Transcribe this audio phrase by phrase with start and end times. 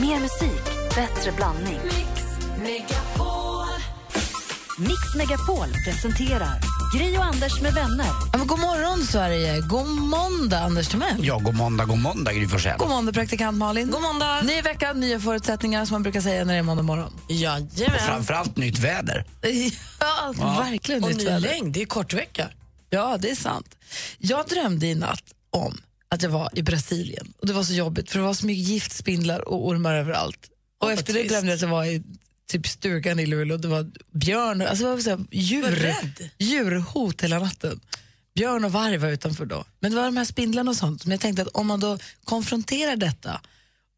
[0.00, 1.78] Mer musik, bättre blandning.
[4.78, 6.60] Mix Megapol presenterar
[6.96, 8.06] Gri och Anders med vänner.
[8.32, 9.60] Ja, men god morgon, Sverige.
[9.60, 11.16] God måndag, Anders Timell.
[11.26, 12.78] Ja, god måndag, god måndag Gry Forssell.
[12.78, 13.90] God måndag, praktikant Malin.
[13.90, 14.42] God måndag.
[14.42, 17.12] Ny vecka, nya förutsättningar som man brukar säga när det är måndag morgon.
[17.28, 17.98] Jajamän.
[18.06, 19.24] Framförallt nytt väder.
[20.00, 21.40] Ja, verkligen Och nytt ny väder.
[21.40, 22.48] längd, det är kortvecka.
[22.90, 23.74] Ja, det är sant.
[24.18, 25.22] Jag drömde i natt
[25.52, 25.78] om
[26.08, 27.32] att jag var i Brasilien.
[27.38, 30.50] Och Det var så jobbigt, för det var så mycket giftspindlar och ormar överallt.
[30.80, 32.02] Och efter det drömde jag att jag var i
[32.48, 33.56] typ stugan i Luleå.
[33.56, 35.94] Det var björn, alltså det var så här, djur,
[36.38, 37.80] djurhot hela natten.
[38.34, 39.64] Björn och varg var utanför då.
[39.80, 41.04] Men det var de här spindlarna och sånt.
[41.04, 43.40] Men jag tänkte att om man då konfronterar detta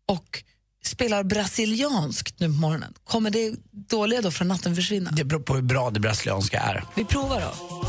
[0.08, 0.42] och
[0.84, 5.10] spelar brasilianskt nu på morgonen, kommer det dåliga då från natten försvinna?
[5.10, 6.84] Det beror på hur bra det brasilianska är.
[6.96, 7.84] Vi provar då.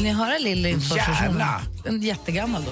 [0.00, 0.96] Vill ni höra Lill Lindfors?
[0.96, 1.60] Gärna.
[1.84, 2.70] En jättegammal då.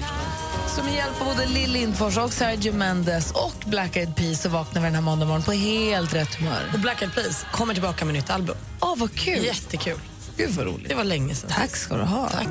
[0.68, 4.48] Så med hjälp av både Lill Lindfors och Sergio Mendes och Black Eyed Peas så
[4.48, 6.70] vaknar vi den här måndag morgon på helt rätt humör.
[6.72, 8.56] Och Black Eyed Peas kommer tillbaka med nytt album.
[8.80, 9.44] Åh, vad kul!
[9.44, 9.98] Jättekul.
[10.36, 10.88] Gud vad roligt.
[10.88, 11.50] Det var länge sedan.
[11.50, 12.28] Tack ska du ha.
[12.28, 12.48] Tack.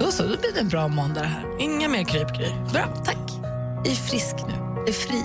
[0.00, 1.60] Då så, då blir det en bra måndag det här.
[1.60, 2.54] Inga mer krypgrej.
[2.72, 3.30] Bra, tack.
[3.84, 4.54] Jag är frisk nu.
[4.76, 5.24] Jag är fri.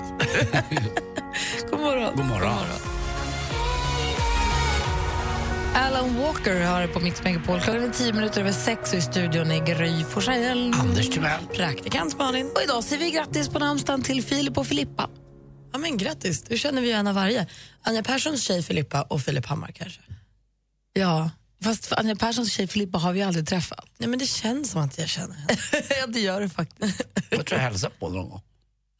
[1.70, 2.16] God morgon.
[2.16, 2.91] God morgon.
[5.74, 7.60] Alan Walker har det på Mix Megapol.
[7.60, 10.74] Klockan är tio minuter över sex och i studion är Gry Forssell.
[10.74, 11.46] Anders Timell.
[11.46, 12.50] Praktikant Malin.
[12.54, 15.10] Och idag säger vi grattis på namnsdagen till Filip och Filippa.
[15.72, 17.46] Ja, men grattis, du känner vi ju en av varje.
[17.82, 20.00] Anja Perssons tjej Filippa och Filip Hammar kanske.
[20.92, 21.30] Ja,
[21.62, 23.86] fast för Anja Perssons tjej Filippa har vi aldrig träffat.
[23.98, 25.56] Nej, men det känns som att jag känner henne.
[26.00, 27.02] ja, det gör det faktiskt.
[27.30, 28.40] Jag tror jag hälsar på någon gång.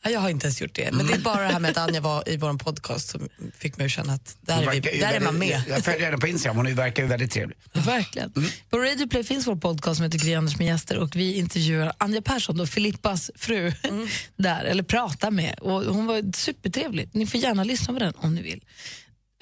[0.05, 0.93] Ja, jag har inte ens gjort det.
[0.93, 3.77] Men det är bara det här med att Anja var i vår podcast som fick
[3.77, 5.63] mig att känna att där är, vi, där är man med.
[5.69, 7.57] Jag följer henne på Instagram, hon verkar ju väldigt trevlig.
[7.73, 8.33] Verkligen.
[8.71, 11.93] På Radio Play finns vår podcast som heter Gry Anders med gäster och vi intervjuar
[11.99, 13.73] Anja Persson, då, Filippas fru,
[14.37, 15.59] där, eller pratar med.
[15.59, 17.09] Och hon var supertrevlig.
[17.13, 18.65] Ni får gärna lyssna på den om ni vill.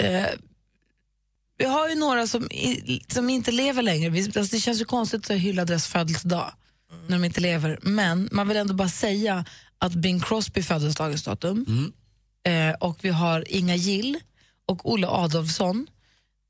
[0.03, 0.27] Eh,
[1.59, 4.11] vi har ju några som, i, som inte lever längre.
[4.11, 6.53] Vi, alltså det känns ju konstigt att hylla deras födelsedag
[7.07, 7.79] när de inte lever.
[7.83, 9.45] Men man vill ändå bara säga
[9.81, 11.93] att Bing Crosby föddes dagens datum.
[12.47, 14.19] Eh, och vi har Inga Gill
[14.67, 15.87] och Olle Adolfsson.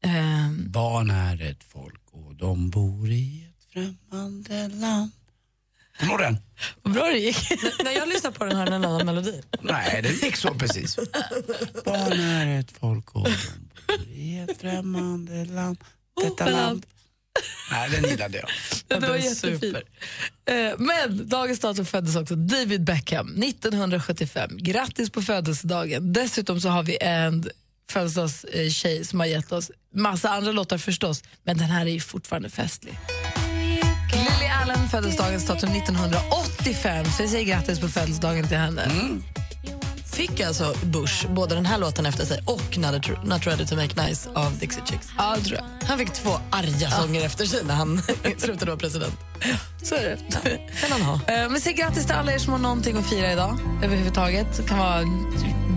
[0.05, 5.11] Eh, Barn är ett folk och de bor i ett främmande land.
[6.01, 6.37] Kommer den?
[6.83, 7.37] vad bra det gick.
[7.85, 9.43] När jag lyssnar på den här en annan melodi.
[9.61, 10.97] Nej, det gick så precis.
[11.85, 13.31] Barn är ett folk och de
[13.97, 15.79] bor i ett främmande land.
[16.23, 16.87] Detta land.
[17.71, 18.49] Nej, den gillade jag.
[18.89, 19.61] Det var Den är jättefint.
[19.61, 19.83] super.
[20.51, 24.51] Eh, Men dagens datum föddes också David Beckham 1975.
[24.59, 26.13] Grattis på födelsedagen.
[26.13, 27.51] Dessutom så har vi en
[27.91, 32.51] födelsedagstjej som har gett oss massa andra låtar förstås, men den här är ju fortfarande
[32.51, 32.99] festlig.
[34.13, 38.89] Lily Allen föddes dagens datum 1985, så vi säger grattis på födelsedagen till henne.
[40.21, 44.07] Fick alltså Bush både den här låten efter sig och Not, Not Ready to Make
[44.07, 45.09] Nice av Dixie Chicks.
[45.19, 45.89] Ja, det tror jag.
[45.89, 48.03] Han fick två arga sånger efter sig när han
[48.39, 49.15] slutade vara president.
[49.83, 50.59] Så är det.
[50.81, 51.15] kan han ha.
[51.15, 54.57] Eh, Men säg grattis till alla er som har någonting att fira idag överhuvudtaget.
[54.57, 55.05] Det kan vara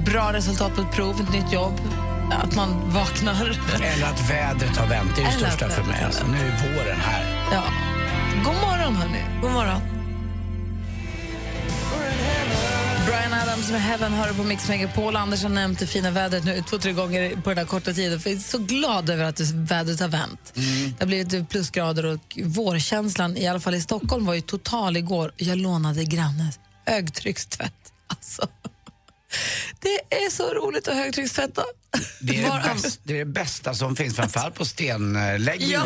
[0.05, 1.79] bra resultat på ett prov, ett nytt jobb,
[2.31, 3.59] att man vaknar.
[3.75, 6.03] Eller att vädret har vänt, det är det Eller största för mig.
[6.03, 7.49] Alltså, nu är våren här.
[7.51, 7.63] Ja.
[8.45, 9.23] God morgon, hörni.
[9.41, 10.02] God morgon.
[13.13, 15.15] Brian Adams med Heaven hör på Mix Megapol.
[15.15, 18.19] Anders har nämnt det fina vädret nu två, tre gånger på den här korta tiden.
[18.19, 20.51] För jag är så glad över att det- vädret har vänt.
[20.53, 25.31] Det har blivit plusgrader och vårkänslan, i alla fall i Stockholm, var ju total igår.
[25.37, 27.73] Jag lånade grannes högtryckstvätt.
[28.07, 28.47] Alltså.
[29.79, 31.63] Det är så roligt att högtryckstvätta.
[32.21, 35.79] Det är det, bästa, det är det bästa som finns, framförallt på stenläggning Ja,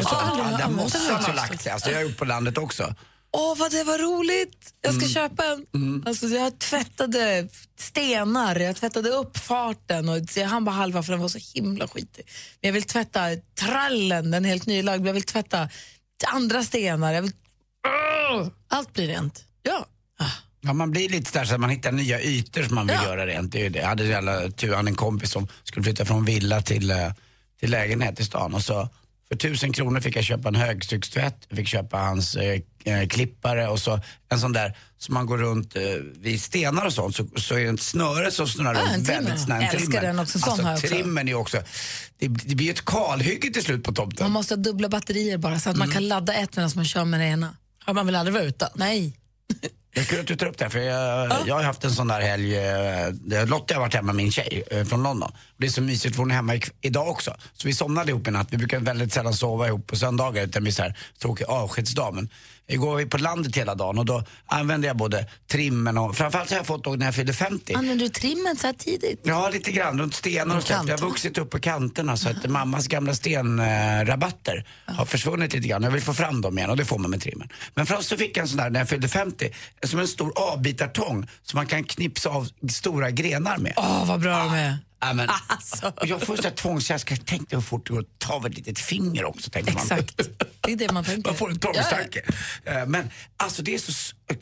[0.59, 1.23] där mossan den.
[1.23, 1.71] har lagt sig.
[1.71, 2.95] Alltså, jag har gjort på landet också.
[3.31, 4.73] Åh, vad det var roligt!
[4.81, 6.03] Jag ska köpa en.
[6.07, 7.47] Alltså, jag tvättade
[7.79, 12.25] stenar, jag tvättade uppfarten och jag hann bara halva för den var så himla skitig.
[12.61, 13.19] Men jag vill tvätta
[13.59, 15.07] trallen, den är helt nylagd.
[15.07, 15.69] Jag vill tvätta
[16.33, 17.13] andra stenar.
[17.13, 17.31] Jag vill...
[18.67, 19.43] Allt blir rent.
[19.63, 19.85] Ja.
[20.61, 23.09] Ja, man blir lite där så att man hittar nya ytor som man vill Ja.
[23.09, 23.55] göra rent.
[23.55, 27.13] Jag hade jävla tur, en kompis som skulle flytta från villa till, eh,
[27.59, 28.89] till lägenhet i stan och så
[29.29, 33.67] för tusen kronor fick jag köpa en högtryckstvätt, jag fick köpa hans eh, eh, klippare
[33.67, 35.81] och så en sån där som man går runt eh,
[36.15, 39.41] vid stenar och sånt så, så är det ett snöre som snurrar Ah, runt väldigt
[39.41, 39.73] snabbt.
[39.73, 40.87] En Älskar den också, sån alltså, jag också.
[40.87, 41.57] Trimmen är också,
[42.17, 44.25] det, det blir ju ett kalhygge till slut på tomten.
[44.25, 47.05] Man måste ha dubbla batterier bara så att man kan ladda ett medan man kör
[47.05, 47.55] med det ena.
[47.85, 48.69] Ja, man vill aldrig vara utan.
[48.75, 49.13] Nej.
[49.97, 52.07] Det är kul att du tar upp det, för jag, jag har haft en sån
[52.07, 52.55] där helg,
[53.45, 55.31] Lottie där har varit hemma med min tjej eh, från London.
[55.57, 57.35] Det är så mysigt för hon är hemma i, idag också.
[57.53, 58.47] Så vi somnade ihop i natt.
[58.51, 62.13] Vi brukar väldigt sällan sova ihop på söndagar utan det blir så här tråkig avskedsdag.
[62.13, 62.29] Men
[62.69, 66.49] Igår var vi på landet hela dagen och då använde jag både trimmen och framförallt
[66.49, 67.73] har jag fått då när jag fyllde 50.
[67.73, 69.21] Använder du trimmen så här tidigt?
[69.23, 70.89] Ja, lite grann runt stenar och sånt.
[70.89, 75.83] Jag har vuxit upp på kanterna så att mammas gamla stenrabatter har försvunnit lite grann.
[75.83, 77.49] Jag vill få fram dem igen och det får man med trimmen.
[77.73, 79.49] Men framförallt så fick jag en sån där när jag fyllde 50,
[79.83, 83.73] som en stor avbitartång som man kan knipsa av stora grenar med.
[83.75, 84.77] Åh, vad bra de är.
[84.99, 85.93] Ja, men, Alltså.
[86.01, 88.55] jag får så här tvångskänslor, jag tänkte hur fort det går att ta av ett
[88.55, 89.49] litet finger också.
[89.49, 89.81] Tänkte man.
[89.83, 90.17] Exakt.
[90.61, 91.29] Det är det man tänker.
[91.29, 92.21] Man får en tvångstanke.
[92.65, 93.91] Eh, Men alltså det är så,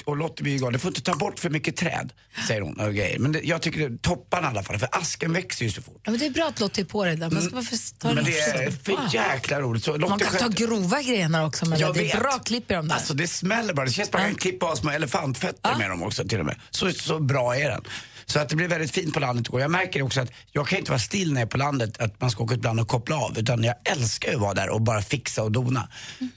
[0.06, 2.14] och Lottie blir galen, du får inte ta bort för mycket träd,
[2.48, 2.76] säger hon.
[2.96, 3.20] Grejer.
[3.20, 6.02] Men det, jag tycker det, topparna i alla fall, för asken växer ju så fort.
[6.04, 7.30] Ja, men det är bra att Lottie är på det där.
[7.30, 9.84] Man ska varför ta Men det det är för jäkla roligt.
[9.84, 11.66] Så Lottie Man kan ta sköter- grova grenar också.
[11.66, 12.96] Men Jag det är bra klipp i de där.
[12.96, 13.86] Alltså det smäller bara.
[13.86, 16.46] Det känns bara att man kan klippa av små elefantfötter med dem också till och
[16.46, 16.60] med.
[16.70, 17.82] Så, så bra är den.
[18.28, 19.62] Så att det blir väldigt fint på landet igår.
[19.62, 22.22] Jag märker också att jag kan inte vara still när jag är på landet, att
[22.22, 23.38] man ska åka ibland och koppla av.
[23.40, 25.90] Utan jag älskar ju att vara där och bara fixa och dona.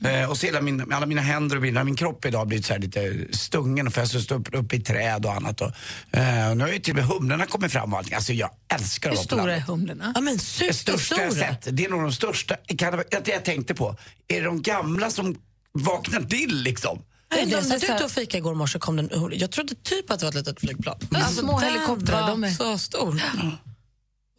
[0.04, 2.66] Eh, och så hela min, alla mina händer och mina, min kropp idag har blivit
[2.66, 5.60] så här lite stungen för jag har stått upp, upp i träd och annat.
[5.60, 5.70] Och,
[6.16, 8.14] eh, nu har ju till och med humlorna kommit fram och allting.
[8.14, 9.66] Alltså jag älskar att Hur vara på stora är landet.
[9.68, 10.12] humlorna?
[10.14, 11.48] Ja, men Det största jag superstora.
[11.48, 13.96] sett, det är nog de största, kan det, det jag tänkte på,
[14.28, 15.36] är det de gamla som
[15.72, 17.02] vaknar till liksom?
[17.30, 19.50] Nej, Det är jag så satt här- ute och fika igår morse kom den, jag
[19.50, 20.96] trodde typ att det var ett litet flygplan.
[21.14, 23.22] Alltså, små helikoptrar, de är- så stor.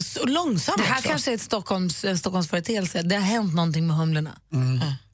[0.03, 1.09] Så långsam Det här också.
[1.09, 3.01] kanske är ett Stockholms, en Stockholmsföreteelse.
[3.01, 4.31] Det har hänt någonting med humlorna.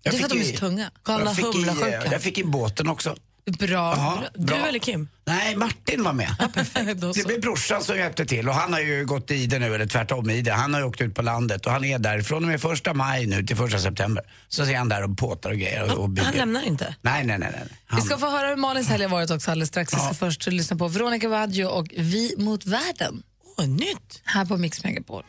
[0.04, 0.92] Det är för att de är så tunga.
[1.36, 2.12] Fick i, humlasjukan.
[2.12, 3.16] jag fick i båten också.
[3.52, 3.68] Bra.
[3.98, 4.68] Ja, Du bra.
[4.68, 5.10] eller Kim?
[5.26, 6.36] Nej, Martin var med.
[6.98, 9.76] Då Det blev brorsan som hjälpte till och han har ju gått i det nu,
[9.76, 10.52] eller tvärtom i det.
[10.52, 12.94] Han har ju åkt ut på landet och han är där från och med första
[12.94, 14.24] maj nu till första september.
[14.48, 16.26] Så är han där och påtar och grejer och, och bygger.
[16.26, 16.96] Han lämnar inte.
[17.02, 17.50] Nej, nej, nej.
[17.54, 17.64] nej.
[17.86, 19.94] Han, Vi ska få höra hur Malins helg har varit också alldeles strax.
[19.94, 20.14] Vi ska Ja.
[20.14, 23.24] först lyssna på Veronica Maggio och Vi mot världen
[23.58, 24.22] Åh, nytt.
[24.24, 25.24] här på Mix Megapol.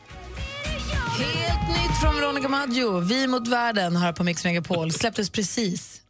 [0.91, 2.99] Helt nytt från Veronica Maggio.
[2.99, 4.91] Vi mot världen här på Mix Megapol.
[4.91, 6.01] Släpptes precis.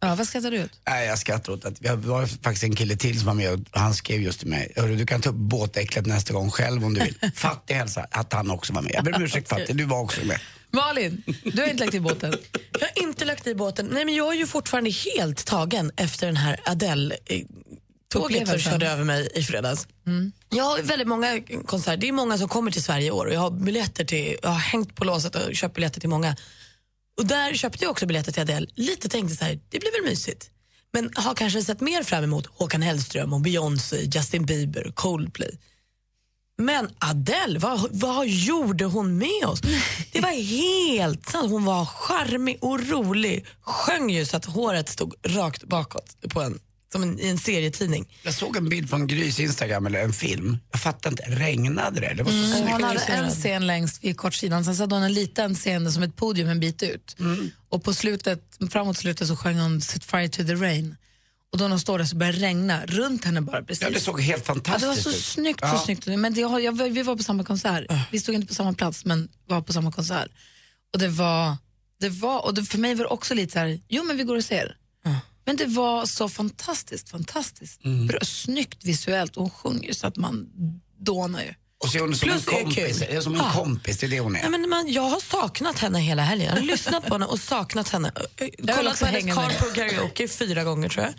[0.00, 0.80] Ja, vad skrattar du ut?
[0.88, 3.80] Nej, jag skrattar åt att vi var faktiskt en kille till som var med och
[3.80, 4.72] han skrev just till mig.
[4.76, 7.14] Hörru, du kan ta upp båtäcklet nästa gång själv om du vill.
[7.34, 8.92] Fattig hälsa att han också var med.
[8.94, 10.40] Jag ber om ursäkt Fattig, du var också med.
[10.70, 12.34] Malin, du har inte lagt i båten.
[12.72, 13.88] Jag har inte lagt i båten.
[13.92, 17.40] Nej, men jag är ju fortfarande helt tagen efter den här Adele eh,
[18.20, 19.86] tåget som körde över mig i fredags.
[20.50, 21.96] Jag har väldigt många konserter.
[21.96, 24.50] Det är många som kommer till Sverige i år och jag har biljetter till, jag
[24.50, 26.36] har hängt på låset och köpt biljetter till många.
[27.18, 28.66] Och där köpte jag också biljetter till Adele.
[28.74, 30.50] Lite tänkte så här, det blir väl mysigt.
[30.92, 35.58] Men har kanske sett mer fram emot Håkan Hellström och Beyoncé, Justin Bieber, Coldplay.
[36.58, 39.60] Men Adele, vad, vad gjorde hon med oss?
[40.12, 41.50] Det var helt sant.
[41.50, 43.46] Hon var charmig och rolig.
[43.60, 46.58] Sjöng ju så att håret stod rakt bakåt på en,
[46.94, 48.18] som en, i en serietidning.
[48.22, 50.58] Jag såg en bild från Grys Instagram, eller en film.
[50.72, 52.14] Jag fattar inte, regnade det?
[52.14, 52.72] Det var så snyggt.
[52.72, 56.02] hon hade en scen längst vid kortsidan, sen så hade hon en liten scen som
[56.02, 57.16] ett podium en bit ut.
[57.68, 60.96] Och på slutet, framåt slutet så sjöng hon Set fire to the rain.
[61.52, 63.82] Och då när hon står där så börjar det regna runt henne bara precis.
[63.82, 65.16] Ja, det såg helt Ja, det var fantastiskt så ut.
[65.24, 65.82] snyggt, så Ja.
[65.84, 66.06] snyggt.
[66.06, 67.84] Men det, jag, vi var på samma konsert.
[68.10, 70.28] Vi stod inte på samma plats, men var på samma konsert.
[70.92, 71.56] Och det var,
[72.00, 74.22] det var och det, för mig var det också lite så här, jo men vi
[74.24, 74.76] går och ser.
[75.46, 77.80] Men det var så fantastiskt, fantastiskt.
[78.08, 80.46] Bra, snyggt visuellt och hon sjunger ju så att man
[80.98, 81.54] dånar ju.
[81.84, 83.02] Och så är hon som en Plus är kompis.
[83.02, 83.52] är som en Ja.
[83.54, 84.40] kompis, det är det hon är.
[84.40, 86.48] Nej, men man, jag har saknat henne hela helgen.
[86.54, 88.12] Jag har lyssnat på henne och saknat henne.
[88.36, 91.14] Jag vill Kollat på hennes på karaoke fyra gånger tror jag.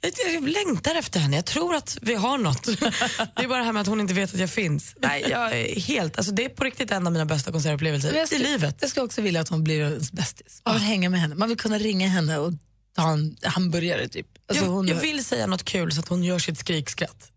[0.00, 1.36] Jag, jag längtar efter henne.
[1.36, 2.64] Jag tror att vi har något.
[3.36, 4.94] det är bara det här med att hon inte vet att jag finns.
[5.02, 8.38] Nej, jag är helt, alltså, det är på riktigt en av mina bästa konsertupplevelser i
[8.38, 8.76] livet.
[8.80, 10.62] Jag skulle också vilja att hon blir ens bästis.
[10.64, 11.34] Man vill hänga med henne.
[11.34, 12.52] Man vill kunna ringa henne och
[12.96, 14.26] ta en hamburgare typ.
[14.48, 17.32] Alltså, Jag, hon, jag vill säga något kul så att hon gör sitt skrikskratt.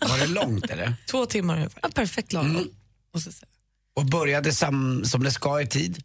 [0.00, 0.94] Var det långt eller?
[1.10, 1.80] Två timmar ungefär.
[1.82, 2.68] ja, perfekt lagom.
[3.14, 3.48] måste jag säga.
[3.96, 6.02] Och började sam, som det ska i tid?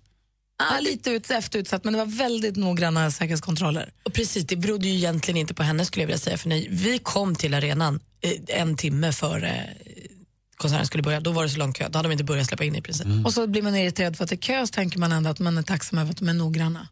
[0.60, 3.94] Ja, lite ut, efterutsatt, men det var väldigt noggranna säkerhetskontroller.
[4.04, 6.38] Och precis, det berodde ju egentligen inte på henne skulle jag vilja säga.
[6.38, 8.32] För när vi kom till arenan eh,
[8.62, 9.50] en timme före
[9.86, 10.12] eh,
[10.56, 11.90] konserten skulle börja, då var det så lång kö.
[11.90, 13.08] Då hade de inte börjat släppa in i princip.
[13.26, 15.40] Och så blir man irriterad för att det är kö, så tänker man ändå att
[15.40, 16.88] man är tacksam över att de är noggranna.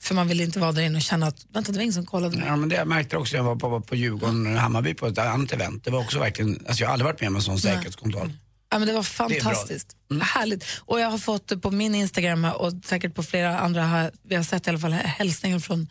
[0.00, 2.06] För man vill inte vara där inne och känna att vänta, det var ingen som
[2.06, 2.46] kollade mig.
[2.46, 5.18] Ja, men det jag märkte också när jag var på, på Djurgården, Hammarby på ett
[5.18, 5.84] annat event.
[5.84, 8.32] Det var också verkligen, alltså jag har aldrig varit med om en sån säkerhetskontroll.
[8.70, 9.40] Ja, men det var är bra.
[9.42, 9.96] fantastiskt.
[10.22, 10.64] Härligt.
[10.80, 14.34] Och jag har fått det på min Instagram och säkert på flera andra, här, vi
[14.34, 15.88] har sett i alla fall hälsningar från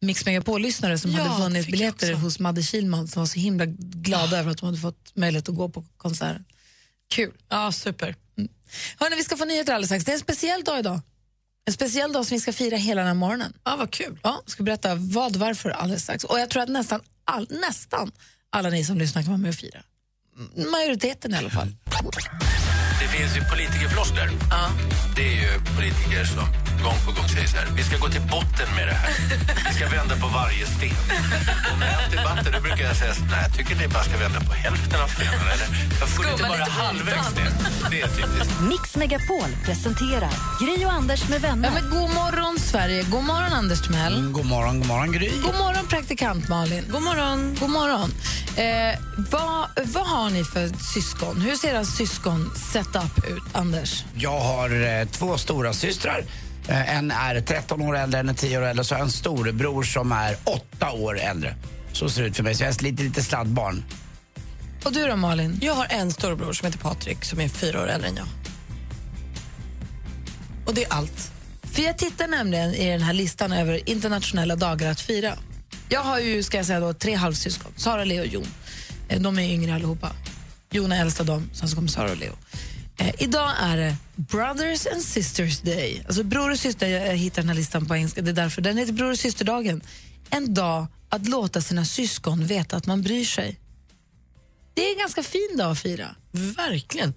[0.00, 3.64] Mix Megapol-lyssnare som Ja, hade det vunnit biljetter hos Madde Kilman som var så himla
[3.78, 6.44] glada över att de hade fått möjlighet att gå på konserten.
[7.14, 7.32] Kul.
[7.48, 8.14] Ja, super.
[8.98, 10.04] Hörrni, vi ska få nyheter alldeles strax.
[10.04, 11.00] Det är en speciell dag idag.
[11.66, 13.52] En speciell dag som vi ska fira hela den här morgonen.
[13.64, 14.18] Ja, vad kul.
[14.22, 16.24] Ja, jag ska berätta vad, varför alldeles strax.
[16.24, 18.12] Och jag tror att nästan, all, nästan
[18.50, 19.82] alla ni som lyssnar kan vara med och fira.
[20.72, 21.68] Majoriteten i alla fall.
[23.00, 24.30] Det finns ju politikerfloskler.
[25.16, 26.44] Det är ju politiker som
[26.84, 27.66] gång på gång säger så här.
[27.76, 29.10] Vi ska gå till botten med det här.
[29.68, 30.96] Vi ska vända på varje sten.
[31.72, 34.04] Och när jag har debatter då brukar jag säga så, nej, jag tycker ni bara
[34.04, 35.46] ska vända på hälften av stenen.
[35.52, 35.66] Eller
[36.00, 37.50] jag får inte bara halvvägs ner.
[37.90, 38.60] Det är typiskt.
[38.60, 41.70] Mix Megapol presenterar Gri och Anders med Ja, vänner.
[41.74, 43.02] men god morgon, Sverige.
[43.02, 44.14] God morgon, Anders Timell.
[44.18, 45.30] Mm, god morgon, god morgon Gry.
[45.42, 46.84] God morgon, praktikant Malin.
[46.90, 47.56] God morgon.
[47.60, 48.14] God morgon.
[48.56, 48.98] Eh,
[49.30, 51.40] vad, vad har ni för syskon?
[51.40, 54.04] Hur ser era syskon setup ut, Anders?
[54.14, 56.24] Jag har eh, två stora systrar.
[56.68, 58.84] Eh, en är 13 år äldre, en är 10 år äldre.
[58.84, 61.54] Så har jag en storebror som är 8 år äldre.
[61.92, 62.54] Så ser det ut för mig.
[62.54, 63.84] Så jag är lite, lite sladdbarn.
[64.84, 65.58] Och du då, Malin?
[65.62, 68.26] Jag har en storbror som heter Patrik som är fyra år äldre än jag.
[70.66, 71.32] Och det är allt.
[71.62, 75.34] För jag tittar nämligen i den här listan över internationella dagar att fira.
[75.88, 77.72] Jag har ju, ska jag säga då, tre halvsyskon.
[77.76, 78.46] Sara, Leo och Jon.
[79.08, 80.12] Eh, de är yngre allihopa.
[80.70, 82.32] Jon är äldst av dem, sen så kommer Sara och Leo.
[82.96, 86.02] Eh, idag är det Brothers and Sisters Day.
[86.06, 88.62] Alltså bror och syster, jag hittar den här listan på engelska, det är därför.
[88.62, 89.80] Den heter Bror och systerdagen.
[90.30, 93.60] En dag att låta sina syskon veta att man bryr sig.
[94.74, 96.14] Det är en ganska fin dag att fira.
[96.32, 97.14] Verkligen.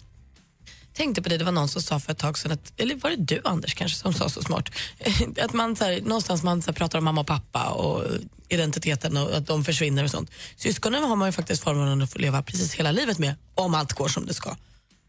[0.94, 3.10] Tänkte på det, det var någon som sa för ett tag sedan, att, eller var
[3.10, 4.70] det du Anders kanske som sa så smart,
[5.42, 8.04] att man så här, någonstans man så här, pratar om mamma och pappa och
[8.50, 10.32] identiteten och att de försvinner och sånt.
[10.56, 13.94] Syskonen har man ju faktiskt förmånen att få leva precis hela livet med, om allt
[13.94, 14.56] går som det ska.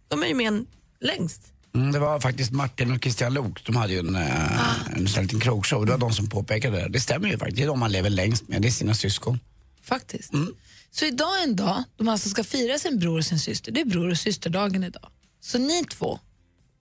[0.09, 0.66] De är ju med en
[1.00, 1.42] längst.
[1.75, 3.64] Mm, det var faktiskt Martin och Christian Lok.
[3.66, 5.87] De hade ju en, eh, en sån här liten krogshow.
[5.87, 6.88] Det var de som påpekade det.
[6.88, 7.57] Det stämmer ju faktiskt.
[7.57, 8.62] Det är de man lever längst med.
[8.62, 9.40] Det är sina syskon.
[9.83, 10.33] Faktiskt.
[10.90, 13.73] Så idag är en dag då man alltså ska fira sin bror och sin syster.
[13.73, 15.09] Det är bror och systerdagen idag.
[15.40, 16.18] Så ni två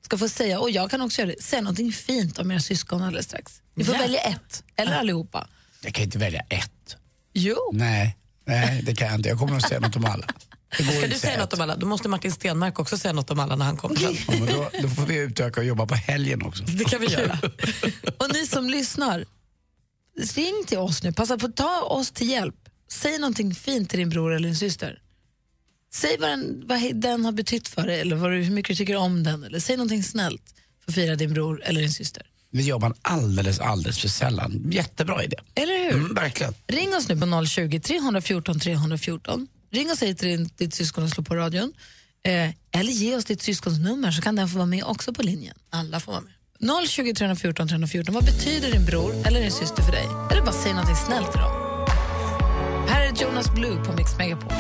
[0.06, 3.02] ska få säga, och jag kan också göra det, säga någonting fint om era syskon
[3.04, 3.62] alldeles strax.
[3.76, 4.02] Ni får Ja.
[4.02, 5.48] välja ett, eller allihopa.
[5.82, 6.98] Jag kan inte välja ett.
[7.34, 7.58] Jo.
[7.74, 9.30] Nej, nej det kan jag inte.
[9.30, 10.28] Jag kommer att säga något om alla.
[10.74, 11.76] Ska du säga något om alla?
[11.76, 14.16] Då måste Martin Stenmark också säga något om alla när han kommer sen.
[14.28, 16.64] Ja, men då, då får vi utöka och jobba på helgen också.
[16.64, 17.40] Det kan vi göra.
[18.18, 19.26] Och ni som lyssnar,
[20.36, 21.14] ring till oss nu.
[21.14, 22.56] Passa på att ta oss till hjälp.
[22.92, 25.02] Säg någonting fint till din bror eller din syster.
[25.94, 28.76] Säg vad den, vad den har betytt för dig eller vad, du- hur mycket du
[28.76, 29.44] tycker om den.
[29.44, 30.42] Eller säg någonting snällt
[30.86, 32.24] för att fira din bror eller din syster.
[32.52, 34.72] Det gör man alldeles, alldeles för sällan.
[34.72, 35.38] Jättebra idé.
[35.56, 35.94] Eller hur?
[35.94, 36.54] Mm, verkligen.
[36.68, 39.48] Ring oss nu på 020 314 314.
[39.72, 41.74] Ring och säg till din, ditt syskon att slå på radion.
[42.24, 45.24] Eh, eller ge oss ditt syskons nummer så kan den få vara med också på
[45.24, 45.56] linjen.
[45.70, 46.34] Alla får vara med.
[46.90, 48.14] 020 314 314.
[48.16, 50.08] Vad betyder din bror eller din syster för dig?
[50.32, 51.52] Eller bara säg något snällt till dem.
[52.88, 54.52] Här är Jonas Blue på Mix Megapol.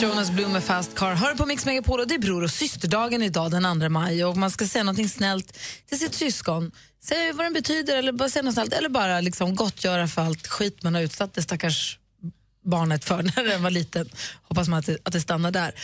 [0.00, 1.14] Jonas Blue med Fast Car.
[1.14, 4.36] Hör på Mix Megapol och det är bror och systerdagen idag den 2 maj och
[4.36, 6.72] man ska säga något snällt till sitt syskon.
[7.04, 10.46] Säg vad den betyder eller bara säga något snällt eller bara liksom gottgöra för allt
[10.46, 11.98] skit man har utsatt det stackars
[12.64, 14.08] barnet för när den var liten.
[14.42, 15.74] Hoppas man att det, att det stannar där.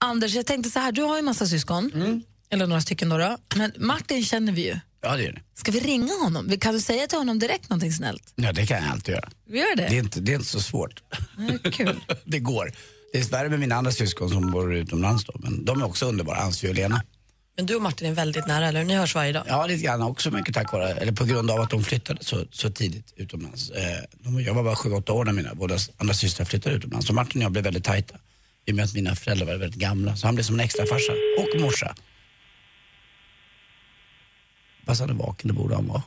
[0.00, 2.22] Anders, jag tänkte så här, du har ju massa syskon.
[2.50, 3.36] Eller några stycken då, då.
[3.54, 4.78] Men Martin känner vi ju.
[5.02, 5.40] Ja, det gör det.
[5.54, 6.58] Ska vi ringa honom?
[6.60, 8.32] Kan du säga till honom direkt någonting snällt?
[8.34, 9.28] Ja, det kan jag alltid göra.
[9.48, 9.86] Vi gör det?
[9.88, 11.02] Det är inte, det är inte så svårt.
[11.38, 12.00] Ja, kul.
[12.24, 12.72] det går.
[13.12, 16.06] Det är värre med mina andra syskon som bor utomlands då, men de är också
[16.06, 17.02] underbara, Ann-Sofie och Lena.
[17.56, 18.84] Men du och Martin är väldigt nära, eller?
[18.84, 19.44] Ni hörs varje dag.
[19.48, 22.44] Ja, lite grann också mycket tack vare, eller på grund av att de flyttade så,
[22.50, 23.70] så tidigt utomlands.
[23.70, 24.04] Eh,
[24.46, 27.06] jag var bara sju, åtta år när mina båda andra systrar flyttade utomlands.
[27.06, 28.16] Så Martin och jag blev väldigt tajta.
[28.66, 30.16] I och med att mina föräldrar var väldigt gamla.
[30.16, 31.94] Så han blev som en extra farsa och morsa.
[34.86, 36.02] Fast han är vaken, det borde han vara.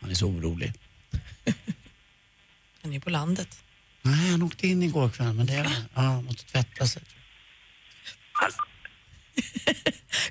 [0.00, 0.72] Han är så orolig.
[2.82, 3.48] Han är på landet.
[4.10, 7.02] Nej, han åkte in igår kväll, men det är ja, han måste tvätta sig.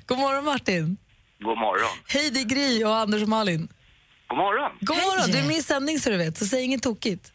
[0.06, 0.96] God morgon Martin.
[1.40, 1.90] God morgon.
[2.08, 3.68] Hej, det är Gry och Anders och Malin.
[4.28, 4.70] God morgon.
[4.80, 7.32] God morgon, du är med i sändning så du vet, så säg inget tokigt.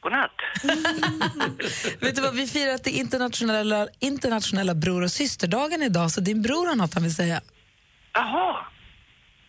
[0.00, 0.30] God natt.
[2.00, 6.20] vet du vad, vi firar att det är internationella, internationella bror och systerdagen idag, så
[6.20, 7.40] din bror har något han vill säga.
[8.12, 8.66] Jaha,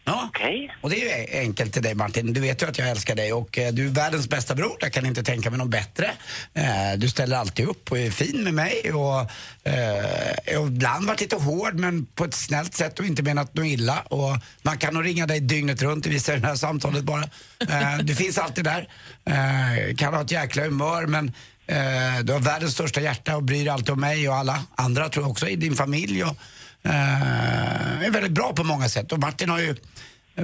[0.07, 0.29] Ja.
[0.29, 0.75] okej.
[0.81, 2.33] Och det är ju enkelt till dig Martin.
[2.33, 4.77] Du vet ju att jag älskar dig och eh, du är världens bästa bror.
[4.79, 6.11] Jag kan inte tänka mig någon bättre.
[6.53, 9.31] Eh, du ställer alltid upp och är fin med mig och,
[9.71, 13.65] eh, och ibland varit lite hård men på ett snällt sätt och inte menat något
[13.65, 13.99] illa.
[13.99, 17.23] Och man kan nog ringa dig dygnet runt, det visar det här samtalet bara.
[17.59, 18.89] Eh, du finns alltid där.
[19.25, 21.27] Eh, kan ha ett jäkla humör men
[21.67, 25.09] eh, du har världens största hjärta och bryr dig alltid om mig och alla andra
[25.09, 26.23] tror jag också i din familj.
[26.23, 26.35] Och,
[26.83, 29.11] eh, är väldigt bra på många sätt.
[29.11, 29.75] Och Martin har ju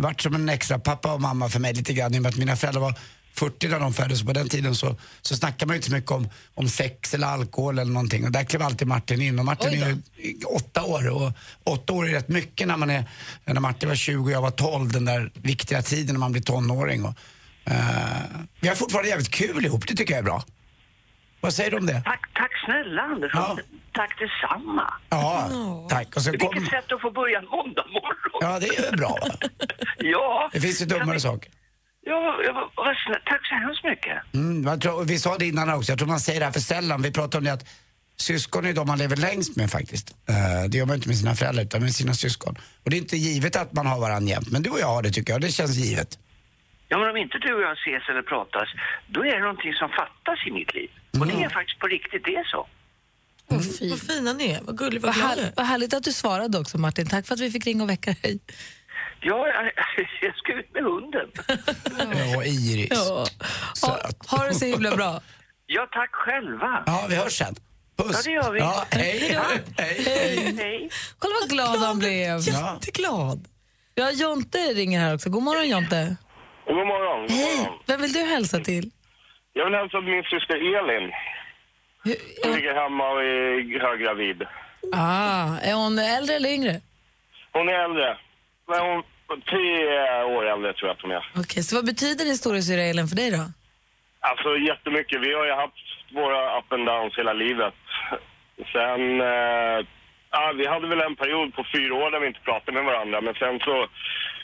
[0.02, 2.38] varit som en extra pappa och mamma för mig lite grann i och med att
[2.38, 2.96] mina föräldrar var
[3.34, 6.12] 40 när de föddes och på den tiden så, så snackade man inte så mycket
[6.12, 8.26] om, om sex eller alkohol eller någonting.
[8.26, 9.40] Och där klev alltid Martin in.
[9.40, 11.32] Och Martin är ju åtta år och
[11.64, 13.10] åtta år är rätt mycket när man är,
[13.46, 16.42] när Martin var 20 och jag var 12, den där viktiga tiden när man blir
[16.42, 17.06] tonåring.
[17.06, 17.14] Och,
[17.66, 17.74] eh,
[18.60, 20.44] vi har fortfarande jävligt kul ihop, det tycker jag är bra.
[21.44, 22.02] Vad säger du om det?
[22.06, 23.32] Tack, tack snälla Anders.
[23.34, 23.58] Ja.
[23.92, 24.94] Tack detsamma.
[25.10, 25.50] Ja,
[25.90, 26.16] tack.
[26.16, 26.66] Och så Vilket kom...
[26.66, 28.40] sätt att få börja en måndag morgon.
[28.42, 29.48] Ja, det är bra va?
[29.98, 30.50] Ja.
[30.54, 31.52] Det finns ju dummare saker.
[32.06, 33.26] Ja, ja vad snällt.
[33.26, 34.34] Tack så hemskt mycket.
[34.34, 36.60] Mm, jag tror, vi sa det innan också, jag tror man säger det här för
[36.60, 37.02] sällan.
[37.02, 37.66] Vi pratar om det att
[38.18, 40.16] syskon är de man lever längst med faktiskt.
[40.30, 42.56] Eh, det gör man inte med sina föräldrar utan med sina syskon.
[42.84, 45.04] Och det är inte givet att man har varandra jämt, men du och jag har
[45.04, 45.42] det tycker jag.
[45.42, 46.20] Det känns givet.
[46.88, 48.70] Ja, men om inte du och jag ses eller pratas,
[49.08, 50.90] då är det någonting som fattas i mitt liv.
[51.20, 52.68] Och det är faktiskt på riktigt, det är så.
[53.48, 53.90] Vad fin.
[53.90, 56.60] Vad fina ni är, vad gullig, vad Vad, glad här, vad härligt att du svarade
[56.60, 57.08] också Martin.
[57.08, 58.40] Tack för att vi fick ringa och väcka dig.
[59.22, 59.66] Ja, jag,
[60.22, 61.30] jag ska ut med hunden.
[62.38, 62.90] Och Iris.
[62.92, 63.26] Ja.
[63.82, 65.22] Ha, ha det så himla bra.
[65.66, 66.84] Ja, tack själva.
[66.86, 67.56] Ja, vi hörs sen.
[67.98, 68.16] Puss.
[68.16, 68.60] Ja, det gör vi.
[68.60, 69.20] Ja, hej.
[69.20, 69.64] hej.
[69.78, 70.56] hej.
[70.58, 70.90] Hej.
[71.20, 72.40] Kolla vad glad han blev.
[72.40, 72.74] Ja.
[72.74, 73.48] Jätteglad.
[73.96, 75.30] Ja, Jonte ringer här också.
[75.30, 76.16] God morgon Jonte.
[76.68, 77.22] God morgon.
[77.22, 77.58] God Hej.
[77.58, 77.80] morgon.
[77.86, 78.92] Vem vill du hälsa till?
[79.54, 81.12] Jag vill hälsa till min syster Elin.
[82.04, 84.44] Hur, är, ligger hemma och är höggravid.
[84.94, 86.76] ah, är hon äldre eller yngre?
[87.52, 88.18] Hon är äldre.
[88.68, 89.04] Men hon
[89.42, 91.24] tio år äldre tror jag att hon är.
[91.42, 93.44] Okej, så vad betyder historiesyrra Elin för dig då?
[94.20, 95.22] Alltså jättemycket.
[95.22, 95.84] Vi har ju haft
[96.20, 97.74] våra up and downs hela livet.
[98.74, 99.80] Sen, eh,
[100.36, 103.22] ja, vi hade väl en period på fyra år där vi inte pratade med varandra.
[103.22, 103.88] Men sen så,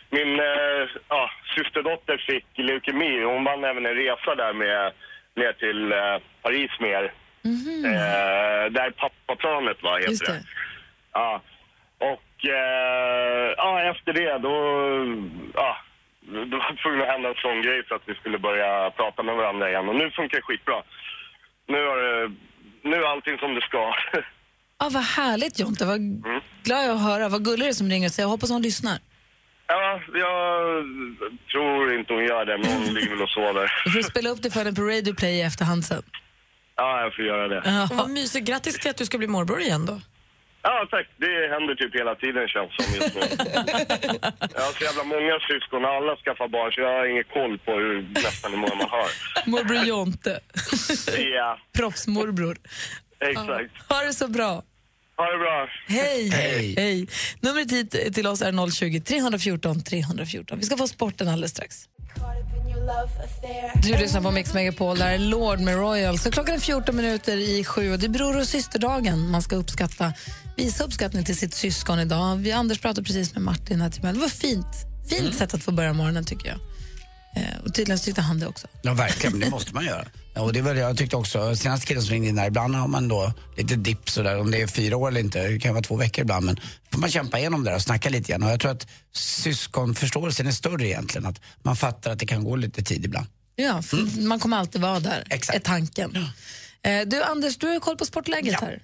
[0.09, 3.23] min eh, ja, systerdotter fick leukemi.
[3.23, 4.93] Hon vann även en resa där med,
[5.35, 7.13] ner till eh, Paris med er.
[7.85, 10.43] Eh, där pappaplanet var, heter Just det.
[11.13, 11.41] Ja.
[11.97, 14.55] Och eh, ja, efter det då,
[15.53, 15.77] ja,
[16.21, 19.23] då var det tvungen att hända en sån grej för att vi skulle börja prata
[19.23, 19.89] med varandra igen.
[19.89, 20.83] Och nu funkar det skitbra.
[21.67, 22.35] Nu, har det,
[22.83, 23.93] nu är allting som det ska.
[24.81, 25.99] Ah, vad härligt Jonte, vad
[26.63, 27.29] glad jag att höra.
[27.29, 28.25] Vad gullig det är som ringer och säger.
[28.27, 28.97] Jag hoppas hon lyssnar.
[29.69, 30.85] Ja, jag
[31.51, 33.71] tror inte hon gör det, men hon ligger väl och sover.
[33.85, 36.03] Du får spela upp det för henne på Radio Play i efterhand sen.
[36.75, 37.61] Ja, jag får göra det.
[37.65, 37.87] Ja.
[37.91, 38.47] Vad mysigt.
[38.47, 40.01] Grattis till att du ska bli morbror igen då.
[40.61, 41.07] Ja, tack.
[41.17, 43.21] Det händer typ hela tiden känns som just nu.
[44.55, 47.71] Jag har så jävla många syskon, alla skaffar barn, så jag har ingen koll på
[47.71, 49.09] hur nästan hur många man har.
[49.49, 50.39] Morbror Jonte.
[51.35, 52.57] Ja, Proffsmorbror.
[53.19, 53.89] exakt.
[53.91, 54.63] Ha det så bra.
[55.19, 55.67] Ha det bra.
[55.87, 56.29] Hej.
[56.77, 57.07] Hej.
[57.39, 60.59] Numret hit till oss är 020 314 314.
[60.59, 61.85] Vi ska få sporten alldeles strax.
[63.83, 66.19] Du lyssnar på Mix Megapol, där är Lord med Royal.
[66.19, 69.31] Så klockan är 14 minuter i sju och det är bror och systerdagen.
[69.31, 70.13] Man ska uppskatta,
[70.57, 72.35] visa uppskattning till sitt syskon idag.
[72.35, 74.13] Vi, Anders pratade precis med Martin här till mig.
[74.13, 74.65] Det var fint.
[75.09, 76.59] Fint sätt att få börja morgonen tycker jag.
[77.43, 78.67] Eh, och tydligen tyckte han det också.
[78.81, 80.05] Ja, verkligen, men det måste man göra.
[80.39, 82.75] Ja, och det var det jag tyckte också, senaste killen som ringde in där, ibland
[82.75, 85.73] har man då lite dipp sådär, om det är fyra år eller inte, det kan
[85.73, 86.59] vara två veckor ibland, men
[86.93, 88.43] får man kämpa igenom det och snacka lite grann.
[88.43, 92.55] Och jag tror att syskonförståelsen är större egentligen, att man fattar att det kan gå
[92.55, 93.27] lite tid ibland.
[93.55, 95.55] Ja, för man kommer alltid vara där, Exakt.
[95.55, 96.17] är tanken.
[96.83, 98.67] Eh, du Anders, du har koll på sportläget Ja.
[98.67, 98.81] här.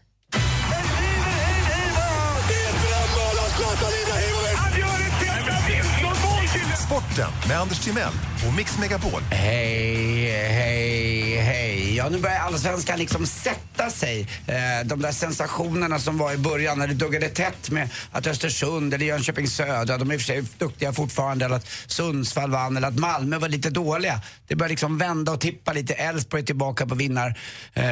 [6.87, 8.13] Sporten med Anders Timell
[8.47, 9.21] och Mix Megapol.
[9.31, 11.95] Hej, hej, hej.
[11.95, 14.27] Ja, nu börjar allsvenskan liksom sätta sig.
[14.47, 18.93] Eh, de där sensationerna som var i början när det duggade tätt med att Östersund
[18.93, 22.77] eller Jönköping Södra, de är i och för sig duktiga fortfarande, eller att Sundsvall vann
[22.77, 24.21] eller att Malmö var lite dåliga.
[24.47, 25.93] Det börjar liksom vända och tippa lite.
[25.93, 27.39] Elfsborg är tillbaka på vinnar
[27.73, 27.83] eh,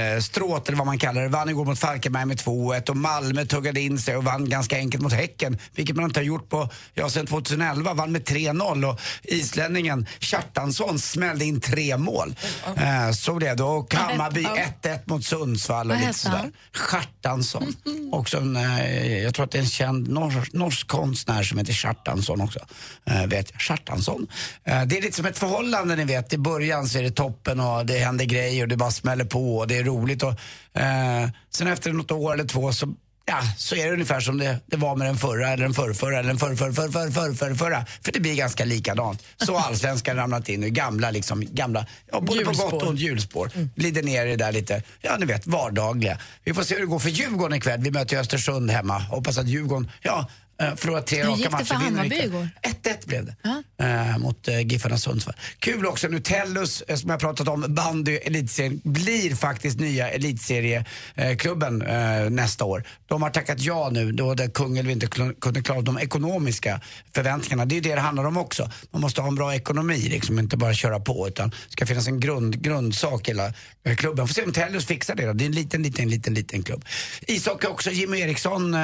[0.68, 1.28] eller vad man kallar det.
[1.28, 5.04] Vann igår mot Falkenberg med 2-1 och Malmö tuggade in sig och vann ganska enkelt
[5.04, 7.94] mot Häcken, vilket man inte har gjort på, ja, sedan 2011.
[7.94, 12.36] Vann med 3-0 och islänningen Kjartansson smällde in tre mål.
[12.78, 13.64] Eh, så blev det.
[13.64, 14.44] Och Hammarby
[14.82, 15.92] 1-1 mot Sundsvall.
[15.92, 16.38] Och lite sådär.
[16.38, 16.52] han?
[16.92, 17.76] Kjartansson.
[18.12, 21.74] Också en, eh, jag tror att det är en känd norsk, norsk konstnär som heter
[21.74, 22.60] Kjartansson också.
[23.06, 23.62] Eh, vet jag.
[23.62, 24.28] Kjartansson.
[24.64, 26.34] Eh, det är lite som ett förhållande ni vet.
[26.34, 29.58] I början så är det toppen och det händer grejer och det bara smäller på
[29.58, 30.24] och det är roligt.
[30.24, 30.34] Och,
[30.82, 32.94] eh, sen efter något år eller två så
[33.26, 36.20] Ja, så är det ungefär som det, det var med den förra, eller den förrförra,
[36.20, 37.86] eller den förrförrförrförrförrförra.
[38.02, 39.24] För det blir ganska likadant.
[39.38, 42.72] Så allsvenskan ramlat in i gamla, liksom, gamla, ja, både på Hjulspår.
[42.72, 43.52] gott och ont hjulspår.
[43.76, 46.18] Glider ner i det där lite, ja ni vet, vardagliga.
[46.44, 47.80] Vi får se hur det går för Djurgården ikväll.
[47.82, 49.00] Vi möter Östersund hemma.
[49.00, 50.28] Hoppas att Djurgården, ja,
[50.62, 51.66] eh, förlorar tre Hur raka gick det matcher.
[51.66, 52.26] för Hammarby inte.
[52.26, 52.50] igår?
[52.84, 53.36] 1-1 blev det.
[53.84, 55.36] Eh, mot uh, Giffarna Sundsvall.
[55.60, 61.82] Kul också nu, Tellus, eh, som jag pratat om, bandy elitserien, blir faktiskt nya elitserieklubben
[61.82, 62.84] eh, nästa år.
[63.08, 65.08] De har tackat ja nu då där Kungälv inte
[65.40, 66.82] kunde klara de ekonomiska
[67.16, 67.66] förväntningarna.
[67.66, 68.72] Det är ju det det handlar om också.
[68.92, 72.08] Man måste ha en bra ekonomi, liksom, inte bara köra på utan det ska finnas
[72.08, 74.28] en grund, grundsak i hela eh, klubben.
[74.28, 75.34] Får se om Tellus fixar det då.
[75.34, 76.86] Det är en liten, liten, liten, liten klubb.
[77.28, 78.80] Ishockey också, Jimmy Eriksson, eh,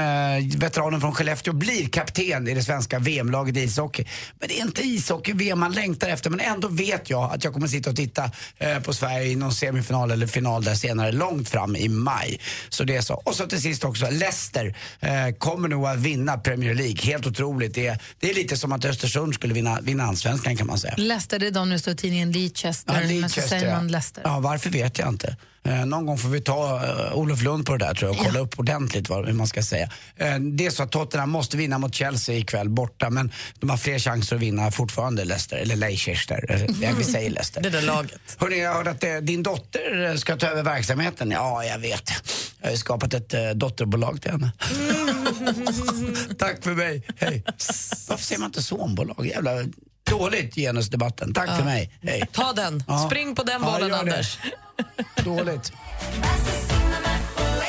[0.58, 4.06] veteranen från Skellefteå, blir kapten i det svenska VM-laget i ishockey.
[4.40, 7.68] Men det är inte ishockey-VM man längtar efter men ändå vet jag att jag kommer
[7.68, 11.76] sitta och titta eh, på Sverige i någon semifinal eller final där senare långt fram
[11.76, 12.40] i maj.
[12.70, 13.14] Så det är så.
[13.14, 16.98] Och så till sist också, Leicester eh, kommer nog att vinna Premier League.
[17.04, 17.74] Helt otroligt.
[17.74, 20.94] Det är, det är lite som att Östersund skulle vinna, vinna allsvenskan kan man säga.
[20.98, 23.92] Leicester, det är de nu står i tidningen Leicester, men så Leicester, säger man ja.
[23.92, 24.22] Leicester.
[24.26, 25.36] Ja, varför vet jag inte.
[25.64, 28.26] Eh, någon gång får vi ta eh, Olof Lund på det där tror jag och
[28.26, 29.90] kolla upp ordentligt vad, hur man ska säga.
[30.16, 33.78] Eh, det är så att Tottenham måste vinna mot Chelsea ikväll borta men de har
[33.78, 36.46] fler chanser att vinna fortfarande Leicester, eller Leicester.
[36.50, 37.62] Eh, Jag vill säga Leicester.
[37.62, 38.20] Det där laget.
[38.38, 41.32] Hörrni, jag hörde att eh, din dotter ska ta över verksamheten.
[41.32, 42.10] Ja, jag vet.
[42.60, 44.52] Jag har ju skapat ett eh, dotterbolag till henne.
[46.38, 47.44] Tack för mig, hej.
[48.08, 49.26] Varför säger man inte sonbolag?
[49.28, 49.52] Jävla
[50.10, 51.34] dåligt genusdebatten.
[51.34, 52.30] Tack för mig, hej.
[52.32, 52.84] Ta den.
[52.88, 53.08] Ja.
[53.10, 53.94] Spring på den Ja, bollen.
[53.94, 54.38] Anders.
[55.24, 55.72] Dåligt.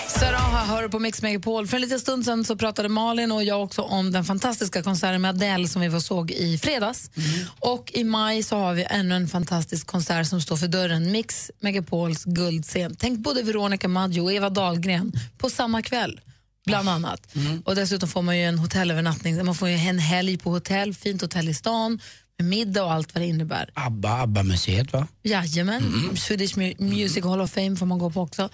[0.09, 1.67] Saraha hör på Mix Megapol.
[1.67, 5.23] För en liten stund sen så pratade Malin och jag också om den fantastiska konserten
[5.23, 7.11] med Adele som vi såg i fredags.
[7.59, 11.13] Och i maj så har vi ännu en fantastisk konsert som står för dörren.
[11.13, 12.97] Mix Megapols guldscen.
[12.99, 16.21] Tänk både Veronica Maggio och Eva Dahlgren på samma kväll.
[16.67, 17.35] Bland annat.
[17.65, 19.45] Och dessutom får man ju en hotellövernattning.
[19.45, 22.01] Man får ju en helg på hotell, fint hotell i stan
[22.43, 23.71] middag och allt vad det innebär.
[23.75, 25.07] ABBA, ABBA-museet va?
[25.23, 28.49] Jajamän, Swedish Mu- Music Hall of Fame får man gå på också.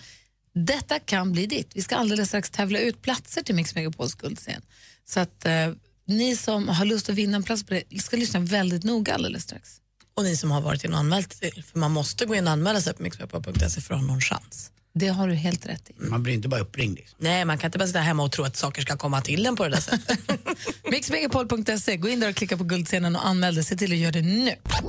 [0.54, 1.70] Detta kan bli ditt.
[1.74, 4.62] Vi ska alldeles strax tävla ut platser till Mix Megapols guldscen.
[5.08, 5.68] Så att eh,
[6.06, 9.42] ni som har lust att vinna en plats på det ska lyssna väldigt noga alldeles
[9.42, 9.70] strax.
[10.16, 12.52] Och ni som har varit inne och anmält er, för man måste gå in och
[12.52, 14.70] anmäla sig på mixmegapol.se för att ha någon chans.
[14.98, 15.92] Det har du helt rätt i.
[15.98, 16.96] Man blir inte bara uppringd.
[16.96, 17.16] Liksom.
[17.20, 19.56] Nej, man kan inte bara sitta hemma och tro att saker ska komma till en
[19.56, 20.18] på det där sättet.
[20.90, 23.64] Mixmegapol.se, gå in där och klicka på guldscenen och anmäl dig.
[23.64, 24.54] Se till att göra det nu.
[24.68, 24.80] Ja,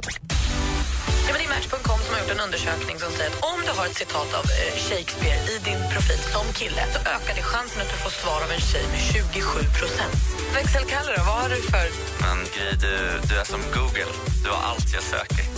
[1.31, 3.85] men det är Match.com som har gjort en undersökning som säger att om du har
[3.85, 7.91] ett citat av eh, Shakespeare i din profil som kille så ökar det chansen att
[7.93, 10.15] du får svar av en tjej med 27 procent.
[10.57, 11.87] Växelkalle då, vad har du för...
[12.23, 12.93] Men Gry, du,
[13.29, 14.11] du är som Google.
[14.43, 15.45] Du har allt jag söker.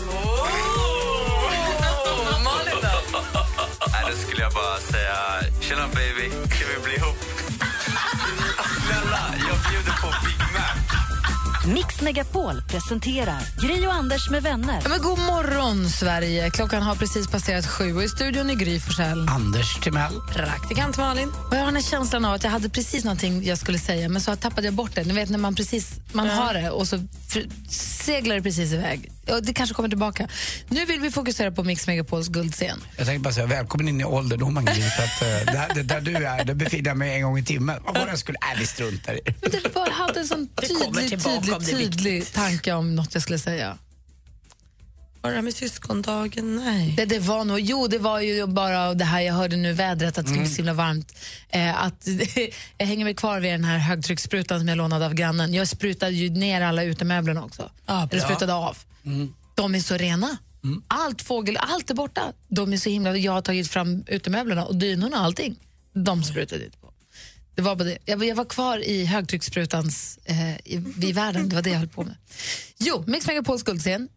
[2.47, 2.68] Malin
[4.09, 5.15] då skulle jag bara säga...
[5.61, 7.17] Tjena baby, ska vi bli ihop?
[8.85, 11.73] Snälla, jag bjuder på Big Mac.
[11.73, 14.79] Mix Megapol presenterar Gry och Anders med vänner.
[14.83, 16.49] Ja, men god morgon, Sverige.
[16.49, 19.29] Klockan har precis passerat sju och i studion är Gry Forssell.
[19.29, 20.21] Anders Timell.
[20.33, 21.29] Praktikant Malin.
[21.49, 24.21] Och jag har den känslan av att jag hade precis någonting jag skulle säga men
[24.21, 25.03] så tappade jag bort det.
[25.03, 26.99] Ni vet när man precis man har det och så
[27.69, 29.11] seglar det precis iväg.
[29.29, 30.27] Ja, det kanske kommer tillbaka.
[30.67, 32.83] Nu vill vi fokusera på Mix Megapols guldscen.
[32.97, 36.01] Jag tänkte bara säga välkommen in i ålderdomen Gry, för att eh, där, där, där
[36.01, 37.81] du är, där befinner jag mig en gång i timmen.
[37.85, 38.37] Vad var det jag skulle...
[38.41, 42.95] Nej, vi struntar i det bara hade en sån tydlig, tydlig, är tydlig tanke om
[42.95, 43.77] något jag skulle säga.
[45.21, 46.55] Var det med syskondagen?
[46.55, 46.93] Nej.
[46.97, 50.17] Det, det var nog, jo, det var ju bara det här jag hörde nu vädret,
[50.17, 51.17] att det skulle bli så himla varmt.
[51.49, 52.07] Eh, att,
[52.77, 55.53] jag hänger mig kvar vid den här högtryckssprutan som jag lånade av grannen.
[55.53, 57.71] Jag sprutade ju ner alla utemöblerna också.
[57.85, 58.07] Ah.
[58.11, 58.77] Eller sprutade av.
[59.55, 60.37] De är så rena.
[60.87, 62.33] Allt fågel, allt är borta.
[62.47, 65.59] De är så himla, jag har tagit fram utemöblerna och dynorna och allting.
[65.93, 66.93] De sprutade inte på.
[67.55, 67.97] Det var det.
[68.05, 71.87] Jag, jag var kvar i högtryckssprutans, eh, i, vid världen, det var det jag höll
[71.87, 72.15] på med.
[72.77, 74.07] Jo, Mix Megapols guldscen.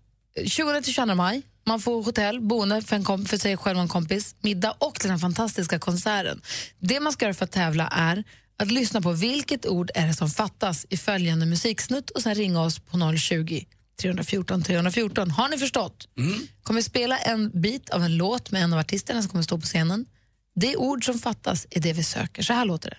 [0.40, 1.42] 20-22 maj.
[1.66, 4.98] Man får hotell, boende för, en kom- för sig själv och en kompis, middag och
[5.02, 6.42] den här fantastiska konserten.
[6.78, 8.24] Det man ska göra för att tävla är
[8.58, 12.60] att lyssna på vilket ord är det som fattas i följande musiksnutt och sen ringa
[12.62, 13.66] oss på 020
[14.00, 15.30] 314 314.
[15.30, 16.08] Har ni förstått?
[16.62, 19.66] Kommer spela en bit av en låt med en av artisterna som kommer stå på
[19.66, 20.06] scenen.
[20.54, 22.42] Det ord som fattas är det vi söker.
[22.42, 22.96] Så här låter det.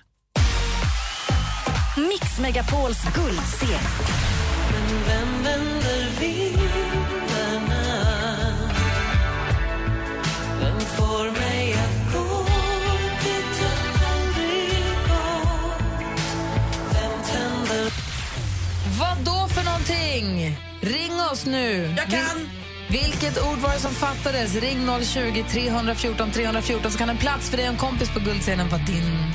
[2.02, 4.13] Mix Megapols guldscen.
[19.56, 20.58] För någonting?
[20.82, 21.94] Ring oss nu.
[21.98, 22.50] Jag kan.
[22.90, 24.56] Vilket ord var det som fattades?
[24.56, 28.70] Ring 020 314 314 så kan en plats för dig och en kompis på guldscenen
[28.70, 29.34] vara din.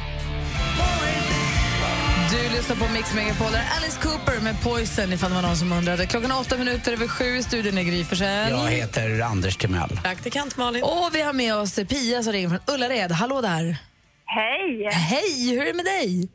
[2.31, 3.53] Du lyssnar på Mix Megapol.
[3.53, 6.07] Där är Alice Cooper med Poison ifall det var någon som undrade.
[6.07, 8.51] Klockan är åtta minuter över sju i studion i Gry Forssell.
[8.51, 10.01] Jag heter Anders Timell.
[10.03, 10.83] Praktikant Malin.
[10.83, 13.13] Och vi har med oss Pia som ringer från Ullared.
[13.13, 13.77] Hallå där.
[14.25, 14.89] Hej!
[14.93, 16.29] Hej, hur är det med dig?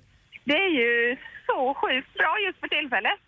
[0.45, 3.19] Det är ju så sjukt bra just för tillfället.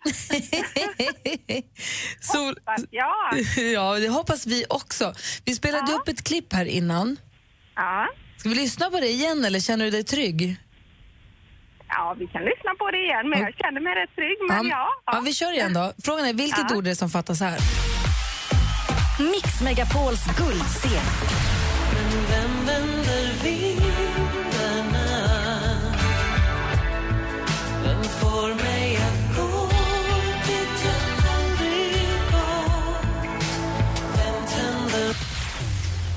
[2.20, 2.54] Sol...
[2.54, 3.14] Hoppas jag.
[3.72, 5.14] Ja, det hoppas vi också.
[5.44, 7.16] Vi spelade upp ett klipp här innan.
[7.74, 8.08] Ja.
[8.36, 10.56] Ska vi lyssna på det igen eller känner du dig trygg?
[11.88, 14.36] ja, vi kan lyssna på det igen, men jag känner mig rätt trygg.
[14.48, 15.20] Men ja, ja.
[15.24, 15.92] vi kör igen då.
[16.04, 16.76] Frågan är vilket Ja.
[16.76, 17.58] ord är det som fattas här?
[19.32, 21.06] Mix Megapols guldscen.
[22.30, 22.66] Vem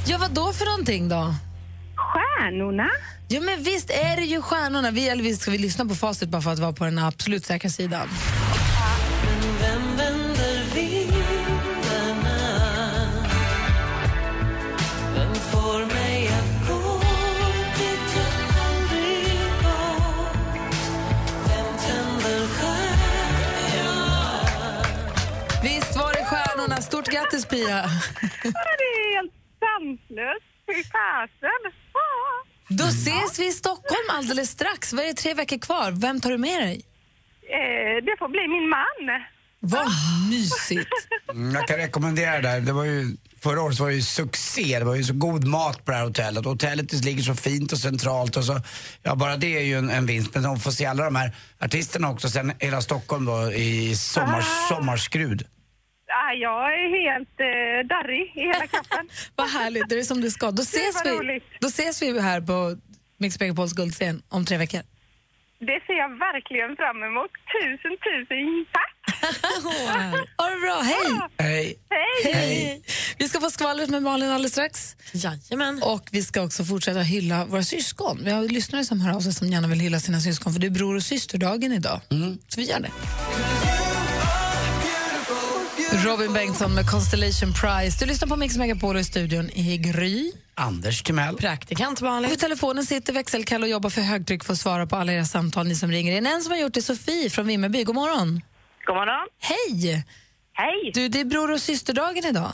[0.07, 1.33] Ja, vad då för någonting då?
[1.95, 2.89] Stjärnorna.
[3.27, 4.91] Ja, men visst är det ju stjärnorna.
[4.91, 7.45] Vi, eller visst ska vi lyssna på facit bara för att vara på den absolut
[7.45, 8.07] säkra sidan.
[27.11, 27.81] Grattis, Pia.
[28.43, 30.45] Det är helt sanslöst.
[30.67, 31.61] Fy fasen.
[32.69, 34.93] Då ses vi i Stockholm alldeles strax.
[34.93, 35.91] Vad är det, tre veckor kvar?
[35.91, 36.81] Vem tar du med dig?
[37.43, 39.21] Eh, Det får bli min man.
[39.61, 39.87] Vad
[40.29, 40.89] mysigt.
[41.31, 42.41] Mm, jag kan rekommendera det.
[42.41, 42.59] där.
[42.61, 44.79] Det var ju, förra året var det ju succé.
[44.79, 46.45] Det var ju så god mat på det här hotellet.
[46.45, 48.37] Hotellet ligger så fint och centralt.
[48.37, 48.61] Och så,
[49.03, 50.35] ja, bara det är ju en, en vinst.
[50.35, 52.29] Men att få se alla de här artisterna också.
[52.29, 55.47] Sen hela Stockholm då i sommar, sommarskrud.
[56.29, 59.09] Ah, jag är helt eh, darrig i hela kroppen.
[59.35, 60.51] Vad härligt, det är som det ska.
[60.51, 61.43] Då ses, vi, roligt.
[61.61, 62.77] då ses vi här på
[63.19, 64.81] Mix Megapols guldscen om tre veckor.
[65.59, 67.31] Det ser jag verkligen fram emot.
[67.53, 68.95] Tusen, tusen tack!
[70.37, 71.19] Ha det bra, hej!
[71.37, 71.79] Hej.
[71.89, 72.33] Hej!
[72.33, 72.81] Hej!
[73.17, 74.95] Vi ska få skvallret med Malin alldeles strax.
[75.13, 75.83] Jajamän.
[75.83, 78.19] Och vi ska också fortsätta hylla våra syskon.
[78.23, 80.67] Vi har lyssnare som hör av sig som gärna vill hylla sina syskon för det
[80.67, 82.01] är bror och systerdagen idag.
[82.47, 82.91] Så vi gör det.
[86.05, 87.99] Robin Bengtsson med Constellation Prize.
[87.99, 90.31] Du lyssnar på Mix Megapol i studion i Gry.
[90.55, 91.35] Anders Timell.
[91.35, 92.29] Praktikant Malin.
[92.29, 95.67] vid telefonen sitter växelkalle och jobbar för högtryck för att svara på alla era samtal
[95.67, 96.25] ni som ringer in.
[96.25, 97.83] En som har gjort det är Sofie från Vimmerby.
[97.83, 98.41] God morgon.
[98.85, 99.27] God morgon.
[99.39, 100.05] Hej!
[100.53, 100.91] Hej!
[100.93, 102.51] Du, det är bror och systerdagen idag.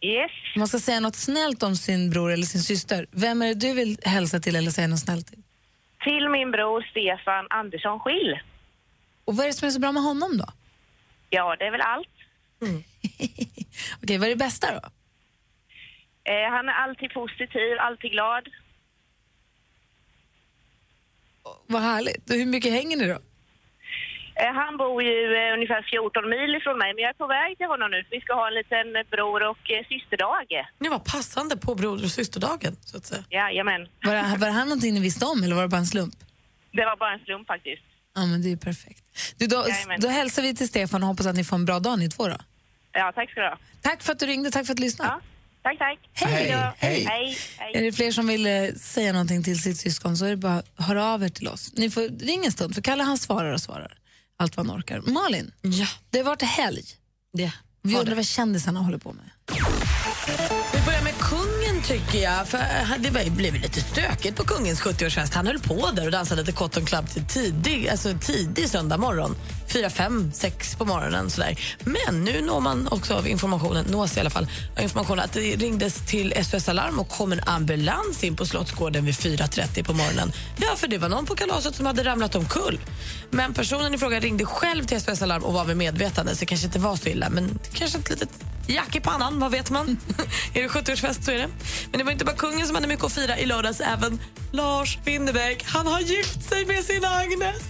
[0.00, 0.30] Yes.
[0.54, 3.54] Om man ska säga något snällt om sin bror eller sin syster, vem är det
[3.54, 5.42] du vill hälsa till eller säga något snällt till?
[6.04, 8.38] Till min bror Stefan Andersson Schill.
[9.24, 10.46] Och vad är det som är så bra med honom då?
[11.30, 12.13] Ja, det är väl allt.
[14.02, 14.80] Okej, vad är det bästa då?
[16.32, 18.48] Eh, han är alltid positiv, alltid glad.
[21.66, 22.30] Vad härligt.
[22.30, 23.18] Hur mycket hänger ni då?
[24.36, 27.58] Eh, han bor ju eh, ungefär 14 mil ifrån mig, men jag är på väg
[27.58, 28.04] till honom nu.
[28.10, 30.46] Vi ska ha en liten eh, bror och eh, systerdag.
[30.78, 33.24] Det var passande på bror och systerdagen, så att säga.
[33.30, 33.88] Jajamän.
[34.06, 36.14] Var det, var det här någonting ni visste om eller var det bara en slump?
[36.72, 37.82] Det var bara en slump faktiskt.
[38.14, 39.04] Ja, men det är perfekt.
[39.38, 40.00] Du, då, Jajamän.
[40.00, 42.28] då hälsar vi till Stefan och hoppas att ni får en bra dag ni två
[42.28, 42.36] då.
[42.94, 43.58] Ja, tack ska du ha.
[43.82, 45.10] Tack för att du ringde, tack för att du lyssnade.
[45.10, 45.20] Ja,
[45.62, 46.28] tack, tack.
[46.30, 46.50] Hej.
[46.52, 46.72] då.
[46.86, 47.04] Hej.
[47.04, 47.36] Hej.
[47.58, 47.82] Är Hej.
[47.84, 51.04] det fler som vill eh, säga någonting till sitt syskon så är det bara höra
[51.06, 51.72] av er till oss.
[51.76, 53.98] Ni får ringa en stund, för Kalle han svarar och svarar
[54.36, 55.00] allt vad han orkar.
[55.00, 56.84] Malin, Ja, det har varit helg.
[57.32, 57.52] det
[57.82, 59.30] Vi var undrar vad kändisarna håller på med.
[60.72, 62.48] Vi börjar med kungen tycker jag.
[62.48, 62.64] För eh,
[62.98, 65.34] det blev lite stökigt på kungens 70-årsfest.
[65.34, 69.36] Han höll på där och dansade lite Cotton Club till tidig, alltså tidig söndag morgon.
[69.68, 71.30] Fyra, fem, sex på morgonen.
[71.30, 71.58] Sådär.
[71.84, 74.46] Men nu når man också av informationen, nås i alla fall,
[74.76, 79.04] av informationen att det ringdes till SOS Alarm och kom en ambulans in på Slottsgården
[79.04, 80.32] vid 4.30 på morgonen.
[80.56, 82.80] Ja, för det var någon på kalaset som hade ramlat omkull.
[83.30, 86.46] Men personen i fråga ringde själv till SOS Alarm och var vid medvetande, så det
[86.46, 87.30] kanske inte var så illa.
[87.30, 88.28] Men kanske ett litet
[88.66, 89.96] jack i pannan, vad vet man?
[90.54, 91.48] är det 70-årsfest så är det.
[91.90, 94.20] Men det var inte bara kungen som hade mycket att fira i lördags, även
[94.52, 95.64] Lars Winnerbäck.
[95.64, 97.62] Han har gift sig med sin Agnes.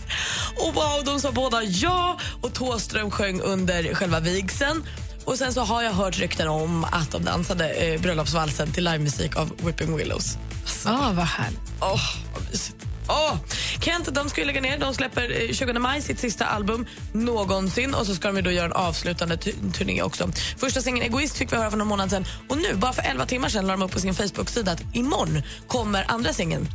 [0.56, 4.84] Och wow, de sa båda ja och Thåström sjöng under själva vigseln.
[5.24, 9.36] Och sen så har jag hört rykten om att de dansade eh, bröllopsvalsen till livemusik
[9.36, 10.38] av Whipping Willows.
[10.62, 11.60] Alltså, Ah, vad härligt.
[11.80, 12.00] Åh,
[12.34, 12.83] vad mysigt.
[13.08, 13.36] Oh.
[13.80, 14.78] Kent de ska ju lägga ner.
[14.78, 18.50] De släpper eh, 20 maj sitt sista album någonsin och så ska de ju då
[18.50, 19.36] göra en avslutande
[19.72, 20.30] turné också.
[20.58, 23.26] Första singeln Egoist fick vi höra för någon månad sen och nu, bara för 11
[23.26, 26.68] timmar sen, la de upp på sin Facebook-sida att imorgon kommer andra singeln.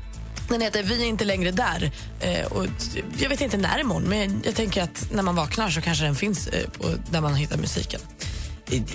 [0.50, 1.92] Den heter Vi är inte längre där.
[2.20, 2.66] Eh, och
[3.18, 6.16] jag vet inte när imorgon, men jag tänker att när man vaknar så kanske den
[6.16, 8.02] finns eh, på, där man hittar musiken.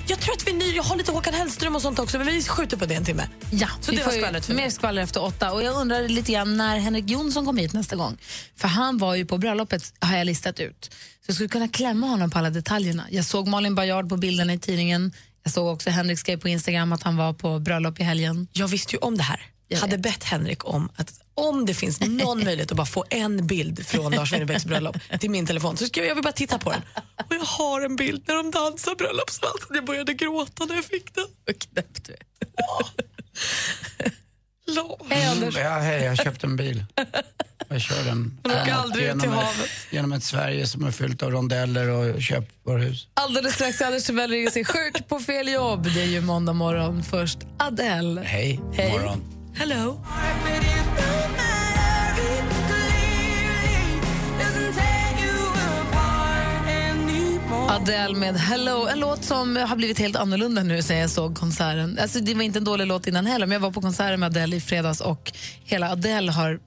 [0.06, 2.42] Jag tror att vi ny, jag har lite Håkan Hellström och sånt också, men vi
[2.42, 3.28] skjuter på det en timme.
[3.50, 5.52] Ja, Så vi det får skvallret för mer skvaller efter åtta.
[5.52, 8.18] Och jag undrar lite grann när Henrik Jonsson kommer hit nästa gång.
[8.56, 10.84] För han var ju på bröllopet, har jag listat ut.
[10.84, 13.06] Så jag skulle kunna klämma honom på alla detaljerna.
[13.10, 15.12] Jag såg Malin Bajard på bilderna i tidningen.
[15.42, 18.48] Jag såg också Henrik skrev på Instagram att han var på bröllop i helgen.
[18.52, 19.40] Jag visste ju om det här.
[19.68, 23.46] Jag hade bett Henrik om att om det finns någon möjlighet att bara få en
[23.46, 26.58] bild från Lars Winnerbäcks bröllop till min telefon så ska jag, jag vill bara titta
[26.58, 26.82] på den.
[27.28, 29.68] Och jag har en bild när de dansar bröllopsvalsen.
[29.74, 31.24] Jag började gråta när jag fick den.
[31.46, 32.18] Vad knäppt du är.
[35.10, 35.56] Hej Anders.
[35.56, 36.84] Ja, hej, jag har köpt en bil.
[37.68, 39.70] Jag kör den Men åker framåt aldrig ut till ett- havet.
[39.90, 43.08] Genom ett Sverige som är fyllt av rondeller och köpvaruhus.
[43.14, 45.84] Alldeles strax är Anders Timell ringer sig sjuk på fel jobb.
[45.94, 47.02] Det är ju måndag morgon.
[47.02, 48.20] Först Adele.
[48.20, 48.90] Hej, Hej.
[48.92, 49.33] morgon.
[49.56, 50.00] Hello.
[57.68, 61.98] Adele med Hello, en låt som har blivit helt annorlunda nu sen jag såg konserten.
[62.02, 64.26] Alltså, det var inte en dålig låt innan heller, men jag var på konserten med
[64.26, 65.32] Adele i fredags och
[65.64, 66.60] hela Adele har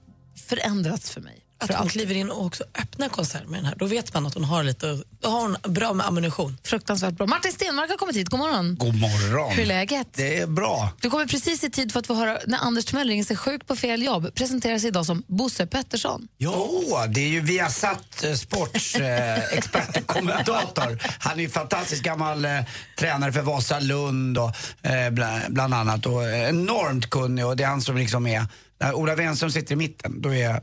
[0.48, 1.47] förändrats för mig.
[1.60, 1.92] Att hon allt.
[1.92, 4.64] kliver in och också öppnar konsert med den här, då vet man att hon har
[4.64, 6.58] lite, då har hon bra med ammunition.
[6.64, 7.26] Fruktansvärt bra.
[7.26, 8.28] Martin Stenmark har kommit hit.
[8.28, 8.76] God morgon.
[8.78, 9.52] God morgon.
[9.52, 10.06] Hur är läget?
[10.12, 10.90] Det är bra.
[11.00, 13.66] Du kommer precis i tid för att få höra när Anders Timell ringer sig sjuk
[13.66, 14.34] på fel jobb.
[14.34, 16.28] Presenteras idag som Bosse Pettersson.
[16.38, 21.02] Jo, det är ju Viasat eh, Sports eh, expert kommentator.
[21.18, 22.50] Han är ju fantastisk gammal eh,
[22.98, 27.68] tränare för Vasalund och eh, bland, bland annat och eh, enormt kunnig och det är
[27.68, 28.46] han som liksom är,
[28.80, 30.60] när Ola Wenström sitter i mitten, då är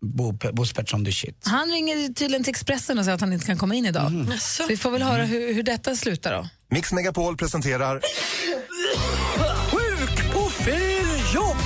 [0.00, 1.36] Bo, Bosse Pettersson the shit.
[1.44, 4.12] Han ringer tydligen till Expressen och säger att han inte kan komma in idag.
[4.40, 6.48] Så vi får väl höra hur, hur detta slutar då.
[6.70, 8.00] Mix Megapol presenterar
[9.70, 11.56] Sjuk på fel jobb!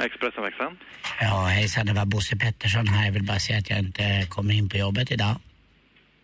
[0.00, 0.78] Expressenväxeln.
[1.20, 3.04] Ja, hejsan, det var Bosse Pettersson här.
[3.04, 5.36] Jag vill bara säga att jag inte kommer in på jobbet idag.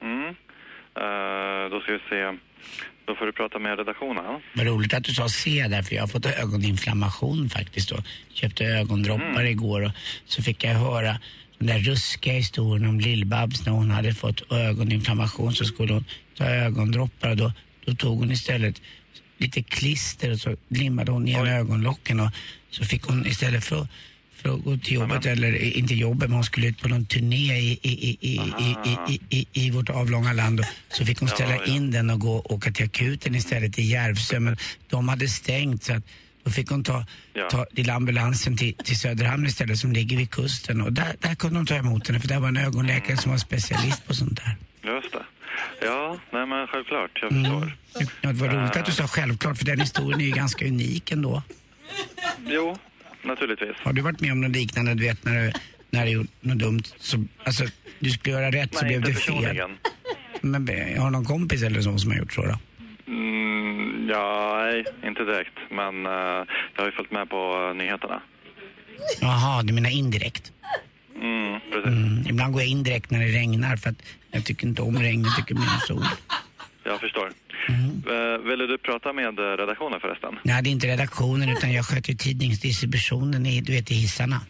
[0.03, 0.29] Mm.
[0.29, 2.39] Eh, då ska vi se.
[3.07, 4.25] Då får du prata med redaktionen.
[4.55, 8.65] Vad roligt att du sa C där, för jag har fått ögoninflammation faktiskt och köpte
[8.65, 9.93] ögondroppar igår och
[10.27, 11.17] så fick jag höra
[11.59, 16.05] den där ruskiga historien om Lill-Babs när hon hade fått ögoninflammation så skulle hon
[16.39, 17.53] ta ögondroppar och då,
[17.85, 18.83] då tog hon istället
[19.39, 22.31] lite klister och så limmade hon igen ögonlocken och
[22.71, 23.87] så fick hon istället för
[24.37, 26.89] för att gå till jobbet, men, eller eh, inte jobbet, men hon skulle ut på
[26.89, 28.77] någon turné i, i, i, i,
[29.09, 29.75] i, i, i, ah.
[29.75, 30.61] vårt avlånga land.
[30.61, 31.75] Och så fick hon ställa ja, ja.
[31.75, 34.57] in den och gå, åka till akuten istället i Järvsö, men
[34.89, 36.03] de hade stängt så att
[36.45, 37.05] då fick hon ta,
[37.51, 41.59] ta lilla ambulansen till, till Söderhamn istället som ligger vid kusten och där, där kunde
[41.59, 44.57] de ta emot henne för där var en ögonläkare som var specialist på sånt där.
[44.95, 45.25] Just det.
[45.83, 47.45] Ja, nej men självklart, jag mm.
[47.45, 47.77] förstår.
[48.01, 48.09] Mm.
[48.21, 51.43] Det var roligt att du sa självklart för den historien är ju ganska unik ändå.
[52.47, 52.79] Jo,
[53.25, 53.77] naturligtvis.
[53.79, 55.53] Har du varit med om något liknande, du vet när du,
[55.91, 56.83] när du gjort något dumt?
[56.97, 57.65] Så, alltså,
[57.99, 59.71] du skulle göra rätt så Nej, blev inte det fel.
[60.41, 62.59] Men be- har någon kompis eller så som har gjort så då?
[63.07, 65.59] Mm, ja, nej, inte direkt.
[65.71, 66.13] Men eh,
[66.75, 68.23] jag har ju följt med på eh, nyheterna.
[69.21, 70.53] Jaha, du menar indirekt?
[71.23, 71.87] Mm, precis.
[71.87, 75.25] Mm, ibland går jag indirekt när det regnar för att jag tycker inte om regn,
[75.25, 76.05] jag tycker mer om sol.
[76.85, 77.33] Jag förstår.
[77.69, 78.03] Mm.
[78.07, 80.39] Eh, ville du prata med eh, redaktionen förresten?
[80.43, 84.41] Nej, det är inte redaktionen utan jag sköter tidningsdistributionen i, du vet, i hissarna.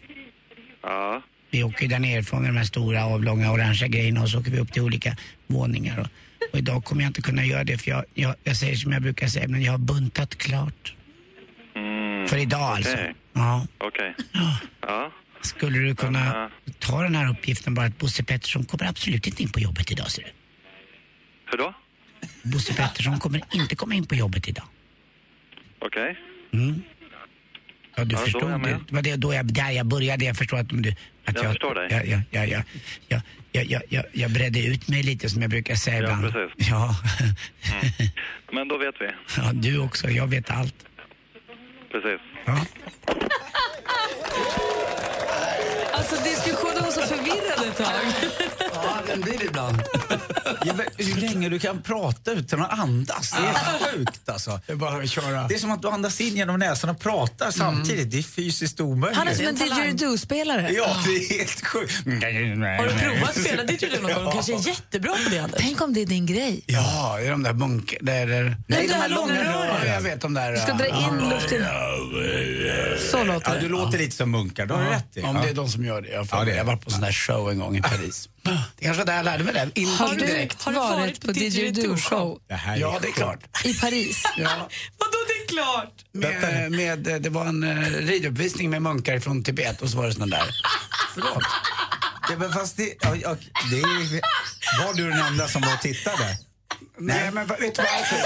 [0.83, 1.21] Ja.
[1.51, 4.51] Vi åker ju där nerifrån med de här stora avlånga orangea grejerna och så åker
[4.51, 5.15] vi upp till olika
[5.47, 5.99] våningar.
[5.99, 6.07] Och,
[6.51, 9.01] och idag kommer jag inte kunna göra det för jag, jag, jag säger som jag
[9.01, 10.95] brukar säga, men jag har buntat klart.
[11.75, 12.93] Mm, För idag alltså.
[12.93, 13.13] Okej.
[13.33, 13.67] Ja.
[13.77, 14.15] Okej.
[14.81, 15.11] Ja.
[15.41, 16.49] Skulle du kunna eh,
[16.79, 20.11] ta den här uppgiften bara att Bosse Pettersson kommer absolut inte in på jobbet idag
[20.11, 20.29] ser du.
[21.51, 21.73] Hur då?
[22.43, 24.65] Bosse Pettersson kommer inte komma in på jobbet idag.
[25.79, 26.17] Okej.
[26.53, 26.81] Mm.
[27.95, 28.79] Ja, du Ja, förstod jag det.
[28.89, 30.25] var det, då jag, där jag började.
[30.25, 30.95] Jag förstår att du...
[31.25, 31.87] Att Jag förstår dig.
[31.91, 32.63] Jag, jag, jag, jag,
[33.07, 36.33] jag, jag, jag, jag, jag bredde ut mig lite som jag brukar säga Ja, ibland.
[36.33, 36.69] precis.
[36.69, 36.95] Ja,
[38.51, 39.05] Men då vet vi.
[39.37, 40.09] ja, du också.
[40.09, 40.75] Jag vet allt.
[41.91, 42.19] Precis.
[42.45, 42.65] Ja.
[46.03, 47.87] Alltså diskussionen var så förvirrad ett tag.
[48.73, 49.81] Ja, den blir det ibland.
[50.65, 54.59] Ja, men hur länge du kan prata utan att andas, det är sjukt alltså.
[54.67, 55.47] Det är bara att köra.
[55.47, 58.11] Det är som att du andas in genom näsan och pratar samtidigt.
[58.11, 59.17] Det är fysiskt omöjligt.
[59.17, 60.69] Han är som en didgeridoo-spelare.
[60.71, 61.93] Ja, det är helt sjukt.
[62.05, 64.25] Har du provat att spela didgeridoo någon gång?
[64.25, 65.61] Du kanske är jättebra på det Anders?
[65.61, 66.63] Tänk om det är din grej.
[66.65, 67.95] Ja, är de där munk...
[68.01, 68.57] Där, där.
[68.67, 69.75] Nej, de här långa rören.
[69.85, 70.51] Ja, jag vet de där.
[70.51, 71.65] Du ska dra in luften.
[73.11, 73.59] Så låter Ja, det.
[73.59, 75.21] du låter lite som munkar, det har du rätt i.
[75.21, 76.09] Om det är de som gör det.
[76.09, 78.29] Jag, Ja, det jag var på sån där show en gång i Paris.
[78.77, 79.81] Det kanske var där jag lärde mig det.
[79.81, 80.63] In, Har du indirekt.
[80.63, 83.65] Har du varit på didgeridoo-show Det här är Ja, det är klart.
[83.65, 84.23] i Paris?
[84.37, 84.49] Ja.
[84.97, 85.93] Vadå det är klart?
[86.11, 90.13] Med, med, det var en uh, riduppvisning med munkar från Tibet och så var det
[90.13, 90.43] sån där.
[91.13, 91.43] Förlåt.
[92.29, 93.35] Ja, men fast det, ja, ja,
[93.71, 94.21] det är,
[94.85, 96.37] var du den enda som var och tittade?
[96.97, 98.17] Nej, men vet du varför?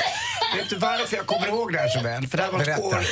[0.58, 2.28] vet du varför jag kommer ihåg det här så väl?
[2.28, 2.82] För det här var Berätta.
[2.82, 3.04] år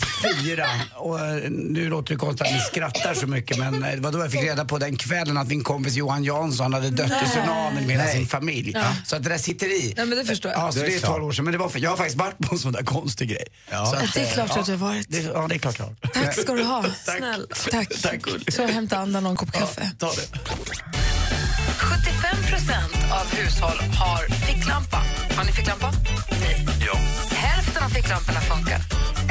[0.00, 4.00] 2004 och eh, nu låter det konstigt att ni skrattar så mycket men eh, det
[4.00, 7.22] var då jag fick reda på den kvällen att min kompis Johan Jansson hade dött
[7.22, 8.76] i tsunamin med hela sin familj.
[9.06, 9.94] Så att det där sitter i.
[9.96, 10.60] Nej, men det förstår jag.
[10.60, 11.10] Ja, så Det är det är klart.
[11.12, 11.44] 12 år sedan.
[11.44, 13.44] Men det var för, jag har faktiskt varit på en sån där konstig grej.
[13.70, 13.86] Ja.
[13.86, 15.06] Så att, Det är eh, klart ja, att du har varit.
[15.08, 15.76] Det, ja, det är klart.
[15.76, 16.12] klart.
[16.14, 16.84] Tack ska du ha.
[17.04, 17.46] Snälla.
[17.70, 17.88] Tack.
[18.02, 18.20] Tack.
[18.48, 19.90] Så jag hämtar andan en kopp kaffe.
[19.98, 20.38] Ta det.
[21.76, 25.02] 75% av hushåll har ficklampa.
[25.36, 25.92] Har ni ficklampa?
[26.40, 26.66] Nej.
[26.86, 26.98] Ja.
[27.86, 28.80] Av ficklamporna funkar.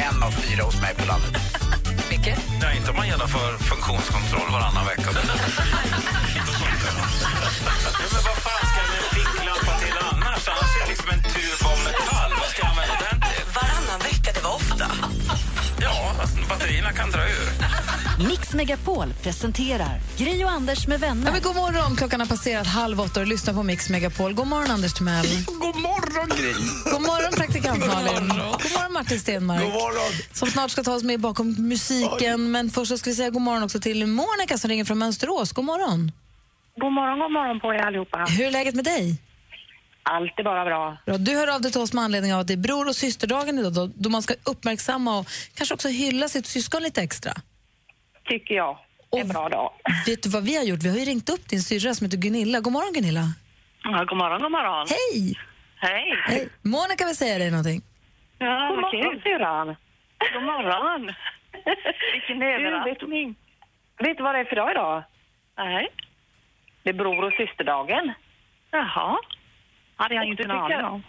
[0.07, 1.41] En av fyra hos mig på landet.
[2.09, 2.35] Micke?
[2.61, 5.09] Nej, inte om man genomför funktionskontroll varannan vecka.
[5.11, 5.21] ja,
[8.13, 8.74] men vad fan
[16.49, 17.49] batterierna kan dra ur.
[18.29, 21.25] Mix Megapol presenterar Gri och Anders med vänner.
[21.25, 24.33] Ja, men god morgon, klockan har passerat halv åtta och lyssnar på Mix Megapol.
[24.33, 25.25] God morgon Anders Timell.
[25.47, 26.53] God morgon Gry!
[26.91, 28.27] God morgon praktikant Malin.
[28.29, 29.61] God morgon Martin Stenmark.
[29.61, 30.11] God morgon!
[30.33, 32.51] Som snart ska ta oss med bakom musiken.
[32.51, 35.51] Men först så ska vi säga god morgon också till Monica som ringer från Mönsterås.
[35.51, 36.11] God morgon.
[36.81, 38.25] God morgon, god morgon på er allihopa.
[38.29, 39.21] Hur är läget med dig?
[40.07, 40.97] Allt är bara bra.
[41.05, 41.17] Bra.
[41.17, 43.59] Du hör av dig till oss med anledning av att det är bror och systerdagen
[43.59, 47.31] idag då, då man ska uppmärksamma och kanske också hylla sitt syskon lite extra.
[48.25, 48.77] Tycker jag.
[49.11, 49.71] Det är en bra dag.
[50.05, 50.83] Vet du vad vi har gjort?
[50.83, 52.59] Vi har ju ringt upp din syrra som heter Gunilla.
[52.59, 53.21] God morgon Gunilla.
[53.83, 54.87] Ja, god morgon, god morgon.
[54.89, 55.33] Hej!
[55.75, 56.05] Hej.
[56.27, 56.49] Hej.
[56.61, 57.81] Monica vill säga dig någonting.
[58.37, 59.67] Ja, god morgon, syrran.
[60.33, 61.01] God morgon.
[62.13, 63.35] Vilken överraskning.
[63.97, 65.03] Vet, vet du vad det är för dag idag?
[65.57, 65.87] Nej.
[66.83, 68.13] Det är bror och systerdagen.
[68.71, 69.17] Jaha.
[69.95, 71.03] Hade jag inte en aning om.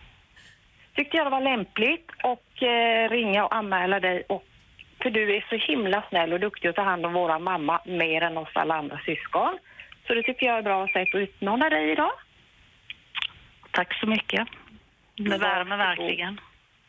[0.95, 4.23] tyckte jag det var lämpligt att eh, ringa och anmäla dig.
[4.29, 4.45] Och,
[5.03, 8.23] för du är så himla snäll och duktig att ta hand om våra mamma mer
[8.23, 9.59] än oss alla andra syskon.
[10.07, 12.13] Så det tycker jag är bra sätt att utmana dig idag.
[13.71, 14.49] Tack så mycket.
[15.17, 16.41] Det värmer verkligen.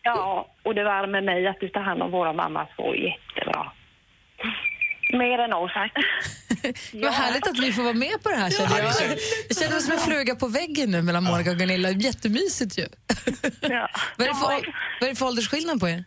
[0.02, 3.72] Ja, och det värmer mig att du tar hand om våra mamma så jättebra.
[5.10, 5.72] Mer än oss.
[6.94, 8.86] Vad härligt att vi får vara med på det här känner jag.
[9.50, 11.90] Jag känner mig som en fluga på väggen nu mellan Monica och Gunilla.
[11.90, 12.88] Jättemysigt ju.
[13.62, 13.90] Ja.
[14.18, 14.46] Vad är, för,
[15.00, 16.04] vad är det för åldersskillnad på er?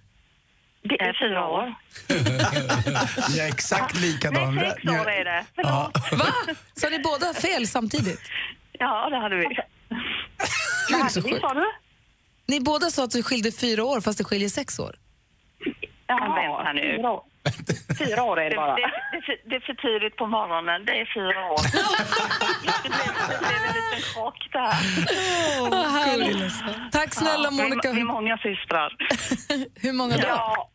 [0.83, 1.75] Det är fyra år.
[3.37, 4.55] Jag är exakt likadan.
[4.55, 5.45] Nej, sex år är det.
[5.55, 5.91] Ja.
[6.13, 6.55] Va?
[6.75, 8.21] Så ni båda fel samtidigt?
[8.73, 9.45] Ja, det hade vi.
[10.89, 11.45] Det är så sjukt.
[12.47, 14.97] Ni båda sa att det skilde fyra år fast det skiljer sex år.
[16.07, 16.99] Ja, vänta nu.
[17.99, 18.75] Fyra år, är det bara.
[18.75, 18.83] Det,
[19.27, 20.85] det, det är för tidigt på morgonen.
[20.85, 21.61] Det är fyra år.
[22.83, 24.75] det, blev, det en liten chock där.
[25.71, 26.93] Vad härligt.
[26.93, 27.89] Tack snälla Ja, Monica.
[27.89, 28.97] Vi, vi är många systrar.
[29.83, 30.23] Hur många då?
[30.29, 30.71] Ja,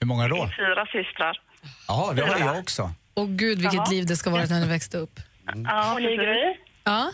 [0.00, 0.48] Hur många då?
[0.58, 1.40] fyra systrar.
[1.88, 2.90] Ja, det har jag också.
[3.14, 3.90] Åh gud vilket Jaha.
[3.90, 5.16] liv det ska vara när ni växte upp.
[5.64, 6.00] Ja, och?
[6.84, 7.10] Ja?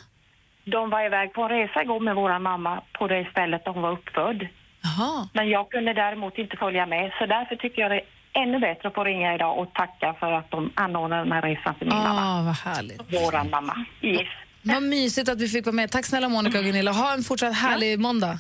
[0.64, 3.92] De var iväg på en resa igår med vår mamma på det stället de var
[3.92, 4.48] uppfödd.
[4.82, 5.28] Jaha.
[5.34, 8.00] Men jag kunde däremot inte följa med, så därför tycker jag det
[8.42, 11.74] ännu bättre att få ringa idag och tacka för att de anordnade den här resan
[11.74, 12.38] till min mamma.
[12.38, 13.00] Ah, vad härligt.
[13.12, 13.74] Våran mamma.
[14.02, 14.28] Yes.
[14.62, 15.90] Vad mysigt att vi fick vara med.
[15.90, 16.92] Tack snälla Monica och Gunilla.
[16.92, 18.38] Ha en fortsatt härlig måndag.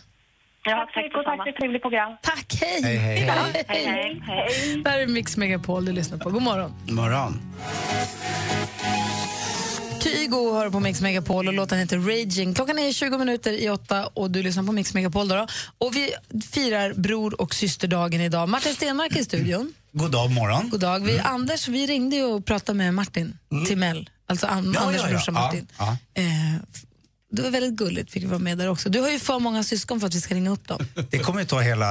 [0.68, 2.16] Ja, tack och tack för ett trevligt program.
[2.22, 2.82] Tack, hej!
[2.82, 3.26] Hej, hej, hej.
[3.26, 3.34] Ja,
[3.68, 4.82] Hej, hej, hej.
[4.84, 6.30] Där är Mix Megapol du lyssnar på.
[6.30, 6.72] God morgon.
[6.90, 7.40] Morgon.
[10.06, 12.54] Kygo hör på Mix Megapol och låten heter Raging.
[12.54, 15.28] Klockan är 20 minuter i åtta och du lyssnar på Mix Megapol.
[15.28, 15.46] Då då.
[15.78, 16.10] Och vi
[16.50, 18.48] firar bror och systerdagen idag.
[18.48, 19.72] Martin Stenmark är i studion.
[19.92, 20.68] God dag, morgon.
[20.70, 21.04] God dag.
[21.04, 23.38] Vi, Anders, vi ringde och pratade med Martin
[23.68, 24.72] Timell, alltså An- Mm.
[24.74, 25.12] Ja, Anders ja, ja.
[25.12, 25.66] brorsa Martin.
[25.78, 26.24] Ja, Eh,
[27.32, 28.88] det var väldigt gulligt, fick vi vara med där också.
[28.88, 30.86] Du har ju för många syskon för att vi ska ringa upp dem.
[31.10, 31.86] Det kommer ju ta hela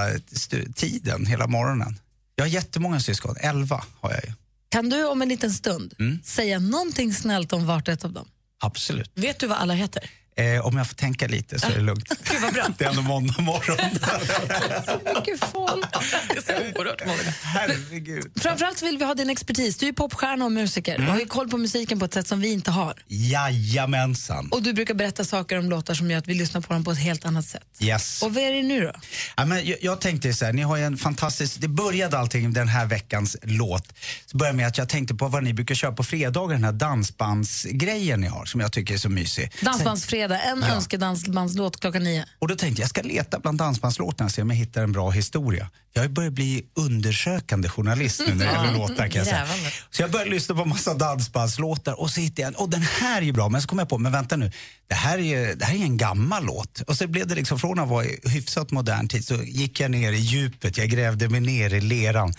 [0.75, 1.99] tiden, hela morgonen.
[2.35, 4.31] Jag har jättemånga syskon, elva har jag ju.
[4.75, 6.19] Kan du om en liten stund Mm.
[6.23, 8.27] säga någonting snällt om vart ett av dem?
[8.59, 9.11] Absolut.
[9.15, 10.09] Vet du vad alla heter?
[10.37, 12.09] Eh, om jag får tänka lite så är det lugnt.
[12.31, 12.67] Gud vad bra.
[12.77, 13.77] Det är ändå måndag morgon.
[15.15, 15.85] Mycket folk.
[16.29, 17.33] Det är så oerhört många.
[17.43, 18.31] Herregud.
[18.35, 19.77] Framförallt vill vi ha din expertis.
[19.77, 20.95] Du är popstjärna och musiker.
[20.95, 21.05] Mm.
[21.05, 22.93] Du har ju koll på musiken på ett sätt som vi inte har.
[23.07, 24.49] Jajamensan.
[24.51, 26.91] Och du brukar berätta saker om låtar som gör att vi lyssnar på dem på
[26.91, 27.63] ett helt annat sätt.
[27.79, 28.21] Yes.
[28.21, 28.91] Och vad är det nu då?
[29.37, 32.53] Ja, men jag, jag tänkte så här, ni har ju en fantastisk, det började allting
[32.53, 33.93] den här veckans låt.
[34.25, 36.71] Så började med att jag tänkte på vad ni brukar köra på fredagar, den här
[36.71, 39.51] dansbandsgrejen ni har som jag tycker är så mysig.
[39.61, 40.75] Dansbandsfredag, en Ja.
[40.75, 42.25] önskedansbandslåt klockan nio.
[42.39, 44.91] Och då tänkte jag, jag ska leta bland dansbandslåtarna och se om jag hittar en
[44.91, 45.69] bra historia.
[45.93, 49.47] Jag börjar bli undersökande journalist nu när det gäller låtar kan jag säga.
[49.91, 53.17] Så jag började lyssna på massa dansbandslåtar och så hittade jag en, och den här
[53.21, 53.49] är ju bra.
[53.49, 54.51] Men så kom jag på, men vänta nu,
[54.87, 56.81] det här är ju det här är en gammal låt.
[56.81, 59.91] Och så blev det liksom, från att vara i hyfsat modern tid så gick jag
[59.91, 62.33] ner i djupet, jag grävde mig ner i leran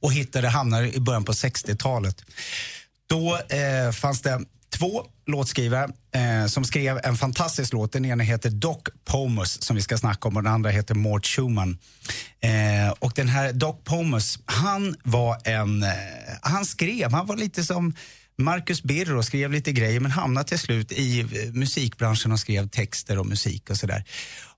[0.00, 2.24] och hittade, hamnade i början på 60-talet.
[3.06, 4.40] Då eh, fanns det
[4.78, 7.92] två låtskrivare eh, som skrev en fantastisk låt.
[7.92, 11.26] Den ena heter Doc Pomus som vi ska snacka om och den andra heter Mort
[11.26, 11.78] Schumann.
[12.40, 15.88] Eh, och den här Doc Pomus, han var en, eh,
[16.42, 17.94] han skrev, han var lite som
[18.38, 23.18] Marcus Birro skrev lite grejer men hamnade till slut i eh, musikbranschen och skrev texter
[23.18, 24.04] och musik och sådär.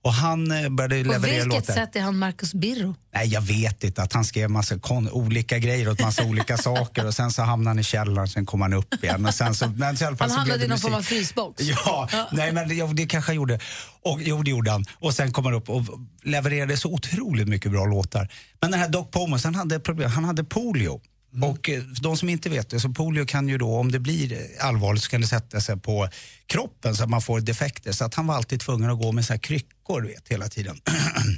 [0.01, 1.73] Och han eh, började På leverera vilket låtar.
[1.73, 2.95] sätt är han Marcus Birro?
[3.13, 4.01] Nej, jag vet inte.
[4.01, 7.69] Att han skrev massa kon- olika grejer åt massa olika saker och sen så hamnade
[7.69, 9.25] han i källaren, sen kom han upp igen.
[9.25, 11.63] Och sen så, men i alla fall Han hamnade i någon form av frysbox.
[11.85, 13.59] Ja, nej men det, det kanske han gjorde.
[14.01, 14.85] Och, jo, det gjorde han.
[14.99, 15.83] Och sen kom han upp och
[16.23, 18.29] levererade så otroligt mycket bra låtar.
[18.61, 20.11] Men den här Doc Pomus, han hade problem.
[20.11, 21.01] Han hade polio.
[21.37, 21.49] Mm.
[21.49, 24.47] Och eh, de som inte vet det, så polio kan ju då, om det blir
[24.59, 26.09] allvarligt så kan det sätta sig på
[26.45, 27.91] kroppen så att man får defekter.
[27.91, 30.81] Så att han var alltid tvungen att gå med så här kryckor, vet, hela tiden.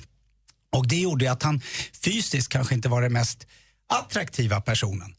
[0.72, 1.62] Och det gjorde att han
[2.04, 3.48] fysiskt kanske inte var den mest
[3.90, 5.16] attraktiva personen.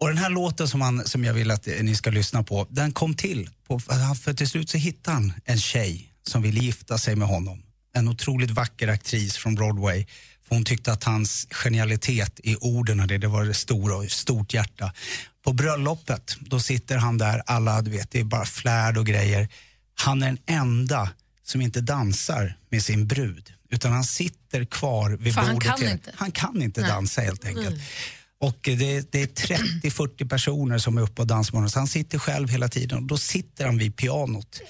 [0.00, 2.66] Och den här låten som, han, som jag vill att eh, ni ska lyssna på,
[2.70, 3.50] den kom till.
[3.68, 7.62] På, för till slut så hittade han en tjej som ville gifta sig med honom.
[7.94, 10.06] En otroligt vacker aktris från Broadway.
[10.52, 14.92] Hon tyckte att hans genialitet i orden det, det var det stora och stort hjärta.
[15.44, 19.48] På bröllopet, då sitter han där, alla, du vet, det är bara flärd och grejer.
[19.94, 21.10] Han är den enda
[21.42, 23.52] som inte dansar med sin brud.
[23.70, 25.68] Utan han sitter kvar vid För han bordet.
[25.68, 26.12] kan hela- inte.
[26.16, 26.90] Han kan inte Nej.
[26.90, 27.66] dansa helt enkelt.
[27.68, 27.80] Mm.
[28.42, 31.68] Och det, det är 30-40 personer som är uppe och dansar.
[31.68, 32.98] Så han sitter själv hela tiden.
[32.98, 34.60] Och då sitter han vid pianot,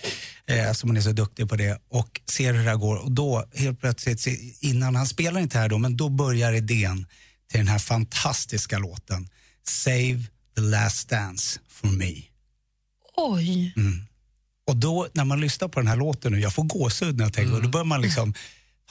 [0.46, 2.96] eh, som han är så duktig på det, och ser hur det här går.
[2.96, 4.26] Och då, helt plötsligt,
[4.60, 7.06] innan han spelar inte här då, men då börjar idén
[7.50, 9.28] till den här fantastiska låten
[9.66, 10.22] Save
[10.56, 12.14] the last dance for me.
[13.16, 13.72] Oj.
[13.76, 14.06] Mm.
[14.66, 17.32] Och då, när man lyssnar på den här låten nu, jag får gåshud när jag
[17.32, 18.34] tänker, och då börjar man liksom,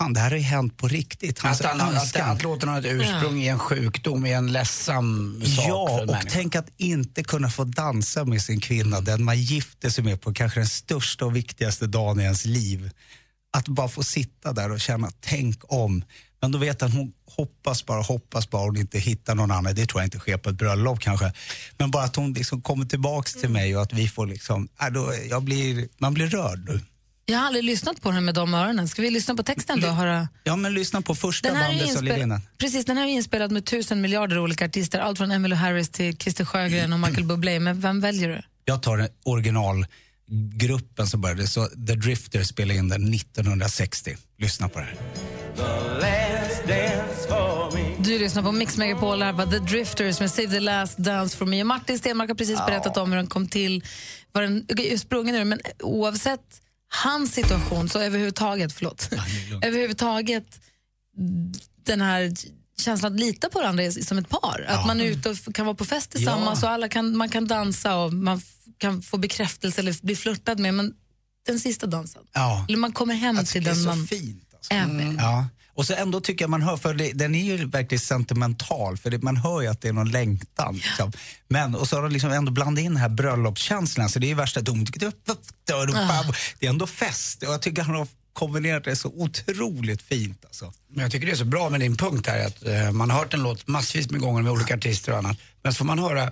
[0.02, 1.40] fan det här har ju hänt på riktigt.
[1.40, 5.42] Hans Att, han, att, att låten har ett ursprung i en sjukdom, i en ledsam
[5.46, 6.30] sak för Ja, en och människa.
[6.32, 10.34] tänk att inte kunna få dansa med sin kvinna, den man gifter sig med på
[10.34, 12.92] kanske den största och viktigaste dagen i ens liv.
[13.58, 16.04] Att bara få sitta där och känna, tänk om.
[16.42, 19.76] Men då vet han, hon hoppas bara, hoppas bara hon inte hittar någon annan.
[19.76, 21.34] Det tror jag inte sker på ett bröllop kanske.
[21.78, 24.88] Men bara att hon liksom kommer tillbaks till mig och att vi får liksom, äh,
[24.88, 26.80] då, jag blir, man blir rörd nu.
[27.32, 28.88] Jag har aldrig lyssnat på den med de öronen.
[28.88, 29.88] Ska vi lyssna på texten då?
[29.88, 30.28] Höra?
[30.44, 32.40] Ja, men lyssna på första bandet som inspel-.
[32.58, 35.00] Precis, den här är inspelad med tusen miljarder olika artister.
[35.00, 37.60] Allt från Emmylou Harris till Christer Sjögren och Michael Bublé.
[37.60, 38.42] Men vem väljer du?
[38.66, 44.18] Jag tar originalgruppen som började, så The Drifters spelade in den 1960.
[44.38, 44.98] Lyssna på det här.
[48.00, 51.46] Du lyssnar på Mix Megapol, här var The Drifters med Save the last dance for
[51.46, 51.64] me.
[51.64, 53.84] Martin Stenmark har precis berättat om hur den kom till,
[54.32, 56.62] var den är sprungen ur, men oavsett
[57.04, 59.10] hans situation så överhuvudtaget, förlåt,
[59.62, 60.60] överhuvudtaget
[61.86, 62.34] den här
[62.82, 64.66] känslan att lita på varandra som ett par.
[64.68, 66.68] Att man är ute och kan vara på fest tillsammans Ja.
[66.68, 68.42] och alla kan, man kan dansa och man
[68.78, 70.74] kan få bekräftelse eller bli flörtad med.
[70.74, 70.94] Men
[71.48, 72.66] den sista dansen, Ja.
[72.70, 74.44] eller man kommer hem Alltså, till den man fint.
[74.70, 75.16] är med.
[75.20, 75.48] Ja.
[75.74, 79.10] Och så ändå tycker jag man hör, för det, den är ju verkligen sentimental, för
[79.10, 80.76] det, man hör ju att det är någon längtan.
[80.76, 81.12] Liksom.
[81.48, 84.30] Men, och så har de liksom ändå blandat in den här bröllopskänslan, så det är
[84.30, 84.86] ju värsta dum,
[86.60, 90.46] Det är ändå fest, och jag tycker han har kombinerat det så otroligt fint.
[90.46, 90.74] Alltså.
[90.90, 93.20] Men jag tycker det är så bra med din punkt här att eh, man har
[93.20, 95.38] hört en låt massvis med gånger med olika artister och annat.
[95.64, 96.32] Men så får man höra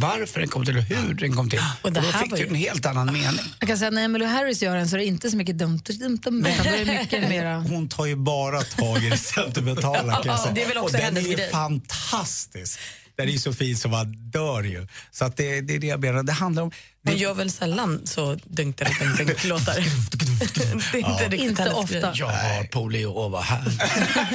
[0.00, 1.60] varför den kom till och hur den kom till.
[1.82, 3.44] Och, det då här fick var du en helt annan mening.
[3.58, 5.58] Jag kan säga att när Emmylou Harris gör den så är det inte så mycket
[5.58, 7.60] dumt, dumt, dumt då är det mycket mera...
[7.60, 10.54] Hon tar ju bara tag i det sentimentala kan jag säga.
[10.54, 12.78] Det är väl också och den är ju fantastisk.
[13.16, 14.86] Den är ju så fin så man dör ju.
[15.10, 16.22] Så att det, det är det jag menar.
[16.22, 16.70] Det handlar om...
[17.06, 19.74] Hon gör väl sällan så dunkade dunk, dunk, låtar.
[20.92, 22.12] det är inte riktigt Inte ofta.
[22.14, 23.64] Jag har polio och var här.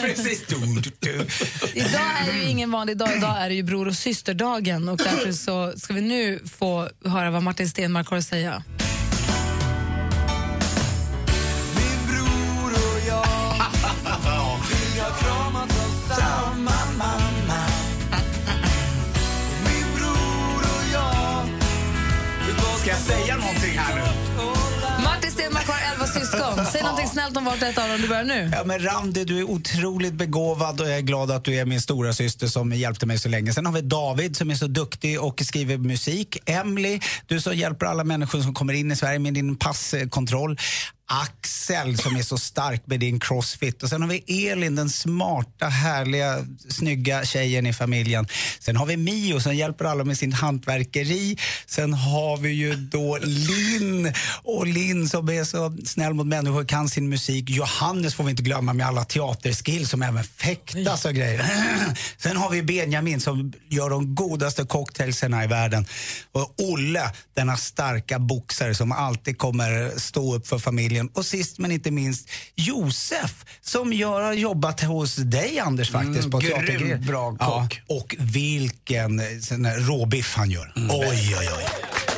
[0.02, 0.44] Precis.
[0.48, 1.28] Du, du, du.
[1.74, 4.98] Idag är det ju ingen vanlig dag, idag är det ju bror och systerdagen och
[4.98, 8.64] därför så ska vi nu få höra vad Martin Stenmark har att säga.
[27.26, 28.02] Snällt om vart ett av dem.
[28.02, 28.50] Du börjar nu.
[28.54, 31.82] Ja, men Randi, du är otroligt begåvad och jag är glad att du är min
[31.82, 33.54] stora syster som hjälpte mig så länge.
[33.54, 36.38] Sen har vi David som är så duktig och skriver musik.
[36.46, 40.58] Emily, du som hjälper alla människor som kommer in i Sverige med din passkontroll.
[41.08, 43.84] Axel som är så stark med din crossfit.
[43.84, 48.28] Och sen har vi Elin, den smarta, härliga, snygga tjejen i familjen.
[48.60, 51.38] Sen har vi Mio som hjälper alla med sin hantverkeri.
[51.66, 54.14] Sen har vi ju då Linn.
[54.44, 57.50] Och Linn som är så snäll mot människor och kan sin musik.
[57.50, 61.46] Johannes får vi inte glömma med alla teaterskills som även fäktas och grejer.
[62.18, 65.86] Sen har vi Benjamin som gör de godaste cocktailserna i världen.
[66.32, 70.95] Och Olle, denna starka boxare som alltid kommer stå upp för familjen.
[71.14, 76.20] Och sist men inte minst Josef som jag har jobbat hos dig Anders faktiskt.
[76.20, 76.98] Mm, på grymt teatergrejer.
[76.98, 77.82] bra kock.
[77.88, 80.74] Ja, och vilken eh, sån råbiff han gör.
[80.76, 82.15] Oj, oj, oj.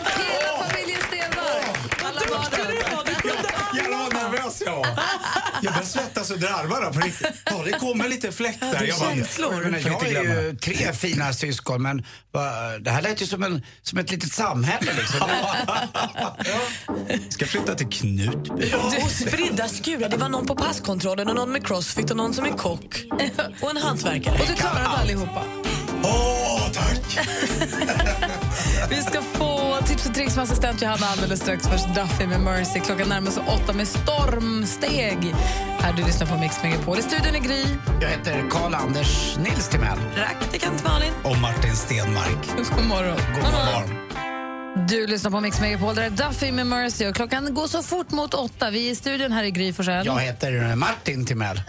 [4.70, 7.28] Nervös jag börjar svettas under armarna på riktigt.
[7.46, 8.84] Ja, det kommer lite fläkt där.
[8.84, 13.22] Jag, bara, Jag, menar, jag glömma ju tre fina syskon men va, det här lät
[13.22, 15.30] ju som, en, som ett litet samhälle liksom.
[17.30, 18.74] Ska flytta till Knutby.
[19.04, 20.10] Och spridda skurar.
[20.10, 23.04] Det var någon på passkontrollen och någon med crossfit och någon som är kock.
[23.62, 24.40] Och en hantverkare.
[24.40, 25.44] Och du klarade allihopa.
[26.04, 27.20] Åh, tack!
[28.90, 31.68] Vi ska få tips och tricks med assistent Johanna alldeles strax.
[31.68, 32.80] Först Duffy med Mercy.
[32.80, 35.36] Klockan närmar sig åtta med stormsteg.
[35.80, 35.94] här.
[35.94, 37.00] Du lyssnar på Mix Megapol.
[37.00, 37.64] I studion är Gry.
[38.02, 39.98] Jag heter Karl-Anders Nils Timell.
[40.16, 41.14] Praktikant Malin.
[41.24, 42.48] Och Martin Stenmark.
[42.76, 43.18] God morgon.
[43.36, 44.37] God morgon.
[44.86, 45.96] Du lyssnar på Mix Megapol.
[45.96, 47.06] Det är Duffy med Mercy.
[47.06, 48.70] Och klockan går så fort mot åtta.
[48.70, 50.06] Vi är i studion här i Gry Forssell.
[50.06, 51.58] Jag heter Martin Timell.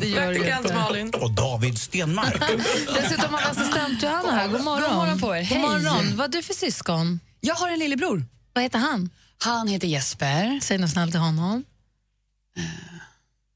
[0.00, 0.74] det gör Praktikant inte.
[0.74, 1.12] Malin.
[1.14, 2.40] Och David Stenmark.
[2.94, 4.48] Dessutom har vi assistent Johanna här.
[4.48, 4.82] God morgon.
[4.88, 5.38] God morgon på er.
[5.38, 5.60] God Hej.
[5.60, 6.10] morgon.
[6.10, 7.20] Vad har du för syskon?
[7.40, 8.24] Jag har en lillebror.
[8.52, 9.10] Vad heter han?
[9.38, 10.60] Han heter Jesper.
[10.62, 11.64] Säg något snällt till honom.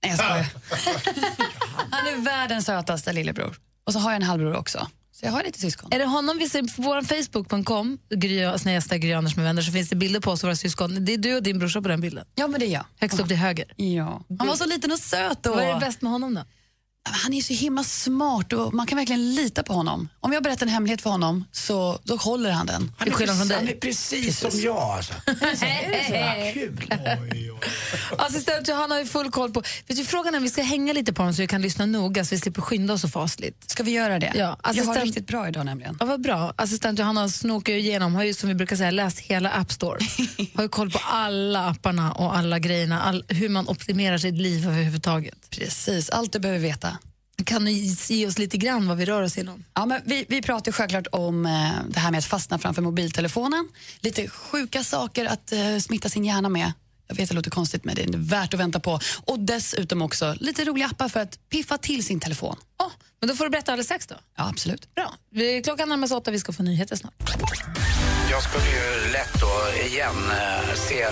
[0.05, 0.47] Nej, jag skojar.
[1.91, 3.57] Han är världens sötaste lillebror.
[3.87, 4.89] Och så har jag en halvbror också.
[5.15, 5.93] Så jag har lite syskon.
[5.93, 8.45] Är det honom vi ser på vår Facebook.com, Gry,
[9.15, 11.05] Anders med vänner, så finns det bilder på oss och våra syskon.
[11.05, 12.27] Det är du och din brorsa på den bilden.
[12.35, 12.87] Ja, men det är jag.
[13.01, 13.73] Högst upp till höger.
[13.77, 14.25] Ja.
[14.39, 15.51] Han var så liten och söt då.
[15.55, 16.45] Vad är det bäst med honom då?
[17.11, 20.09] Han är så himla smart och man kan verkligen lita på honom.
[20.21, 22.93] Om jag berättar en hemlighet för honom så då håller han den.
[22.99, 23.59] Han är, skillnad från precis, dig.
[23.59, 25.13] han är precis, som jag alltså.
[26.53, 26.89] Kul.
[28.19, 29.63] Assistent Johanna har ju full koll på...
[29.87, 31.87] Vet du, frågan är om vi ska hänga lite på honom så vi kan lyssna
[31.87, 33.71] noga så vi slipper skynda oss så fasligt.
[33.71, 34.33] Ska vi göra det?
[34.35, 35.97] Ja, Jag har assistent- riktigt bra idag nämligen.
[36.01, 36.53] Ja, vad bra.
[36.57, 39.99] Assistent Johanna snokar ju igenom, har ju som vi brukar säga läst hela App Store.
[40.55, 44.67] har ju koll på alla apparna och alla grejerna, all, hur man optimerar sitt liv
[44.69, 45.35] överhuvudtaget.
[45.51, 46.94] Precis, allt du behöver veta.
[47.45, 49.65] Kan du ge oss lite grann vad vi rör oss inom?
[49.75, 53.69] Ja, men vi, vi pratar självklart om eh, det här med att fastna framför mobiltelefonen.
[54.01, 56.73] Lite sjuka saker att eh, smitta sin hjärna med.
[57.07, 59.01] Jag vet det låter konstigt men det är värt att vänta på.
[59.25, 62.57] Och dessutom också lite roliga appar för att piffa till sin telefon.
[62.79, 64.15] Oh, men då får du berätta alldeles strax då.
[64.37, 64.95] Ja, absolut.
[64.95, 65.15] Bra.
[65.31, 67.15] Vi, klockan närmar sig åtta, vi ska få nyheter snart.
[68.31, 71.07] Jag skulle ju lätt då igen eh, se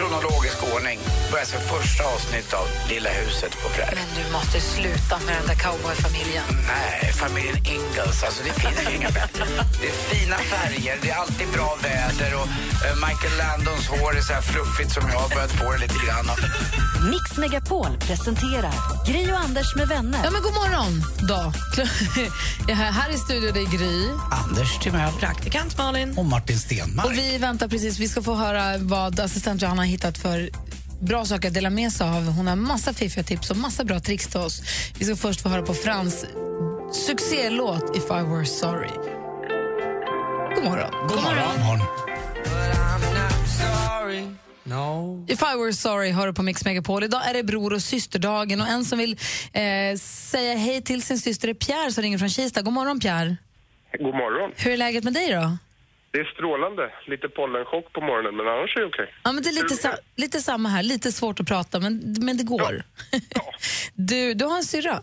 [0.00, 0.98] kronologisk ordning
[1.32, 3.98] börja se första avsnitt av Lilla huset på prärien.
[4.00, 6.44] Men du måste sluta med den där cowboyfamiljen.
[6.74, 8.18] Nej, familjen Ingalls.
[8.26, 9.42] Alltså det finns ju inga bättre.
[9.80, 12.48] Det är fina färger, det är alltid bra väder och
[12.84, 15.98] eh, Michael Landons hår är så här fluffigt som jag har börjat få det lite
[16.06, 16.26] grann.
[17.12, 18.74] Mix Megapol presenterar
[19.08, 20.20] Gri och Anders med vänner.
[20.24, 20.92] Ja, men god morgon
[21.28, 21.52] då.
[22.66, 24.08] Ja, här, här i studion är Gry.
[24.30, 25.12] Anders Timell.
[25.12, 26.18] Praktikant Malin.
[26.18, 27.06] Och Martin Stenmark.
[27.06, 30.50] Och vi väntar precis, vi ska få höra vad assistent Johanna har hittat för
[31.00, 32.26] bra saker att dela med sig av.
[32.26, 34.62] Hon har massa fiffiga tips och massa bra tricks till oss.
[34.98, 36.26] Vi ska först få höra på Frans
[36.92, 38.90] succélåt If I Were Sorry.
[40.54, 41.08] God morgon.
[41.08, 41.80] God morgon.
[45.28, 47.04] If I Were Sorry hör du på Mix Megapol.
[47.04, 49.18] Idag är det bror och systerdagen och en som vill
[49.52, 52.62] eh, säga hej till sin syster är Pierre som ringer från Kista.
[52.62, 53.36] God morgon Pierre.
[53.98, 54.52] God morgon.
[54.56, 55.56] Hur är läget med dig då?
[56.12, 56.90] Det är strålande.
[57.06, 59.14] Lite pollenchock på morgonen, men annars är det okej.
[59.24, 62.36] Ja, men det är lite, sa lite samma här, lite svårt att prata men, men
[62.36, 62.82] det går.
[63.94, 65.00] du, du har en syrra?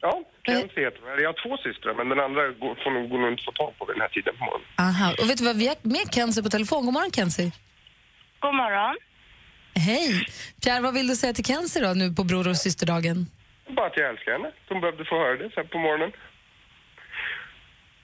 [0.00, 1.22] Ja, Kenzie heter hon.
[1.22, 3.78] Jag har två systrar, men den andra går- får nog, går nog inte få tag
[3.78, 4.66] på vid den här tiden på morgonen.
[4.78, 5.14] Aha.
[5.20, 6.84] Och vet du vad, vi har med Kenzie på telefon.
[6.84, 7.52] God morgon Kenzie.
[8.40, 8.96] God morgon.
[9.74, 10.26] Hej.
[10.62, 13.26] Pierre, vad vill du säga till Kenzie då nu på bror och systerdagen?
[13.76, 14.50] Bara att jag älskar henne.
[14.68, 16.12] Hon behövde få höra det här på morgonen.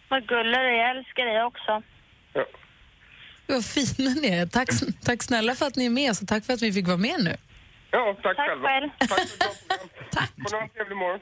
[0.09, 0.73] Vad gullig du är.
[0.83, 1.83] Jag älskar dig också.
[3.47, 4.47] Vad fina ni är.
[4.47, 4.69] Tack,
[5.05, 7.25] tack snälla för att ni är med och tack för att vi fick vara med
[7.25, 7.37] nu.
[7.91, 8.69] Ja, tack, Tack själva.
[8.69, 8.91] själv.
[8.99, 9.89] Tack för ett bra program.
[10.13, 10.31] Tack.
[10.53, 11.21] Ha en trevlig morgon.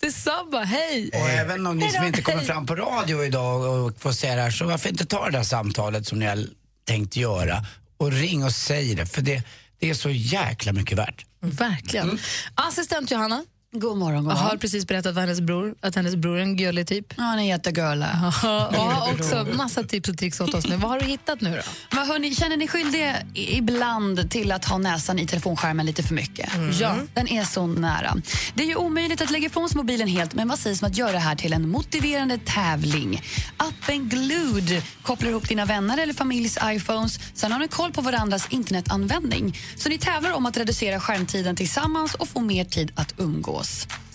[0.00, 1.10] Detsamma, hej!
[1.14, 4.42] Och även om ni som inte kommer fram på radio idag och får säga det
[4.42, 6.38] här, så varför inte ta det där samtalet som ni har
[6.84, 7.56] tänkt göra
[7.96, 9.42] och ring och säg det, för det,
[9.78, 11.26] det är så jäkla mycket värt.
[11.40, 12.18] Verkligen.
[12.54, 13.44] Assistent Johanna
[13.76, 14.58] God morgon, god har morgon.
[14.58, 17.14] precis berättat för hennes bror att hennes bror är en gullig typ.
[17.16, 18.08] Ja, han är jättegullig.
[18.08, 18.32] och
[18.78, 20.76] har också massa tips och tricks åt oss nu.
[20.76, 21.62] Vad har du hittat nu då?
[21.96, 26.50] Men hörni, känner ni skyldiga ibland till att ha näsan i telefonskärmen lite för mycket?
[26.80, 26.96] Ja.
[27.14, 28.16] Den är så nära.
[28.54, 30.96] Det är ju omöjligt att lägga ifrån sig mobilen helt, men vad sägs om att
[30.96, 33.22] göra det här till en motiverande tävling?
[33.56, 37.18] Appen Glued kopplar ihop dina vänner eller familjs iPhones.
[37.34, 39.58] Sen har ni koll på varandras internetanvändning.
[39.76, 43.63] Så ni tävlar om att reducera skärmtiden tillsammans och få mer tid att umgås.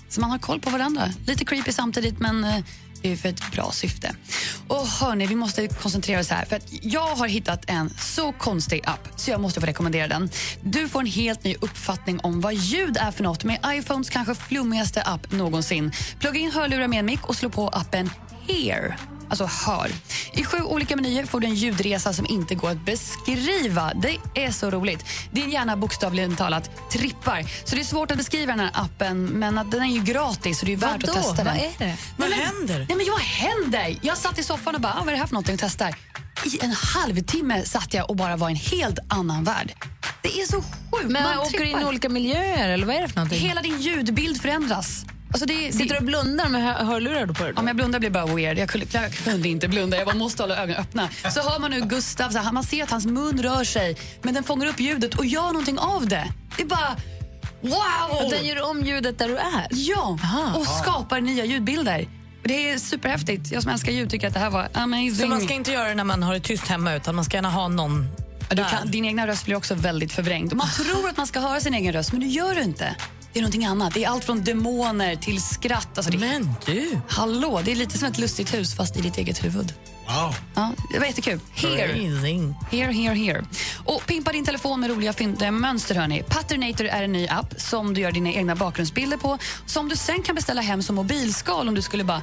[0.10, 1.10] Så man har koll på varandra.
[1.26, 2.64] Lite creepy samtidigt, men eh,
[3.02, 4.16] det är för ett bra syfte.
[4.68, 6.46] Och hörni, vi måste koncentrera oss här.
[6.46, 10.30] För att jag har hittat en så konstig app så jag måste få rekommendera den.
[10.62, 14.36] Du får en helt ny uppfattning om vad ljud är för något med iPhones kanske
[14.36, 15.92] flummigaste app någonsin.
[16.20, 18.10] Plugga in hörlurar med en mick och slå på appen
[18.48, 19.19] Hear.
[19.30, 19.92] Alltså hör.
[20.34, 23.92] I sju olika menyer får du en ljudresa som inte går att beskriva.
[23.96, 25.06] Det är så roligt.
[25.32, 27.46] Din hjärna bokstavligen talat trippar.
[27.66, 30.60] Så det är svårt att beskriva den här appen, men att den är ju gratis
[30.60, 31.12] så det är värt Vadå?
[31.12, 31.46] att testa den.
[31.46, 31.98] Vad är det?
[32.18, 32.86] Vad Nej, men- händer?
[32.90, 34.00] Nej, men vad händer?
[34.02, 35.96] Jag satt i soffan och bara, ah, vad är det här för någonting och testar.
[36.46, 39.74] I en halvtimme satt jag och bara var i en helt annan värld.
[40.22, 41.10] Det är så sjukt.
[41.12, 43.40] Men Man åker du in i olika miljöer eller vad är det för någonting?
[43.40, 45.06] Hela din ljudbild förändras.
[45.32, 47.54] Alltså det, Sitter det, du och blundar med hör- hörlurar då på dig?
[47.56, 48.58] om jag blundar blir det bara weird.
[48.58, 51.10] Jag kunde, jag kunde inte blunda, jag bara måste hålla ögonen öppna.
[51.32, 54.34] Så hör man nu Gustav, så här, man ser att hans mun rör sig men
[54.34, 56.28] den fångar upp ljudet och gör någonting av det.
[56.58, 56.96] Det är bara...
[57.62, 58.30] Wow!
[58.30, 59.68] Den gör om ljudet där du är?
[59.70, 60.18] Ja,
[60.56, 62.08] och skapar nya ljudbilder.
[62.42, 63.52] Och Det är superhäftigt.
[63.52, 65.16] Jag som älskar ljud tycker att det här var amazing.
[65.16, 67.38] Så man ska inte göra det när man har det tyst hemma utan man ska
[67.38, 68.08] gärna ha någon
[68.50, 70.52] du kan, din egna röst blir också väldigt förvrängd.
[70.52, 72.96] Och man tror att man ska höra sin egen röst, men du gör det inte.
[73.34, 73.94] Det är någonting annat.
[73.94, 75.98] Det är allt från demoner till skratt.
[75.98, 77.00] Alltså det, Men du!
[77.10, 79.74] hallå, det är lite som ett lustigt hus fast i ditt eget huvud.
[80.08, 80.36] Wow.
[80.56, 81.40] Ja, det var jättekul.
[81.54, 81.94] Here.
[82.08, 82.56] Amazing.
[82.72, 83.46] Here, here, here.
[83.86, 85.96] Och pimpa din telefon med roliga fynd- eh, mönster.
[85.96, 86.24] Hörni.
[86.30, 90.22] Patternator är en ny app som du gör dina egna bakgrundsbilder på som du sen
[90.24, 92.22] kan beställa hem som mobilskal om du skulle bara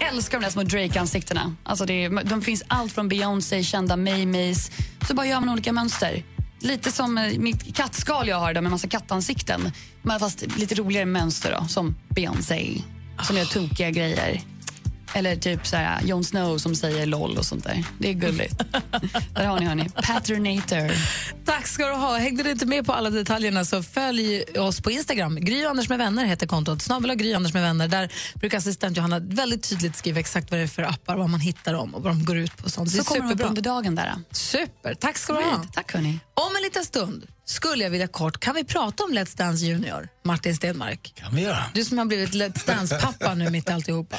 [0.00, 1.54] älska de där små Drake-ansiktena.
[1.64, 4.70] Alltså det de finns allt från Beyoncé, kända May-Mays.
[5.08, 6.24] Så bara gör man olika mönster.
[6.60, 9.72] Lite som eh, mitt kattskal jag har där med massa kattansikten.
[10.02, 12.82] Men fast lite roligare mönster då, som Beyoncé
[13.22, 14.40] som gör tokiga grejer.
[15.14, 17.84] Eller typ så här, Jon Snow som säger LOL och sånt där.
[17.98, 18.58] Det är gulligt.
[19.34, 19.88] där har ni hörni.
[19.88, 20.92] Patternator.
[21.44, 22.16] Tack ska du ha.
[22.18, 25.36] Hängde du inte med på alla detaljerna så följ oss på Instagram.
[25.40, 26.82] Gry Anders med vänner heter kontot.
[26.82, 27.88] Snabel Gry Anders med vänner.
[27.88, 31.40] Där brukar assistent Johanna väldigt tydligt skriva exakt vad det är för appar, vad man
[31.40, 32.70] hittar dem och vad de går ut på.
[32.70, 32.92] Sånt.
[32.92, 33.48] Det Så är kommer de superbra.
[33.48, 34.14] under dagen där.
[34.30, 34.94] Super.
[34.94, 35.64] Tack ska du ha.
[35.72, 36.18] Tack hörni.
[36.34, 40.08] Om en liten stund skulle jag vilja kort, kan vi prata om Let's Dance Junior,
[40.24, 41.12] Martin Stenmark?
[41.14, 41.64] kan vi göra.
[41.74, 44.16] Du som har blivit Let's Dance-pappa nu mitt i alltihopa.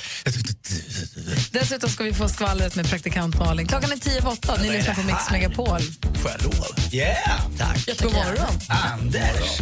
[1.51, 3.67] Dessutom ska vi få skvallret med praktikant Malin.
[3.67, 4.57] Klockan är tio över åtta.
[4.61, 5.82] Ni lyssnar på Mix Megapol.
[6.21, 6.93] Får jag lov?
[6.93, 7.41] Yeah!
[7.57, 7.99] Tack.
[8.01, 8.59] God morgon.
[8.69, 9.59] Anders.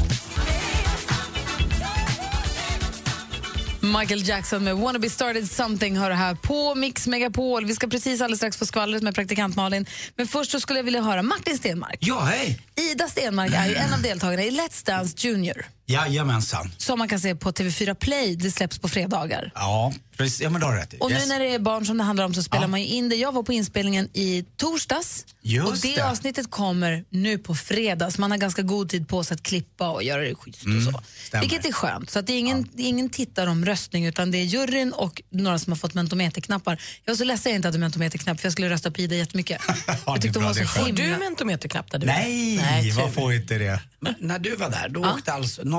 [3.91, 7.65] Michael Jackson med Wanna be started something hör här på Mix Megapol.
[7.65, 9.85] Vi ska precis alldeles strax få skvallret med praktikant Malin.
[10.15, 11.97] Men först så skulle jag vilja höra Martin Stenmark.
[11.99, 12.59] Ja, hej.
[12.91, 16.71] Ida Stenmark är ju en av deltagarna i Let's Dance Junior Jajamensan.
[16.77, 18.35] som man kan se på TV4 Play.
[18.35, 19.51] Det släpps på fredagar.
[19.55, 20.41] Ja, precis.
[20.41, 20.97] Ja, men det har du rätt i.
[20.99, 21.21] Och Yes.
[21.23, 23.15] nu när det är barn som det handlar om så spelar man ju in det.
[23.15, 26.01] Jag var på inspelningen i torsdags Just och det, det.
[26.09, 28.11] avsnittet kommer nu på fredag.
[28.11, 30.63] Så man har ganska god tid på sig att klippa och göra det schysst och
[30.83, 30.89] så.
[30.89, 31.41] Mm, stämmer.
[31.41, 32.09] Vilket är skönt.
[32.09, 35.59] Så att det är ingen, det är ingen tittaromröstning utan det är juryn och några
[35.59, 36.81] som har fått mentometerknappar.
[37.05, 39.15] Jag var så ledsen att jag inte hade mentometerknapp för jag skulle rösta på Ida
[39.15, 39.61] jättemycket.
[39.87, 40.87] Ja, jag tyckte hon bra, var det är så skönt.
[40.99, 43.21] Får du mentometerknapp där du Nej, Nej vad tur.
[43.21, 43.81] får inte det?
[43.99, 45.76] Men när du var där, då åkte alltså någon,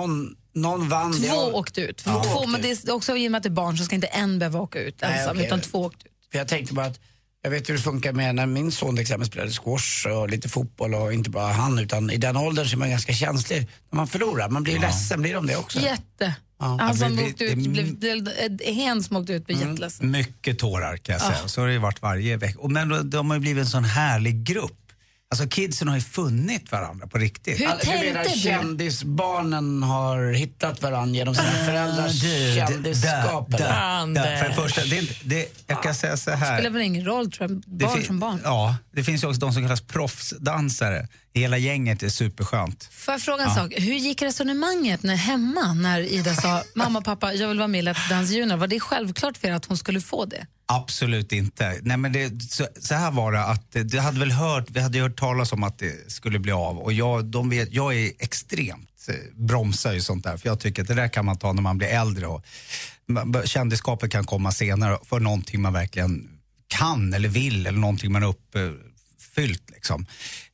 [0.55, 1.12] någon vann.
[1.12, 2.01] Två jag- åkte ut.
[2.01, 3.78] För Ja, två, åkte men det är också i och med att det är barn
[3.78, 5.46] så ska inte en behöva åka ut Nej, ensam okej.
[5.46, 6.12] utan två åkte ut.
[6.32, 7.01] För jag tänkte bara att
[7.42, 10.49] jag vet hur det funkar med när min son till exempel spelade squash och lite
[10.49, 13.96] fotboll och inte bara han utan i den åldern så är man ganska känslig när
[13.96, 14.49] man förlorar.
[14.49, 15.80] Man blir ju ledsen, blir de det också?
[15.80, 16.34] Jätte.
[16.61, 16.78] Ja.
[16.80, 19.68] Han som Ja, vi- åkte ut, blev, hen som åkte ut blev Mm.
[19.70, 20.11] jätteledsen.
[20.11, 21.36] Mycket tårar kan jag säga.
[21.42, 21.49] Ja.
[21.49, 22.59] Så har det ju varit varje vecka.
[22.59, 24.88] Och Men de har ju blivit en sån härlig grupp.
[25.31, 27.61] Alltså kidsen har ju funnit varandra på riktigt.
[27.61, 28.41] Hur Alltså, du menar tänkte du?
[28.41, 33.51] kändisbarnen har hittat varandra genom sina föräldrars Du, kändisskap?
[33.51, 34.37] där, där, där.
[34.43, 36.57] För det första, det, är inte- det, jag kan säga så här.
[36.57, 37.62] spelar väl ingen roll tror jag.
[37.66, 38.41] Det Barn fin- som barn.
[38.45, 41.09] Ja, det finns ju också de som kallas proffsdansare.
[41.35, 42.89] Hela gänget är superskönt.
[42.93, 43.55] Får jag fråga en Ja.
[43.55, 43.72] sak?
[43.76, 47.83] Hur gick resonemanget när hemma när Ida sa mamma pappa jag vill vara med i
[47.89, 48.57] Let's Dance Junior?
[48.57, 50.47] Var det självklart för er att hon skulle få det?
[50.71, 51.79] Absolut inte.
[51.83, 54.81] Nej, men det, så, så här var det att eh, det hade väl hört, vi
[54.81, 58.12] hade hört talas om att det skulle bli av och jag, de vet, jag är
[58.19, 61.53] extremt eh, bromsar ju sånt där för jag tycker att det där kan man ta
[61.53, 62.45] när man blir äldre och
[63.45, 66.29] kändisskapet kan komma senare för någonting man verkligen
[66.66, 70.07] kan eller vill eller någonting man har uppfyllt liksom.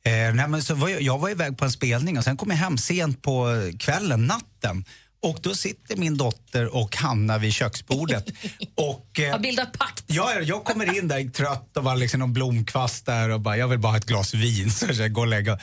[0.03, 2.49] Eh, nej, men så var jag, jag var iväg på en spelning och sen kom
[2.49, 3.47] jag hem sent på
[3.79, 4.85] kvällen, natten
[5.25, 8.25] och då sitter min dotter och Hanna vid köksbordet
[8.75, 10.03] och eh, Har bildat pakt?
[10.07, 13.57] Ja, ja, jag kommer in där trött och var liksom någon blomkvast där och bara,
[13.57, 15.59] jag vill bara ha ett glas vin så jag går och lägga.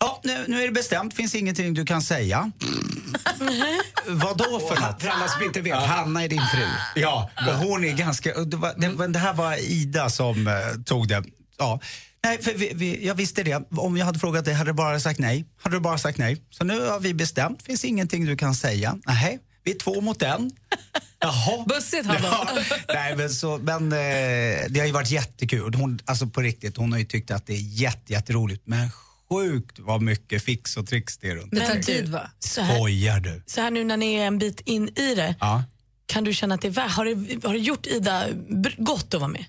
[0.00, 2.50] Ja, nu, nu är det bestämt, finns ingenting du kan säga.
[4.06, 5.02] Vad då för något?
[5.02, 6.66] För alla som inte vet, Hanna är din fru.
[6.94, 8.34] Ja, och hon är ganska...
[8.44, 10.54] Det, var, det, var- det här var Ida som eh,
[10.84, 11.24] tog det.
[11.58, 11.80] Ja.
[12.24, 13.62] Nej, för vi, vi, jag visste det.
[13.70, 15.44] Om jag hade frågat dig hade du bara sagt nej.
[15.62, 16.42] Hade du bara sagt nej.
[16.50, 18.98] Så nu har vi bestämt, finns ingenting du kan säga.
[19.06, 20.50] Nej, vi är två mot en.
[21.18, 21.64] Jaha.
[21.68, 22.48] Bussigt hade Ja,
[22.88, 23.98] nej, men, så, men eh,
[24.68, 25.74] det har ju varit jättekul.
[25.74, 28.62] Hon, alltså på riktigt, hon har ju tyckt att det är jätte, jätteroligt.
[28.66, 28.90] Men
[29.28, 32.30] sjukt vad mycket fix och tricks det är runt Det tar Men tid va?
[32.38, 33.42] Skojar du?
[33.46, 35.62] så här nu när ni är en bit in i det, Ja.
[36.06, 38.26] kan du känna att det är värt, har det, har det gjort Ida
[38.78, 39.44] gott att vara med?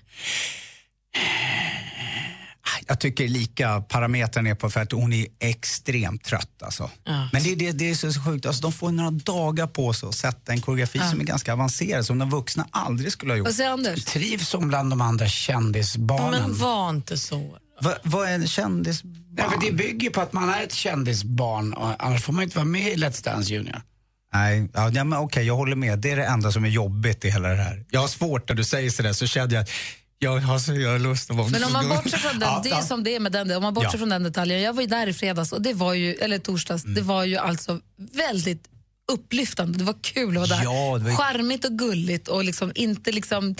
[2.86, 6.90] Jag tycker lika parametrarna är på för att hon är extremt trött alltså.
[7.04, 7.28] Ja.
[7.32, 10.08] Men det, det, det är så så sjukt, alltså, de får några dagar på sig
[10.08, 13.46] att sätta en koreografi som är ganska avancerad som de vuxna aldrig skulle ha gjort.
[13.46, 14.04] Vad säger Anders?
[14.04, 16.42] Trivs hon bland de andra Ja, kändisbarnen?
[16.42, 17.56] men var inte så.
[17.80, 19.02] Va- Vad är en kändis?
[19.36, 22.56] Ja, för det bygger på att man är ett kändisbarn, och annars får man inte
[22.56, 23.82] vara med i Let's Dance Junior.
[24.32, 25.98] Nej, ja, ja, men okej, jag håller med.
[25.98, 27.84] Det är det enda som är jobbigt i hela det här.
[27.90, 29.70] Jag har svårt när du säger sådär så känner jag att
[30.24, 32.70] jag har så jag har lust att vara Men om man bortser från den, det
[32.70, 33.98] är som det är med den, om man bortser Ja.
[33.98, 34.62] från den detaljen.
[34.62, 36.94] Jag var ju där i fredags, och det var ju, eller torsdags, Mm.
[36.94, 37.80] det var ju alltså
[38.12, 38.68] väldigt
[39.12, 39.78] upplyftande.
[39.78, 40.64] Det var kul att vara där.
[40.64, 43.54] Ja, var- Charmigt och gulligt och liksom inte liksom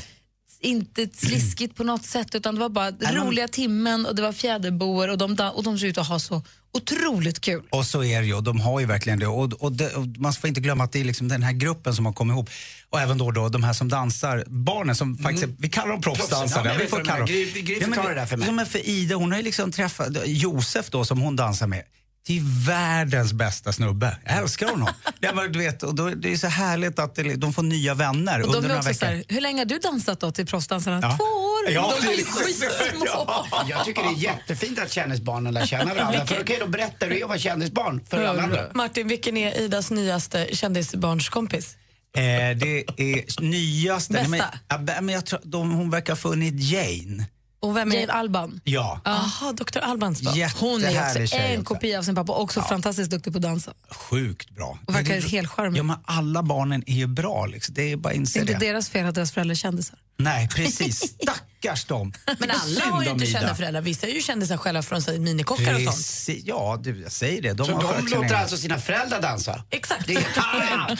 [0.64, 4.32] inte sliskigt på något sätt utan det var bara men- roliga timmen och det var
[4.32, 6.42] fjäderboer och de, och de ser ut att ha så
[6.72, 7.62] otroligt kul.
[7.70, 9.26] Och så är det ju, och de har ju verkligen det.
[9.26, 11.94] Och, och, det, och man får inte glömma att det är liksom den här gruppen
[11.94, 12.50] som har kommit ihop.
[12.90, 16.60] Och även då, då de här som dansar, barnen som faktiskt, vi kallar dem proffsdansare.
[16.60, 16.72] Mm.
[16.72, 17.28] Ja, vi får kalla dem.
[17.28, 18.46] Gry- Gry Ja, men det där för mig.
[18.48, 21.82] Ja, men för Ida, hon har ju liksom träffat Josef då som hon dansar med.
[22.26, 24.16] Det är världens bästa snubbe.
[24.24, 24.88] Jag älskar honom.
[25.20, 27.94] ja, men, du vet, och då, det är så härligt att det, de får nya
[27.94, 29.06] vänner Och under några veckor.
[29.06, 30.98] här, hur länge har du dansat då till proffsdansarna?
[31.02, 31.16] Ja.
[31.16, 31.70] Två år!
[31.70, 33.44] Ja, de det är är- skitsmå.
[33.68, 36.26] Jag tycker det är jättefint att kändisbarnen lär känna varandra.
[36.26, 38.60] För okej, då berättar du ju att vara kändisbarn för alla andra.
[38.74, 41.76] Martin, vilken är Idas nyaste kändisbarnskompis?
[42.16, 42.22] Eh,
[42.56, 44.12] det är nyaste...
[44.12, 44.28] Bästa?
[44.28, 47.26] Men, ja, men jag tror, de, hon verkar ha funnit Jane.
[47.64, 48.60] Och vem är Jane Alban.
[48.64, 49.00] Ja.
[49.04, 49.78] Jaha, Dr.
[49.78, 50.50] Albans barn.
[50.60, 51.74] Hon är också tjej en också.
[51.74, 53.72] kopia av sin pappa också fantastiskt duktig på att dansa.
[53.90, 54.78] Sjukt bra.
[54.86, 55.78] Och verkar Det är- helt charmig.
[55.78, 57.46] Ja, men alla barnen är ju bra.
[57.46, 57.74] Liksom.
[57.74, 58.58] Det är bara att Det är inse inte det.
[58.58, 59.98] deras fel att deras föräldrar är kändisar.
[60.16, 60.98] Nej, precis.
[61.22, 62.12] Stackars dem.
[62.38, 63.38] Men alla har ju inte Ida.
[63.38, 63.80] kända föräldrar.
[63.80, 65.96] Vissa är ju kändisar själva från sig minikockar och sånt.
[65.96, 66.42] Precis.
[66.46, 67.52] Ja, du, jag säger det.
[67.52, 69.62] De Så har de låter alltså sina föräldrar dansa?
[69.70, 70.06] Exakt.
[70.06, 70.20] Det är,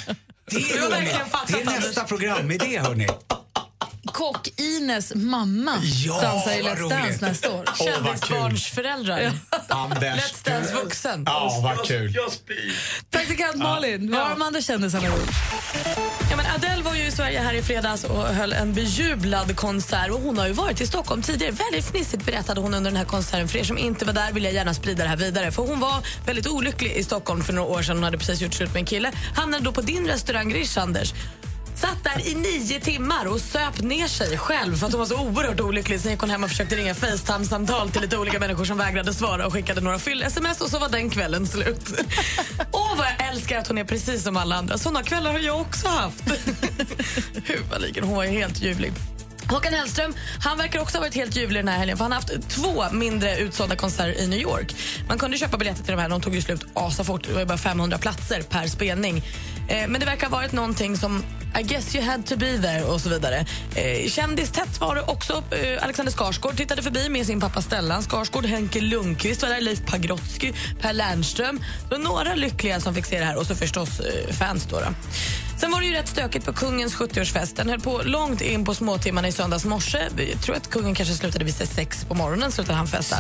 [0.51, 3.07] Det är, det är nästa programidé, hörni.
[4.07, 6.89] Kock-Ines mamma Ja, dansar i Let's.
[6.89, 7.65] Dance nästa år.
[7.85, 9.21] Kändisbarnsföräldrar.
[9.21, 11.23] Let's Dance vuxen.
[11.27, 12.17] Ja, vad kul.
[13.11, 15.31] Praktikant Malin, vad har de andra kändisarna gjort?
[16.31, 20.11] Ja, men Adele var ju i Sverige här i fredags och höll en bejublad konsert.
[20.11, 21.53] Och hon har ju varit i Stockholm tidigare.
[21.53, 23.49] Väldigt fnissigt berättade hon under den här konserten.
[23.49, 25.53] För er som inte var där vill jag gärna sprida det här vidare.
[25.53, 27.97] För Hon var väldigt olycklig i Stockholm för några år sedan.
[27.97, 29.13] Hon hade precis gjort slut med en kille.
[29.37, 31.15] Hamnade då på din restaurang Rish, Anders.
[31.85, 35.21] Satt där i nio timmar och söp ner sig själv för att hon var så
[35.21, 36.01] oerhört olycklig.
[36.01, 39.47] Sen gick hon hem och försökte ringa Facetime-samtal till lite olika människor som vägrade svara
[39.47, 42.01] och skickade några fyll-sms och så var den kvällen slut.
[42.73, 44.79] Åh, vad jag älskar att hon är precis som alla andra.
[44.79, 46.25] Såna kvällar har jag också haft.
[47.45, 48.93] Huvudligen, hon var ju helt ljuvlig.
[49.51, 52.21] Håkan Hellström han verkar också ha varit helt ljuvlig den här helgen för han har
[52.21, 54.75] haft två mindre utsålda konserter i New York.
[55.09, 57.25] Man kunde köpa biljetter till de här, de tog ju slut asafort.
[57.27, 59.23] Det var ju bara 500 platser per spelning.
[59.69, 61.23] Eh, men det verkar ha varit någonting som
[61.61, 63.47] I guess you had to be there och så vidare.
[63.75, 65.33] Eh, Kändistätt var det också.
[65.51, 68.47] Eh, Alexander Skarsgård tittade förbi med sin pappa Stellan Skarsgård.
[68.47, 71.61] Henke Lundqvist var där, Leif Pagrotsky, Per Lernström.
[71.89, 74.67] Det var några lyckliga som fick se det här och så förstås eh, fans.
[74.71, 74.87] Då, då.
[75.61, 77.57] Sen var det ju rätt stökigt på kungens 70-årsfest.
[77.57, 80.09] Den höll på långt in på småtimmarna i söndags morse.
[80.33, 82.53] Jag tror att kungen kanske slutade vid sex på morgonen.
[82.53, 83.17] Slutade han festa.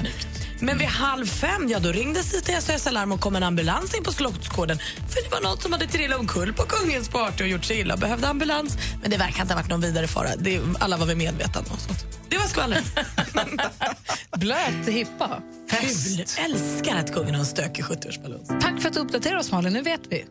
[0.65, 3.95] Men vid halv fem ja, då ringdes det till SOS Alarm och kom en ambulans
[3.95, 4.79] in på Slottsgården.
[5.09, 7.95] För det var något som hade trillat omkull på kungens party och gjort sig illa
[7.95, 8.79] och behövde ambulans.
[9.03, 10.29] Men det verkar inte ha varit någon vidare fara.
[10.39, 12.07] Det, alla var vid medvetande och sånt.
[12.29, 12.85] Det var skvallret.
[14.37, 15.43] Blöt hippa.
[15.71, 16.25] Kul.
[16.45, 18.61] Älskar att kungen har en stökig 70-årsballons.
[18.61, 20.25] Tack för att du uppdaterar oss Malin, nu vet vi.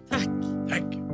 [0.70, 1.13] tack.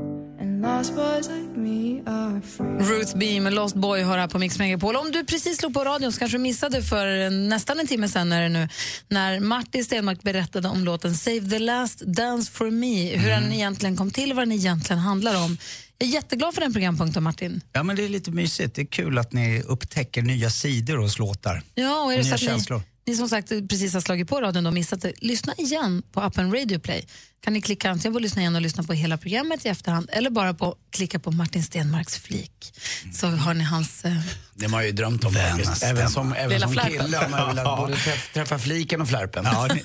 [2.79, 4.95] Ruth B med Lost Boy har här på Mix Megapol.
[4.95, 8.31] Om du precis slog på radion så kanske du missade för nästan en timme sen
[8.31, 8.67] är det nu,
[9.07, 13.97] när Martin Stenmark berättade om låten Save the last dance for me, hur den egentligen
[13.97, 15.57] kom till och vad den egentligen handlar om.
[15.97, 17.61] Jag är jätteglad för den programpunkten Martin.
[17.73, 18.75] Ja, men det är lite mysigt.
[18.75, 21.63] Det är kul att ni upptäcker nya sidor hos låtar.
[21.75, 24.41] Ja, och är det nya så att ni, ni som sagt precis har slagit på
[24.41, 27.05] radion och missat det, lyssna igen på appen Radio Play.
[27.43, 30.09] Kan ni klicka antingen på att lyssna igen och lyssna på hela programmet i efterhand
[30.13, 32.73] eller bara på klicka på Martin Stenmarks flik.
[33.13, 34.05] Så har ni hans...
[34.05, 34.13] Eh,
[34.55, 35.83] Det har man ju drömt om faktiskt.
[35.83, 36.91] Även som, även Lilla som flärpen.
[37.05, 39.45] kille har man velat både träffa, träffa fliken och flärpen.
[39.45, 39.83] Ja, ni-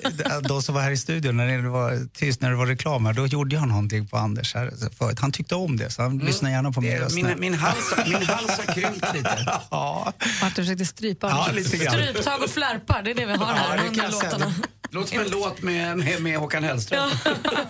[0.48, 3.12] de som var här i studion, när det var tyst, när det var reklam, här,
[3.12, 5.18] då gjorde jag någonting på Anders här förut.
[5.20, 7.14] Han tyckte om det, så han lyssnar gärna på min röst.
[7.14, 7.36] Min, nu.
[7.38, 9.60] min, hals, min hals har krympt lite.
[9.70, 11.92] Ja, Martin försökte strypa ja lite grann.
[11.94, 14.10] Stryptag och flärpar, det är det vi har här Ja, under säga.
[14.10, 14.54] låtarna.
[14.94, 17.10] Låter som en låt med, med, med Håkan Hellström.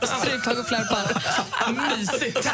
[0.02, 1.96] Stryptag och flärpar.
[1.96, 2.48] Mysigt.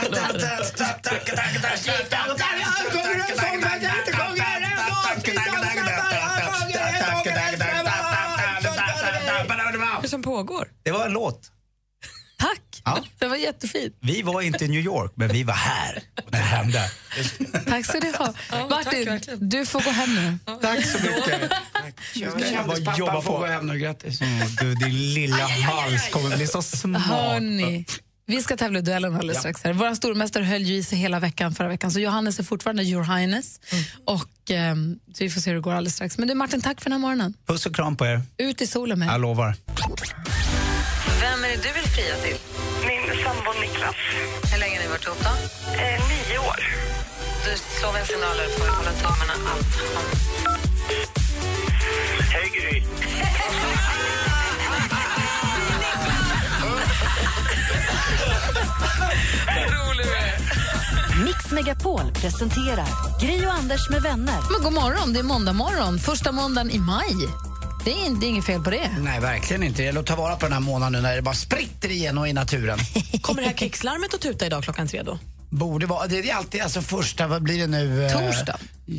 [10.00, 10.68] Vad som pågår?
[10.82, 11.50] Det var en låt.
[12.94, 13.04] Tack!
[13.04, 13.08] Ja.
[13.18, 13.96] Det var jättefint.
[14.00, 16.02] Vi var inte i New York, men vi var här.
[16.24, 16.90] Och det hände.
[17.66, 18.34] Tack ska du ha.
[18.70, 20.38] Martin, du får gå hem nu.
[20.62, 21.50] Tack så mycket.
[22.14, 23.38] Kändispappan jobba får på.
[23.38, 24.20] gå hem nu, grattis.
[24.20, 27.00] Mm, du, din lilla hals kommer bli så smal.
[27.00, 27.86] Hörni,
[28.26, 29.64] vi ska tävla i duellen alldeles strax.
[29.64, 29.72] Här.
[29.72, 33.02] Vår stormästare höll ju i sig hela veckan förra veckan, så Johannes är fortfarande your
[33.16, 33.60] highness.
[34.04, 36.18] Och, ehm, så vi får se hur det går alldeles strax.
[36.18, 37.34] Men du Martin, tack för den här morgonen.
[37.46, 38.22] Puss och kram på er.
[38.38, 39.08] Ut i solen med.
[39.08, 39.56] Jag lovar.
[41.20, 42.36] Vem är det du vill fria till?
[42.86, 43.94] Min sambo Niklas,
[44.52, 45.30] Hur länge har ni varit ihop då?
[45.72, 46.60] eh, nio år.
[47.44, 49.66] Du slår vi en signal och får hålla tummarna allt.
[52.32, 52.82] Hej Gry.
[61.24, 62.86] Mix Megapol presenterar
[63.20, 64.38] Gri och Anders med vänner.
[64.52, 65.98] Men god morgon, det är måndag morgon.
[65.98, 67.16] Första måndagen i maj.
[67.84, 68.90] Det är, det är inget fel på det.
[68.98, 69.82] Nej, verkligen inte.
[69.82, 72.26] Det gäller att ta vara på den här månaden nu när det bara spritter igenom
[72.26, 72.78] i naturen.
[73.22, 75.18] Kommer det här krigslarmet att tuta idag klockan tre då?
[75.50, 76.06] Borde vara.
[76.06, 78.06] Det är alltid alltså första, vad blir det nu?
[78.06, 78.58] eh, Torsdag?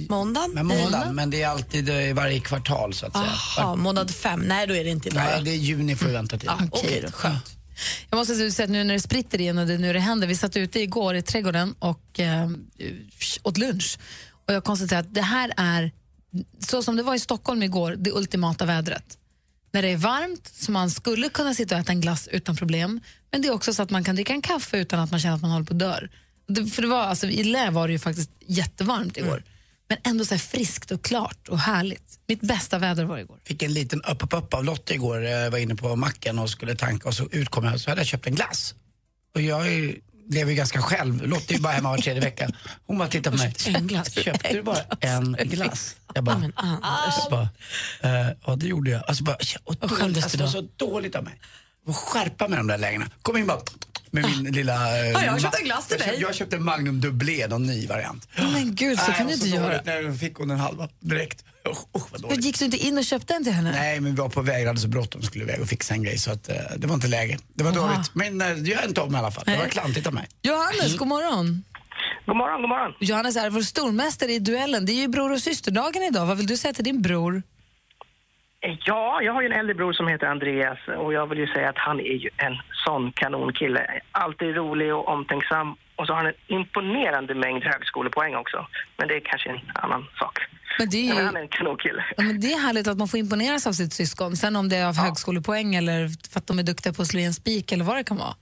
[0.10, 0.48] Måndag?
[0.54, 3.26] Men måndag, men det är alltid eh, i varje kvartal så att säga.
[3.58, 4.40] Jaha, månad fem.
[4.40, 5.24] Nej, då är det inte idag.
[5.24, 6.50] Nej, det är juni får vi vänta till.
[6.60, 7.58] Ja, Okej då, skönt.
[8.10, 10.28] Jag måste säga att nu när det spritter igen och det nu det händer.
[10.28, 12.50] Vi satt ute igår i trädgården och eh,
[13.44, 13.98] åt lunch.
[14.48, 15.92] Och jag konstaterade att det här är,
[16.60, 19.18] så som det var i Stockholm igår, det ultimata vädret.
[19.74, 23.00] När det är varmt, så man skulle kunna sitta och äta en glass utan problem.
[23.32, 25.36] Men det är också så att man kan dricka en kaffe utan att man känner
[25.36, 26.00] att man håller på att dö.
[26.48, 29.44] Det, för det var, alltså, I Lä var det ju faktiskt jättevarmt igår.
[29.90, 32.20] Men ändå så friskt och klart och härligt.
[32.28, 33.40] Mitt bästa väder var igår.
[33.44, 35.22] Fick en liten upp upp upp av Lotta igår.
[35.24, 38.08] Jag var inne på macken och skulle tanka och så utkom jag så hade jag
[38.08, 38.76] köpt en glass.
[39.36, 41.28] Och jag är, ju- lever ju ganska själv.
[41.28, 42.50] Lotta är ju bara hemma var tredje vecka.
[42.88, 43.54] Hon bara tittar på mig.
[43.68, 44.14] En glass.
[44.14, 45.96] Köpte du bara en glass?
[46.14, 47.16] Jag bara, men Anders.
[47.20, 47.50] jag bara
[48.02, 49.04] eh, ja det gjorde jag.
[49.08, 51.40] Alltså bara, och skämdes alltså, det var så dåligt av mig.
[51.86, 53.06] Får skärpa mig de där lägena.
[53.22, 53.60] Kom in bara
[54.12, 55.00] med min lilla...
[55.00, 56.22] eh, Ja, jag har köpt ma- en glass till jag köpte- dig.
[56.22, 58.28] Jag köpte en Magnum Dubblé, någon ny variant.
[58.36, 59.82] Men gud, så Nej, kan du och inte göra.
[59.86, 61.46] när jag fick hon en halva direkt.
[61.70, 62.46] Usch, usch vad dåligt.
[62.46, 63.72] gick du inte in och köpte en till henne?
[63.72, 66.18] Nej, men vi var på väg, hade så bråttom, skulle iväg och fixa en grej
[66.18, 67.38] så att eh, det var inte läge.
[67.54, 67.88] Det var Oha.
[67.94, 68.12] dåligt.
[68.14, 69.44] Men uh, jag är inte om i alla fall.
[69.48, 70.28] Det var klantigt av mig.
[70.42, 71.64] Johannes, god morgon.
[72.26, 72.94] God morgon, god morgon.
[73.00, 74.86] Johannes är vår stormästare i duellen.
[74.86, 76.26] Det är ju bror och systerdagen idag.
[76.26, 77.44] Vad vill du säga till din bror?
[78.62, 81.70] Ja, jag har ju en äldre bror som heter Andreas och jag vill ju säga
[81.70, 84.02] att han är ju en sån kanonkille.
[84.12, 88.68] Alltid rolig och omtänksam och så har han en imponerande mängd högskolepoäng också.
[88.98, 90.40] Men det är kanske en annan sak.
[90.80, 91.14] Men det är ju...
[91.14, 92.06] Men han är en kanonkille.
[92.18, 94.38] Ja, men det är härligt att man får imponeras av sitt syskon.
[94.38, 97.20] Sen om det är av högskolepoäng eller för att de är duktiga på att slå
[97.20, 98.36] i en spik eller vad det kan vara.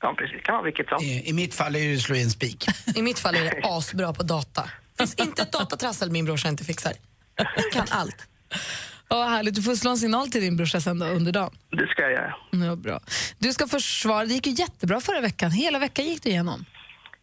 [0.00, 0.42] Ja, precis.
[0.42, 0.98] kan vara vilket som.
[1.02, 2.66] I, I mitt fall är det ju slå i en spik.
[2.96, 4.70] I mitt fall är det asbra på data.
[4.98, 6.92] finns inte ett datatrassel min brorsa inte fixar.
[7.72, 8.28] Kan allt.
[9.14, 9.54] Ja, härligt.
[9.54, 11.50] Du får slå en signal till din brorsa sen då, under dagen.
[11.70, 12.34] Det ska jag göra.
[12.50, 13.00] Ja, bra.
[13.38, 14.24] Du ska försvara.
[14.24, 15.50] Det gick ju jättebra förra veckan.
[15.50, 16.64] Hela veckan gick du igenom.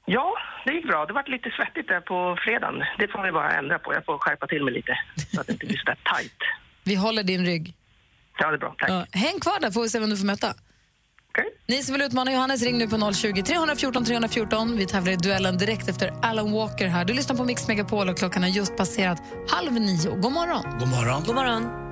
[0.06, 0.34] Ja,
[0.66, 1.06] det gick bra.
[1.06, 2.84] Det var lite svettigt där på fredagen.
[3.00, 3.94] Det får vi bara ändra på.
[3.94, 4.98] Jag får skärpa till mig lite
[5.34, 6.42] så att det inte blir så där tajt.
[6.84, 7.76] Vi håller din rygg.
[8.40, 8.76] Ja, det är bra.
[8.78, 8.90] Tack.
[8.90, 10.54] Ja, häng kvar där får vi se vem du får möta.
[11.68, 14.78] Ni som vill utmana Johannes, ring nu på 020 314 314.
[14.78, 17.06] Vi tävlar i duellen direkt efter Alan Walker här.
[17.06, 20.16] Du lyssnar på Mix Megapol och klockan har just passerat halv nio.
[20.16, 20.80] God morgon!
[20.80, 21.24] God morgon.
[21.26, 21.92] God morgon.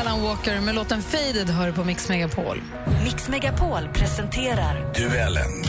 [0.00, 2.62] Alan Walker med låten Faded hör på Mix Megapol.
[3.04, 5.64] Mix Megapol presenterar Duellen.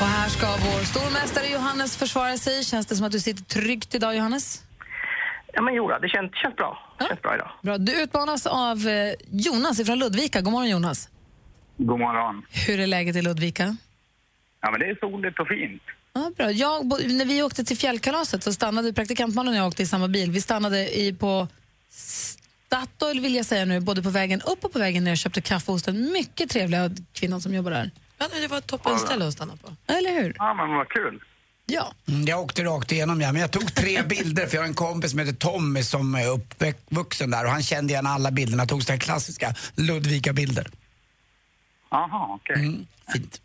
[0.00, 2.64] Och här ska vår stormästare Johannes försvara sig.
[2.64, 4.62] Känns det som att du sitter tryggt idag, Johannes?
[5.52, 6.94] Ja, men Jora, det känns, känns bra.
[6.98, 7.50] Det känns bra idag.
[7.62, 7.78] Bra.
[7.78, 10.40] Du utmanas av eh, Jonas från Ludvika.
[10.40, 11.08] God morgon, Jonas.
[11.76, 12.42] God morgon.
[12.66, 13.76] Hur är läget i Ludvika?
[14.60, 15.82] Ja, men det är soligt och fint.
[16.12, 16.50] Ja, bra.
[16.50, 20.30] Jag, när vi åkte till fjällkalaset så stannade praktikantmannen och jag åkte i samma bil.
[20.30, 21.48] Vi stannade i, på
[21.90, 25.40] Statoil vill jag säga nu, både på vägen upp och på vägen ner och köpte
[25.40, 27.90] kaffe hos den mycket trevliga kvinnan som jobbar där.
[28.18, 29.92] Ja, det var ett toppenställe att stanna på.
[29.92, 30.34] Eller hur?
[30.38, 31.22] Ja, men vad kul.
[31.74, 31.94] Ja.
[32.08, 34.74] Mm, jag åkte rakt igenom ja, men jag tog tre bilder för jag har en
[34.74, 38.66] kompis som heter Tommy som är uppvuxen där och han kände igen alla bilderna.
[38.66, 40.70] tog sådana klassiska Ludvika-bilder.
[41.90, 42.56] Jaha, okej.
[42.56, 43.40] Mm, fint.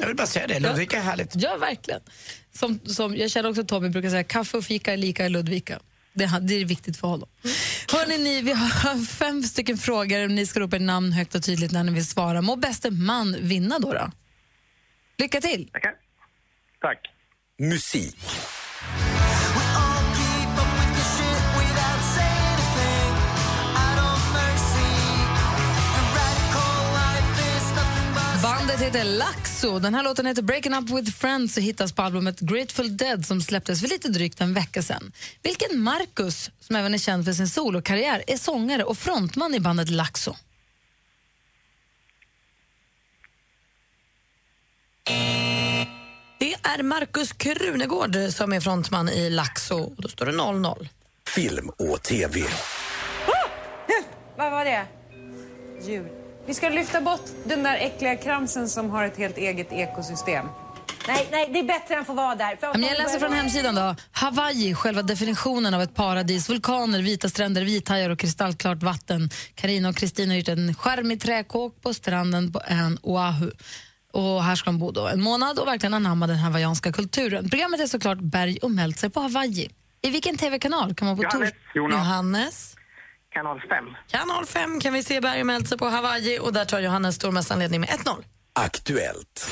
[0.00, 1.30] Jag vill bara säga det, Ludvika är härligt.
[1.34, 2.00] Ja, verkligen.
[2.52, 5.28] Som, som, jag känner också att Tommy brukar säga kaffe och fika är lika i
[5.28, 5.78] Ludvika.
[6.12, 7.28] Det, är- det är viktigt för honom.
[7.92, 10.28] Hörrni, ni, vi har fem stycken frågor.
[10.28, 12.42] Ni ska ropa ert namn högt och tydligt när ni vill svara.
[12.42, 13.92] Må bäste man vinna då?
[13.92, 14.10] då?
[15.18, 15.68] Lycka till!
[15.72, 15.92] Tackar.
[16.80, 16.98] Tack.
[17.60, 18.16] Musik.
[28.42, 29.78] Bandet heter Laxo.
[29.78, 33.40] Den här låten heter Breaking Up With Friends och hittas på albumet Grateful Dead som
[33.40, 35.12] släpptes för lite drygt en vecka sedan.
[35.42, 39.90] Vilken Marcus, som även är känd för sin solokarriär, är sångare och frontman i bandet
[39.90, 40.36] Laxo?
[46.68, 49.76] Är Markus Krunegård som är frontman i Laxo.
[49.76, 50.88] Och Då står det 0-0.
[51.34, 52.40] Film och TV.
[54.36, 54.86] Vad var det?
[55.86, 56.08] Djur.
[56.46, 60.46] Vi ska lyfta bort den där äckliga kransen som har ett helt eget ekosystem.
[61.08, 62.56] Nej, nej, det är bättre än att få vara där.
[62.56, 63.94] För men jag läser från hemsidan då.
[64.12, 66.48] Hawaii, själva definitionen av ett paradis.
[66.48, 69.30] Vulkaner, vita stränder, vithajar och kristallklart vatten.
[69.54, 73.50] Karina och Kristina har gjort en charmig träkåk på stranden på ön Oahu.
[74.18, 77.50] Och här ska de bo då en månad och verkligen anamma den hawaiianska kulturen.
[77.50, 79.70] Programmet är såklart Berg och Meltzer på Hawaii.
[80.02, 81.52] I vilken tv-kanal kan man på Johannes.
[81.74, 82.76] Johannes.
[83.32, 83.84] Kanal 5.
[84.10, 87.58] Kanal 5 kan vi se Berg och Meltzer på Hawaii och där tar Johannes stormästaren
[87.58, 88.24] ledning med 1-0.
[88.52, 89.50] Aktuellt.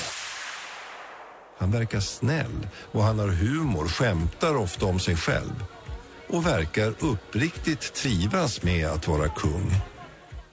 [1.59, 5.65] Han verkar snäll och han har humor, skämtar ofta om sig själv
[6.29, 9.71] och verkar uppriktigt trivas med att vara kung.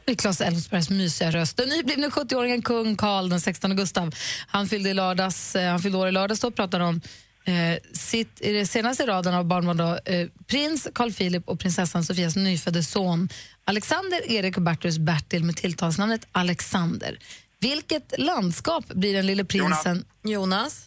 [0.06, 1.58] Är Claes Elfsbergs mysiga röst.
[1.58, 4.16] Den nyblivne 70-åringen kung Karl den 16 Gustav.
[4.48, 7.02] Han fyllde, i lördags, eh, han fyllde år i lördags då och pratade om
[7.46, 12.04] eh, sitt, i det senaste raden av barnbarn då, eh, prins Carl Philip och prinsessan
[12.04, 13.30] Sofias nyfödde son
[13.66, 17.18] Alexander Erik Hubertus Bertil med tilltalsnamnet Alexander.
[17.60, 20.06] Vilket landskap blir den lille prinsen?
[20.24, 20.86] Jonas?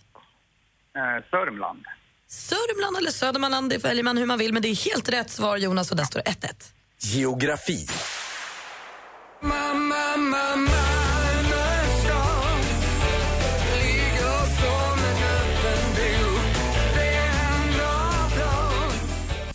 [0.97, 1.85] Eh, Sörmland.
[2.29, 5.57] Sörmland eller Södermanland, det väljer man hur man vill men det är helt rätt svar
[5.57, 6.73] Jonas och där står det 1-1.
[7.01, 7.87] Geografi.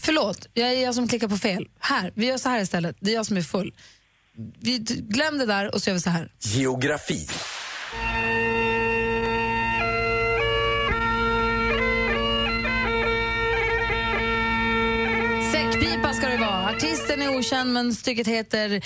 [0.03, 1.67] Förlåt, jag är jag som klickar på fel.
[1.79, 2.95] Här, vi gör så här istället.
[2.99, 3.73] Det är jag som är full.
[4.59, 6.31] Vi, glöm det där och så gör vi så här.
[6.39, 7.27] Geografi.
[15.51, 16.69] Säckpipa ska det vara.
[16.69, 18.81] Artisten är okänd men stycket heter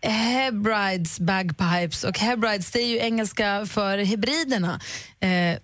[0.00, 2.04] Hebrides Bagpipes.
[2.04, 4.80] Och Hebrides det är ju engelska för hybriderna.
[5.20, 5.58] Eh,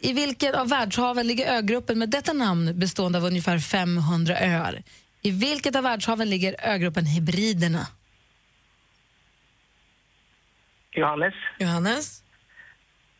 [0.00, 4.82] I vilket av världshaven ligger ögruppen med detta namn bestående av ungefär 500 öar?
[5.22, 7.86] I vilket av världshaven ligger ögruppen Hebriderna?
[10.92, 11.34] Johannes.
[11.58, 12.22] Johannes?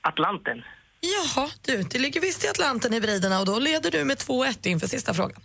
[0.01, 0.63] Atlanten.
[1.01, 4.87] Jaha, du, det ligger visst i Atlanten hybriderna och då leder du med 2-1 inför
[4.87, 5.41] sista frågan.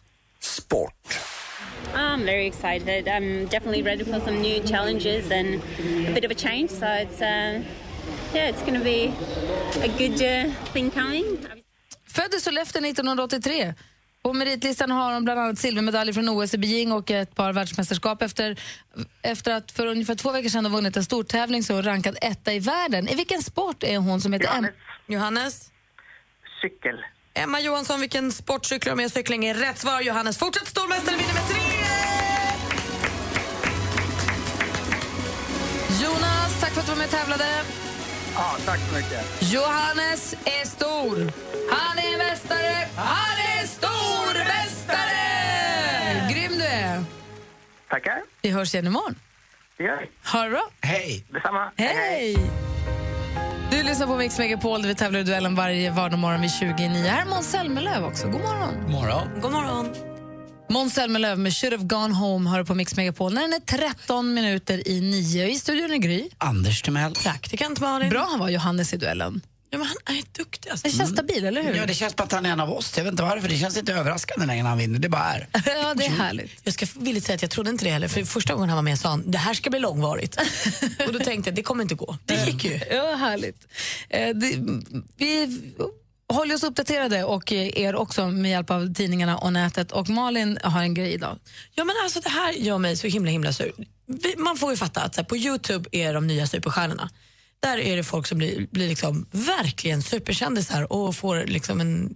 [1.96, 3.08] I'm very excited.
[3.08, 5.62] I'm definitely ready for some new challenges and
[6.08, 6.70] a bit of a change.
[6.70, 7.62] So it's uh,
[8.34, 9.14] yeah, it's going to be
[9.84, 11.38] a good uh, thing coming.
[12.08, 13.74] Född i Sollefteå 1983.
[14.22, 18.22] På meritlistan har hon bland annat silvermedalj från OS i Beijing och ett par världsmästerskap.
[18.22, 18.60] Efter,
[19.22, 22.18] efter att för ungefär två veckor sedan ha vunnit en stortävling så är hon rankad
[22.22, 23.08] etta i världen.
[23.08, 24.72] I vilken sport är hon som heter Johannes.
[25.08, 25.72] Johannes?
[26.62, 27.04] Cykel.
[27.40, 29.12] Emma Johansson, vilken sport cyklar med?
[29.12, 30.02] Cykling är rätt svar.
[30.02, 31.56] Johannes fortsätt stormästare, vinner med 3
[36.04, 37.46] Jonas, tack för att du var med och tävlade.
[38.36, 39.52] Ja, tack så mycket.
[39.54, 41.18] Johannes är stor.
[41.72, 42.88] Han är mästare.
[42.96, 46.30] Han är stormästare!
[46.34, 47.04] Grym du är.
[47.90, 48.22] Tackar.
[48.42, 49.16] Vi hörs igen imorgon.
[49.78, 50.10] Det gör vi.
[50.32, 50.70] Ha det bra.
[50.82, 51.26] Hej!
[51.30, 51.72] Detsamma.
[51.78, 52.38] Hej!
[53.72, 56.90] Du lyssnar på Mix Megapol där vi tävlar i duellen varje vardagsmorgon vid 29.
[56.90, 58.28] Här är Måns Zelmerlöw också.
[58.28, 58.92] God morgon.
[58.92, 59.28] Morgon.
[59.42, 59.90] God morgon.
[60.70, 63.34] Måns Zelmerlöw med Should have gone home hör på Mix Megapol.
[63.34, 65.48] När den är 13 minuter i nio.
[65.50, 66.30] I studion är Gry.
[66.38, 67.14] Anders Timell.
[67.14, 68.10] Praktikant Malin.
[68.10, 69.42] Bra han var, Johannes, i duellen.
[69.72, 70.70] Ja, men han är duktig.
[70.70, 70.88] Alltså.
[70.88, 71.76] Det känns stabil, eller hur?
[71.76, 72.98] Ja, det känns som att han är en av oss.
[72.98, 73.50] Jag vet inte varför.
[73.50, 75.00] Det känns inte överraskande längre när han vinner.
[75.00, 75.48] Det bara är.
[75.66, 76.52] ja, det är härligt.
[76.64, 78.08] Jag ska villigt säga att jag trodde inte det heller.
[78.08, 80.38] För första gången han var med sa han det här ska bli långvarigt.
[81.08, 82.18] och då tänkte jag det kommer inte gå.
[82.26, 82.80] Det gick ju.
[82.92, 83.68] Ja, härligt.
[84.10, 84.56] Eh, det,
[85.18, 85.60] vi
[86.34, 89.92] håller oss uppdaterade och er också med hjälp av tidningarna och nätet.
[89.92, 91.40] Och Malin har en grej idag.
[91.76, 93.74] Ja, men alltså, det här gör mig så himla himla sur.
[94.38, 97.10] Man får ju fatta att så här, på Youtube är de nya superstjärnorna.
[97.60, 102.16] Där är det folk som blir, blir liksom verkligen superkändisar och får liksom en,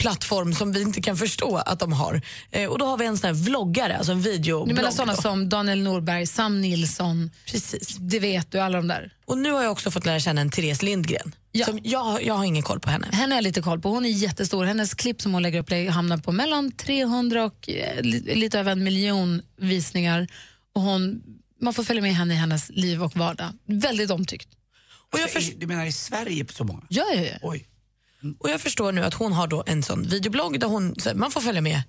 [0.00, 2.22] plattform som vi inte kan förstå att de har.
[2.50, 4.68] Eh, och då har vi en sån här vloggare, alltså en videoblogg.
[4.68, 5.22] Du menar sådana då.
[5.22, 7.96] som Daniel Norberg, Sam Nilsson, Precis.
[7.96, 9.10] det vet du, alla de där.
[9.24, 11.34] Och nu har jag också fått lära känna en Therese Lindgren.
[11.52, 11.66] Ja.
[11.66, 13.08] Som jag, jag har ingen koll på henne.
[13.12, 13.88] Henne har lite koll på.
[13.88, 14.64] Hon är jättestor.
[14.64, 18.72] Hennes klipp som hon lägger upp hamnar på mellan 300 och eh, li- lite över
[18.72, 20.28] en miljon visningar.
[20.74, 21.22] Och hon,
[21.60, 23.52] man får följa med henne i hennes liv och vardag.
[23.66, 24.48] Väldigt omtyckt.
[25.12, 26.82] Och jag, Alltså, Du menar i Sverige på så många?
[26.88, 27.38] Ja, ja, ja.
[27.42, 27.66] Oj.
[28.38, 31.40] och jag förstår nu att hon har då en sån videoblogg där hon, man får
[31.40, 31.82] följa med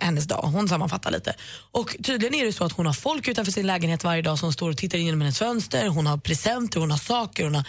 [0.00, 0.42] hennes dag.
[0.42, 1.34] Hon sammanfattar lite.
[1.70, 4.52] Och tydligen är det så att hon har folk utanför sin lägenhet varje dag som
[4.52, 5.88] står och tittar in genom hennes fönster.
[5.88, 7.64] Hon har presenter, hon har saker, hon har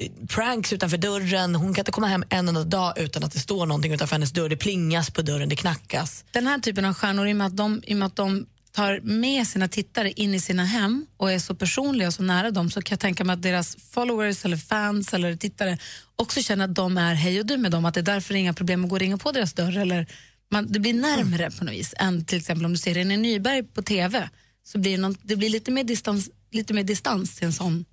[0.00, 1.54] eh, pranks utanför dörren.
[1.54, 4.32] Hon kan inte komma hem en enda dag utan att det står någonting utanför hennes
[4.32, 4.48] dörr.
[4.48, 6.24] Det plingas på dörren, det knackas.
[6.32, 8.46] Den här typen av stjärnor, i och med att de, i och med att de
[8.76, 12.50] tar med sina tittare in i sina hem och är så personliga och så nära
[12.50, 15.78] dem så kan jag tänka mig att deras followers eller fans eller tittare
[16.16, 18.38] också känner att de är hej och du med dem, att det är därför det
[18.38, 20.06] är inga problem att gå och ringa på deras dörr eller
[20.50, 23.62] man, det blir närmre på något vis än till exempel om du ser René Nyberg
[23.62, 24.28] på TV
[24.64, 27.84] så blir det, någon, det blir lite mer distans, lite mer distans till en sån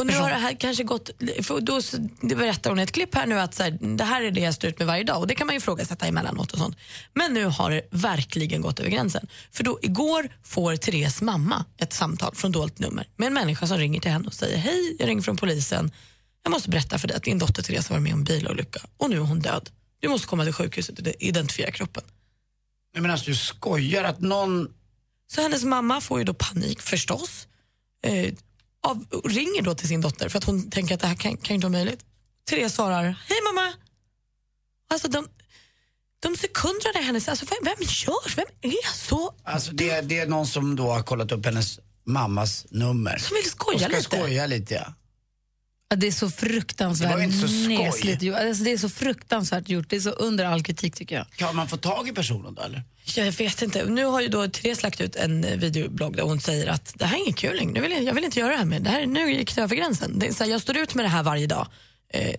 [0.00, 1.10] och nu har det här kanske gått,
[1.42, 1.80] för då
[2.20, 4.40] det berättar hon i ett klipp här nu att så här, det här är det
[4.40, 6.76] jag står ut med varje dag och det kan man ju ifrågasätta emellanåt och sånt.
[7.14, 9.26] Men nu har det verkligen gått över gränsen.
[9.52, 13.78] För då igår får Therese mamma ett samtal från dolt nummer med en människa som
[13.78, 15.90] ringer till henne och säger hej, jag ringer från polisen.
[16.42, 18.80] Jag måste berätta för dig att din dotter Therese har varit med om en bilolycka
[18.96, 19.70] och nu är hon död.
[20.00, 22.02] Du måste komma till sjukhuset och identifiera kroppen.
[22.94, 24.68] Nej, men alltså, du skojar att någon...
[25.32, 27.46] Så hennes mamma får ju då panik förstås.
[28.02, 28.34] Eh,
[28.82, 31.54] av, ringer då till sin dotter för att hon tänker att det här kan, kan
[31.54, 32.04] inte vara möjligt.
[32.50, 33.72] Therese svarar, hej mamma.
[34.90, 35.28] Alltså de,
[36.20, 39.34] de sekunderna där hennes, alltså vem, vem gör, vem är så?
[39.44, 43.18] Alltså, det, det är någon som då har kollat upp hennes mammas nummer.
[43.18, 44.16] Som vill skoja och ska lite.
[44.16, 44.94] skoja lite, ja.
[45.92, 48.36] Ja, det är så Det fruktansvärt inte så nesligt gjort.
[48.36, 49.90] Alltså, det är så fruktansvärt gjort.
[49.90, 51.26] Det är så under all kritik tycker jag.
[51.36, 52.82] Kan man få tag i personen då eller?
[53.16, 53.84] Jag vet inte.
[53.84, 57.04] Nu har ju då Therese lagt ut en eh, videoblogg där hon säger att det
[57.04, 57.72] här är inget kul längre.
[57.72, 58.82] Nu vill jag, jag vill inte göra det här med.
[58.82, 60.18] Det här, nu gick det över gränsen.
[60.18, 61.66] Det är så här, jag står ut med det här varje dag
[62.12, 62.34] eh,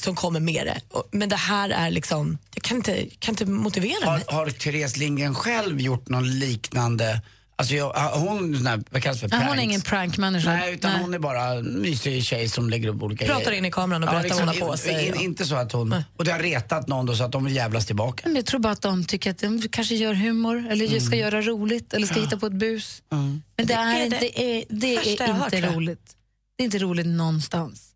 [0.00, 0.80] som kommer med det.
[0.96, 4.24] Och, men det här är liksom, jag kan inte, kan inte motivera mig.
[4.28, 7.22] Har, har Therese Lindgren själv gjort någon liknande
[7.60, 9.62] Alltså jag, har hon, sån här, vad kallas för, Nej, hon är pranks?
[9.64, 10.50] ingen prankmänniska.
[10.52, 13.58] Nej, utan hon är bara en mysig tjej som lägger upp olika Pratar grejer.
[13.58, 15.08] in i kameran och berättar vad hon har på sig.
[15.08, 17.56] in- Inte så att hon, och det har retat någon då så att de vill
[17.56, 18.22] jävlas tillbaka.
[18.26, 21.00] Men jag tror bara att de tycker att de kanske gör humor eller Mm.
[21.00, 23.02] ska göra roligt eller ska hitta på ett bus.
[23.08, 26.16] Men det, Det är, är inte, det det är, det är inte hört, roligt.
[26.56, 27.86] Det är inte roligt någonstans.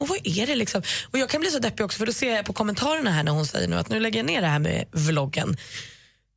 [0.00, 0.82] Och vad är det liksom?
[1.10, 3.32] Och jag kan bli så deppig också för då ser jag på kommentarerna här när
[3.32, 5.56] hon säger nu att nu lägger jag ner det här med vloggen.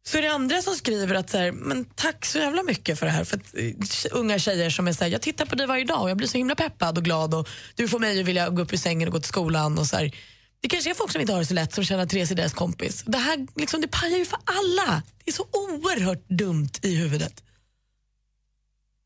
[0.05, 3.05] Så är det andra som skriver att så här, men tack så jävla mycket för
[3.05, 3.23] det här.
[3.23, 6.01] För att, eh, unga tjejer som är så här, jag tittar på dig varje dag
[6.01, 8.61] och jag blir så himla peppad och glad och du får mig att vilja gå
[8.61, 9.77] upp ur sängen och gå till skolan.
[9.77, 10.15] Och så här.
[10.61, 12.35] Det kanske är folk som inte har det så lätt som känner att Therese är
[12.35, 13.03] deras kompis.
[13.07, 15.03] Det här liksom, det pajar ju för alla.
[15.23, 17.43] Det är så oerhört dumt i huvudet.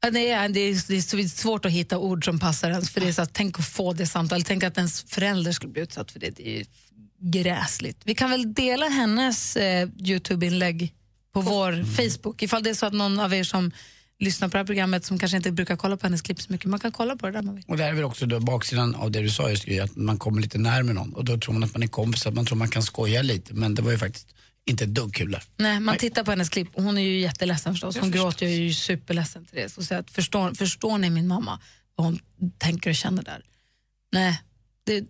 [0.01, 2.89] Ja, Det är, det, är, det är svårt att hitta ord som passar ens.
[2.89, 4.47] För det är så att, tänk att få det samtalet.
[4.47, 6.29] Tänk att ens förälder skulle bli utsatt för det.
[6.29, 6.65] Det är ju
[7.19, 8.01] gräsligt.
[8.03, 10.93] Vi kan väl dela hennes eh, Youtube-inlägg
[11.33, 12.43] på vår Facebook.
[12.43, 13.71] Ifall det är så att någon av er som
[14.19, 16.69] lyssnar på det här programmet som kanske inte brukar kolla på hennes klipp så mycket,
[16.69, 17.63] man kan kolla på det där man vill.
[17.67, 20.17] Och det här är väl också då baksidan av det du sa just att man
[20.17, 22.57] kommer lite närmare någon och då tror man att man är kompis, att man tror
[22.57, 24.27] man kan skoja lite men det var ju faktiskt
[24.65, 25.43] inte ett dugg kul där.
[25.57, 27.97] Nej, man tittar på hennes klipp och hon är ju jätteledsen förstås.
[27.97, 29.77] Hon gråter ju, är ju superledsen till det.
[29.77, 31.59] Och säger att förstår, förstår ni min mamma,
[31.95, 32.19] vad hon
[32.57, 33.43] tänker och känner där?
[34.11, 34.41] Nej,
[34.83, 35.05] det är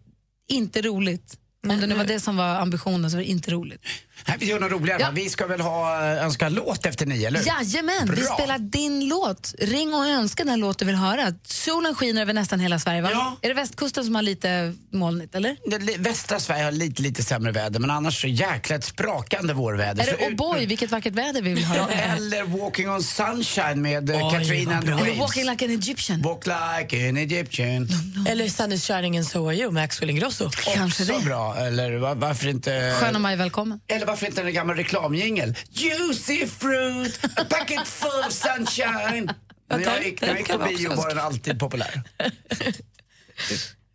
[0.47, 1.37] inte roligt.
[1.63, 3.81] Om det nu var det som var ambitionen så var det inte roligt.
[4.25, 5.09] Nej, vi gör något roligare va?
[5.13, 7.45] Vi ska väl ha, äh, önska låt efter nio, eller hur?
[7.47, 8.33] Jajamän, vi Bra.
[8.37, 9.53] spelar din låt.
[9.59, 11.33] Ring och önska den låt du vill höra.
[11.43, 13.35] Solen skiner över nästan hela Sverige va?
[13.41, 15.57] Är det västkusten som har lite molnigt eller?
[15.79, 20.03] Det, västra Sverige har lite, lite sämre väder men annars så jäkla ett sprakande vårväder.
[20.03, 21.87] Är Så det ut- O'boy, vilket vackert väder vi vill höra?
[21.91, 25.17] Ja, eller Walking on sunshine med eh, Oj, Katrina and the Waves.
[25.19, 26.21] Walking like an Egyptian.
[26.21, 27.87] Walk like an Egyptian.
[28.29, 30.49] Eller Sunny Shining and So Are You med Axel Ingrosso.
[30.49, 31.25] Kanske Också det.
[31.25, 31.55] bra.
[31.57, 32.97] Eller va- varför inte...
[33.01, 33.79] Sköna maj, välkommen.
[33.87, 35.55] Eller varför inte en gammal reklamjingel?
[35.69, 39.33] Juicy fruit, a packet full of sunshine.
[39.69, 42.01] När jag gick, när jag gick på bio var den alltid populär.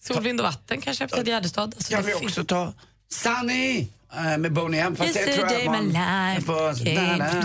[0.02, 1.62] Sol, vind och vatten kanske efter Gärdestad.
[1.62, 2.72] Alltså, Kan vi också ta
[3.10, 3.88] Sunny
[4.38, 4.96] med Boney M.
[4.96, 5.78] Fast det tror jag na,
[6.40, 6.72] to-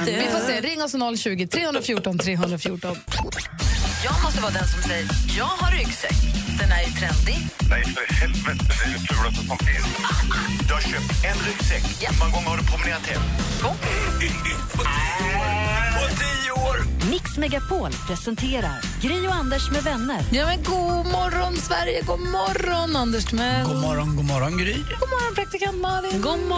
[0.06, 2.96] Vi får se, ring oss 020 314 314.
[4.06, 5.08] Jag måste vara den som säger,
[5.38, 6.16] jag har ryggsäck.
[6.60, 7.48] Den är ju trendig.
[7.70, 8.66] Nej, för helvete.
[8.70, 9.88] Det är det fulaste som finns.
[10.68, 11.84] Du har köpt en ryggsäck.
[12.10, 13.22] Hur många gånger har du promenerat hem?
[13.62, 13.76] På
[16.20, 17.08] tio år!
[17.12, 20.22] Mix Megapol presenterar Gri och Anders med vänner.
[20.32, 22.02] Ja, men god morgon, Sverige.
[22.02, 23.66] God morgon, Anders Timell.
[23.68, 24.74] God morgon, god morgon Gry.
[24.74, 26.22] God morgon, praktikant Malin.
[26.22, 26.57] God morgon.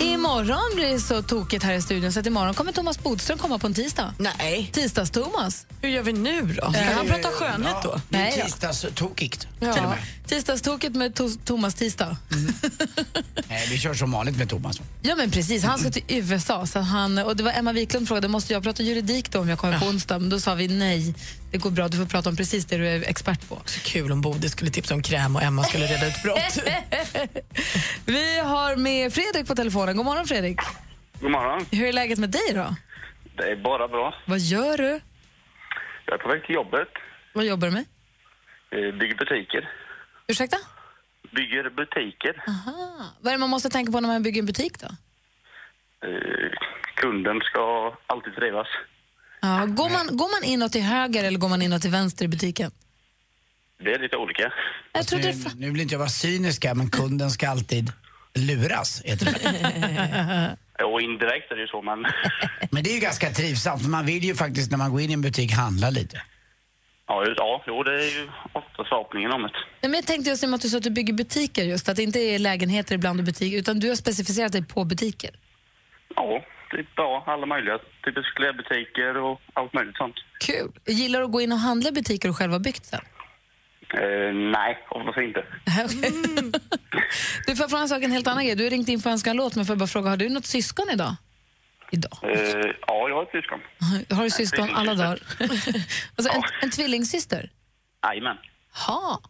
[0.00, 3.58] Imorgon blir det så tokigt här i studion så att imorgon kommer Thomas Bodström komma
[3.58, 4.14] på en tisdag.
[4.18, 4.70] Nej.
[4.74, 5.66] Tisdags-Thomas.
[5.82, 6.72] Hur gör vi nu då?
[6.72, 8.00] Ska han prata skönhet då?
[8.08, 9.88] Det är tisdagstokigt till och Ja.
[9.88, 9.98] med.
[10.26, 12.16] Tisdagstoket med to- Thomas Tisdag.
[13.48, 14.80] Nej, vi kör som vanligt med Thomas.
[15.02, 16.66] Ja men precis, han ska till USA.
[16.66, 19.58] Så han, och det var Emma Wiklund frågade, måste jag prata juridik då om jag
[19.58, 20.18] kommer på onsdag?
[20.18, 21.14] Men då sa vi nej,
[21.50, 23.58] det går bra, du får prata om precis det du är expert på.
[23.66, 26.58] Så kul om Bodil skulle tipsa om kräm och Emma skulle reda ut brott.
[28.06, 29.96] Vi har med Fredrik på telefonen.
[29.96, 30.58] God morgon Fredrik.
[31.20, 31.66] God morgon.
[31.72, 32.76] Hur är läget med dig då?
[33.36, 34.14] Det är bara bra.
[34.26, 35.00] Vad gör du?
[36.06, 36.88] Jag är på väg till jobbet.
[37.34, 37.84] Vad jobbar du med?
[38.70, 39.68] Eh, Bygger butiker.
[40.26, 40.56] Ursäkta?
[41.36, 42.44] Bygger butiker.
[42.48, 43.04] Aha.
[43.20, 44.86] Vad är det man måste tänka på när man bygger en butik då?
[46.08, 46.50] Eh,
[46.94, 48.66] Kunden ska alltid trivas.
[49.40, 52.28] Ja, går, man, går man inåt till höger eller går man inåt till vänster i
[52.28, 52.70] butiken?
[53.84, 54.52] Det är lite olika.
[54.92, 57.92] Jag tror det är Nu, nu vill inte jag vara cyniska, men kunden ska alltid
[58.36, 59.02] luras.
[59.04, 60.56] Heter det.
[60.84, 61.98] Och indirekt är det ju så, men
[62.70, 65.10] Men det är ju ganska trivsamt, för man vill ju faktiskt när man går in
[65.10, 66.22] i en butik handla lite.
[67.08, 69.48] ja, ju- ja, jo, det är ju ofta förhoppningen om det.
[69.52, 71.96] Nej, men jag tänkte just i att du sa att du bygger butiker just, att
[71.96, 75.30] det inte är lägenheter ibland och butiker, utan du har specificerat dig på butiker.
[76.16, 76.40] Ja,
[76.70, 77.24] det är bra.
[77.26, 77.78] Alla möjliga.
[78.04, 80.14] Typiskt klädbutiker och allt möjligt sånt.
[80.40, 80.70] Kul.
[80.94, 83.00] Gillar du att gå in och handla i butiker och själv har byggt sen?
[83.94, 85.44] Eh, nej, oftast inte.
[87.46, 88.54] Du får fråga en sak, en helt annan grej.
[88.54, 90.16] Du har ringt in för att önska en låt, men får jag bara fråga, har
[90.16, 91.16] du något syskon idag?
[91.92, 92.00] Eh,
[92.86, 93.60] ja, jag har ett syskon.
[94.10, 95.18] Har du syskon alla dagar?
[96.16, 97.50] alltså, en, en tvillingsyster?
[98.02, 98.36] Jajamän.
[98.86, 99.20] Ha.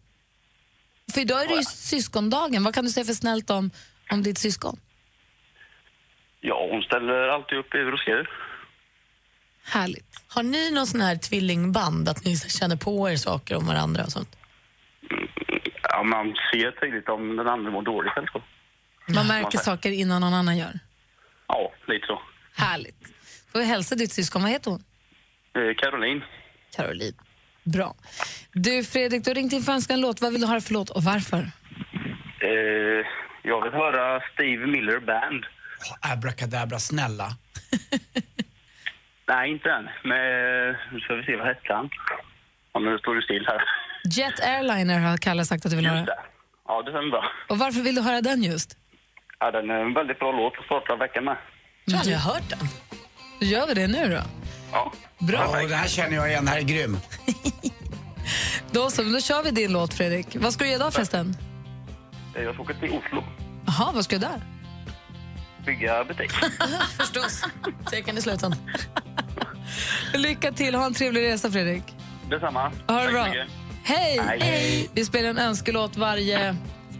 [1.13, 2.63] För idag är det ju syskondagen.
[2.63, 3.71] Vad kan du säga för snällt om,
[4.11, 4.79] om ditt syskon?
[6.41, 8.29] Ja, hon ställer alltid upp i hur och skriver.
[9.63, 10.23] Härligt.
[10.27, 14.11] Har ni någon sån här tvillingband, att ni känner på er saker om varandra och
[14.11, 14.37] sånt?
[15.97, 18.41] Ja, man ser tydligt om den andra mår dåligt eller så.
[19.13, 19.63] Man märker säger.
[19.63, 20.79] saker innan någon annan gör.
[21.47, 22.21] Ja, lite så.
[22.55, 22.97] Härligt.
[23.51, 24.41] Får vi hälsa ditt syskon.
[24.41, 24.83] Vad heter hon?
[25.55, 26.23] Eh, Caroline.
[26.75, 27.13] Caroline.
[27.63, 27.95] Bra.
[28.51, 30.21] Du Fredrik, du har ringt in för att önska en låt.
[30.21, 31.51] Vad vill du höra för låt och varför?
[32.39, 33.05] Eh,
[33.43, 35.45] jag vill höra Steve Miller Band.
[36.13, 37.27] Abracadabra, snälla.
[39.27, 39.89] Nej, inte än.
[40.03, 41.89] Men nu ska vi se, vad hette han?
[42.73, 43.86] Ja, nu står du still här.
[44.11, 46.07] Jet Airliner har Kalle sagt att du vill höra.
[46.67, 47.23] Ja, det stämmer bra.
[47.49, 48.77] Och varför vill du höra den just?
[49.39, 51.37] Ja, den är en väldigt bra låt att starta veckan med.
[51.85, 52.59] Jag har aldrig hört den.
[53.39, 54.21] Då gör vi det nu då.
[54.71, 54.93] Ja.
[55.19, 55.49] Bra.
[55.61, 56.97] Ja, det här känner jag igen, det här är grym.
[58.71, 60.27] Då så, då kör vi din låt Fredrik.
[60.35, 61.35] Vad ska du göra idag förresten?
[62.35, 63.23] Eh, Jag ska åka till Oslo.
[63.67, 64.41] Jaha, vad ska du där?
[65.65, 66.31] Bygga butik.
[66.99, 67.43] Förstås.
[67.89, 68.59] Säkert i slutändan.
[70.13, 71.83] Lycka till, ha en trevlig resa Fredrik.
[72.29, 72.61] Detsamma.
[72.61, 73.25] Ha det Tack bra.
[73.25, 73.47] mycket.
[73.87, 74.19] Hej!
[74.27, 74.39] Hej.
[74.41, 74.89] Hej.
[74.93, 76.55] Vi spelar en önskelåt varje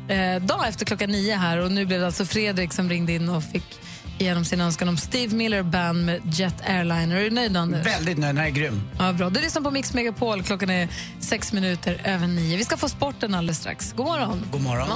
[0.09, 3.29] eh, dag efter klockan nio här och nu blev det alltså Fredrik som ringde in
[3.29, 3.79] och fick
[4.17, 7.15] igenom sin önskan om Steve Miller Band med Jet Airliner.
[7.15, 7.85] Är du nöjd Anders?
[7.85, 8.81] Väldigt nöjd, den här är grym.
[8.99, 9.29] Ja, bra.
[9.29, 10.43] Du lyssnar på Mix Megapol.
[10.43, 10.87] Klockan är
[11.19, 12.57] sex minuter över nio.
[12.57, 13.93] Vi ska få sporten alldeles strax.
[13.93, 14.43] God morgon.
[14.51, 14.87] God morgon.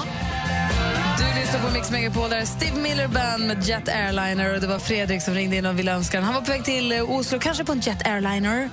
[1.18, 2.30] Du lyssnar på Mix Megapol.
[2.30, 4.54] Där är Steve Miller Band med Jet Airliner.
[4.54, 6.22] Och det var Fredrik som ringde in och ville önska.
[6.22, 8.70] Han var på väg till eh, Oslo, kanske på en Jet Airliner.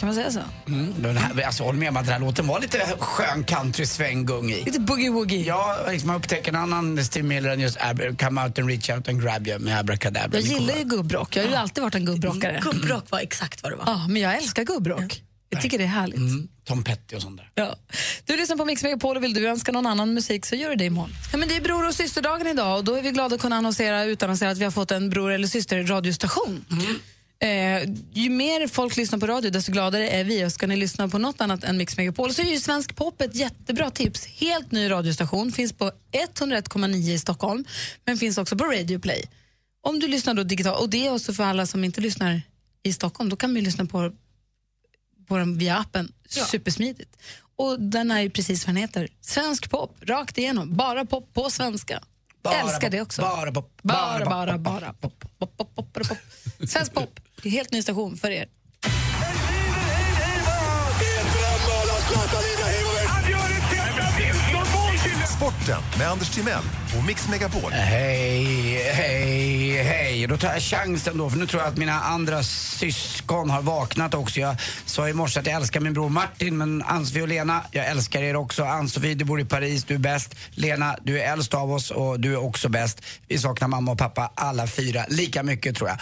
[0.00, 0.40] Kan man säga så?
[0.66, 4.50] Mm, den här, alltså, håll med om att den här låten var lite skön country-svänggung
[4.50, 4.64] i.
[4.64, 5.44] Lite boogie-woogie.
[5.46, 7.78] Ja, liksom man upptäcker en annan Miller än just
[8.18, 10.38] Come out and reach out and grab you med Abracadabra.
[10.40, 11.36] Jag gillar ju gubbrock.
[11.36, 12.60] Jag har ju alltid varit en gubbrockare.
[12.62, 13.84] Gubbrock var exakt vad det var.
[13.86, 15.22] Ja, men jag älskar gubbrock.
[15.50, 16.18] Jag tycker det är härligt.
[16.18, 17.50] Mm, Tom Petty och sånt där.
[17.54, 17.76] Ja.
[18.24, 20.76] Du lyssnar på Mix Megapol och vill du önska någon annan musik så gör du
[20.76, 21.10] det imorgon.
[21.32, 23.56] Ja, men det är bror och systerdagen idag och då är vi glada att kunna
[23.56, 26.64] annonsera, utannonsera att vi har fått en bror eller syster radiostation.
[27.42, 31.08] Eh, ju mer folk lyssnar på radio desto gladare är vi och ska ni lyssna
[31.08, 34.26] på något annat än Mix Megapol så är ju Svensk Pop ett jättebra tips.
[34.26, 37.64] Helt ny radiostation, finns på 101,9 i Stockholm
[38.04, 39.24] men finns också på Radio Play.
[39.82, 42.42] Om du lyssnar då digitalt, och det är också för alla som inte lyssnar
[42.82, 44.12] i Stockholm, då kan vi lyssna på
[45.28, 46.12] på den via appen.
[46.28, 47.16] Supersmidigt.
[47.56, 49.08] Och den är ju precis vad den heter.
[49.20, 50.76] Svensk pop, rakt igenom.
[50.76, 52.00] Bara pop på svenska.
[52.42, 53.22] Bara Älskar det också.
[53.22, 56.18] bara pop, bara, bara bara, pop, bara, pop, pop, pop, pop, pop, pop.
[56.68, 58.46] Svensk pop, det är helt ny station för er.
[65.36, 66.62] Sporten med Anders Timell
[66.98, 67.72] och Mix Megapol.
[67.72, 70.26] Hej, hej, hej.
[70.26, 74.14] Då tar jag chansen då, för nu tror jag att mina andra syskon har vaknat
[74.14, 74.40] också.
[74.40, 74.56] Jag
[74.86, 78.22] sa i morse att jag älskar min bror Martin, men Ann-Sofie och Lena, jag älskar
[78.22, 78.64] er också.
[78.64, 80.34] Ann-Sofie, du bor i Paris, du är bäst.
[80.50, 83.02] Lena, du är äldst av oss och du är också bäst.
[83.28, 85.98] Vi saknar mamma och pappa alla fyra lika mycket tror jag.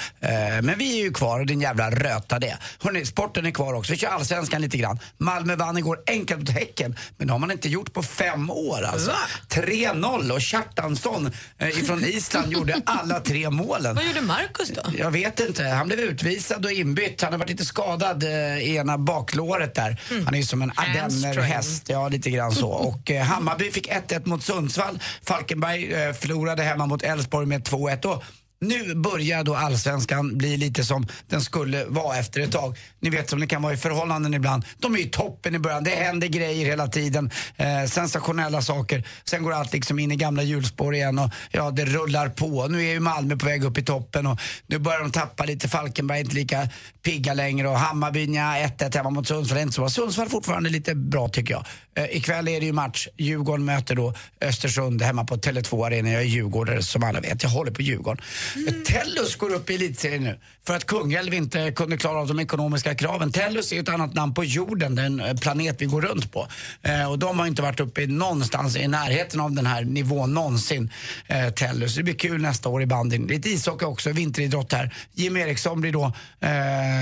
[0.56, 2.58] Eh, Men vi är ju kvar och din jävla röta det.
[2.82, 3.92] Hörrni, sporten är kvar också.
[3.92, 4.98] Vi kör allsvenskan lite grann.
[5.18, 8.82] Malmö vann igår enkelt mot Häcken, men det har man inte gjort på fem år
[8.82, 9.12] alltså.
[9.48, 10.40] 3-0 och
[10.78, 13.94] Kjartansson eh, ifrån Island gjorde alla tre målen.
[13.94, 14.82] Vad gjorde Marcus då?
[14.98, 15.64] Jag vet inte.
[15.64, 17.22] Han blev utvisad och inbytt.
[17.22, 20.00] Han har varit lite skadad eh, i ena baklåret där.
[20.24, 21.88] Han är ju som en ardennerhäst.
[21.88, 22.68] Ja, lite grann så.
[22.88, 24.98] Och eh, Hammarby fick 1-1 mot Sundsvall.
[25.22, 28.20] Falkenberg förlorade hemma mot Elfsborg med 2-1.
[28.60, 32.78] Nu börjar då allsvenskan bli lite som den skulle vara efter ett tag.
[33.00, 34.64] Ni vet som det kan vara i förhållanden ibland.
[34.78, 37.30] De är ju toppen i början, det händer grejer hela tiden.
[37.56, 39.04] Eh, sensationella saker.
[39.24, 42.66] Sen går allt liksom in i gamla hjulspår igen och ja, det rullar på.
[42.68, 45.68] Nu är ju Malmö på väg upp i toppen och nu börjar de tappa lite.
[45.68, 46.68] Falkenberg är inte lika
[47.08, 49.90] pigga längre och Hammarby, nja, 1-1 hemma mot Sundsvall inte så bra.
[49.90, 51.64] Sundsvall fortfarande lite bra tycker jag.
[51.94, 53.08] Eh, ikväll är det ju match.
[53.16, 56.10] Djurgården möter då Östersund hemma på Tele2 Arena.
[56.10, 57.42] Jag är djurgårdare som alla vet.
[57.42, 58.24] Jag håller på Djurgården.
[58.56, 58.84] Mm.
[58.84, 62.94] Tellus går upp i elitserien nu för att Kungälv inte kunde klara av de ekonomiska
[62.94, 63.32] kraven.
[63.32, 66.48] Tellus är ett annat namn på jorden, den eh, planet vi går runt på.
[66.82, 70.34] Eh, och de har inte varit uppe i någonstans i närheten av den här nivån
[70.34, 70.92] någonsin,
[71.26, 71.94] eh, Tellus.
[71.94, 73.26] Det blir kul nästa år i bandyn.
[73.26, 74.94] Lite ishockey också, vinteridrott här.
[75.14, 76.12] Jim Eriksson blir då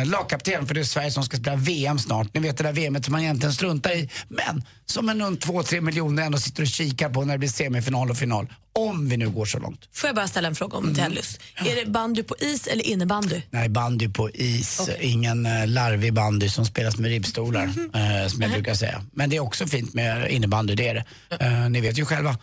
[0.01, 2.35] eh, lagkapten för det är Sverige som ska spela VM snart.
[2.35, 4.10] Ni vet det där VMet som man egentligen struntar i.
[4.28, 8.16] Men som en 2-3 miljoner ändå sitter och kikar på när det blir semifinal och
[8.16, 8.52] final.
[8.73, 9.89] Om vi nu går så lånt.
[9.93, 11.39] Får jag bara ställa en fråga om tennis?
[11.55, 13.43] Är det bandy på is eller innebandy?
[13.51, 14.90] Nej, bandy på is.
[15.01, 19.05] Ingen uh, larvig bandy som spelas med ribbstolar, eh, som jag brukar säga.
[19.12, 21.05] Men det är också fint med innebandy, det är det.
[21.44, 22.36] Eh, ni vet ju själva.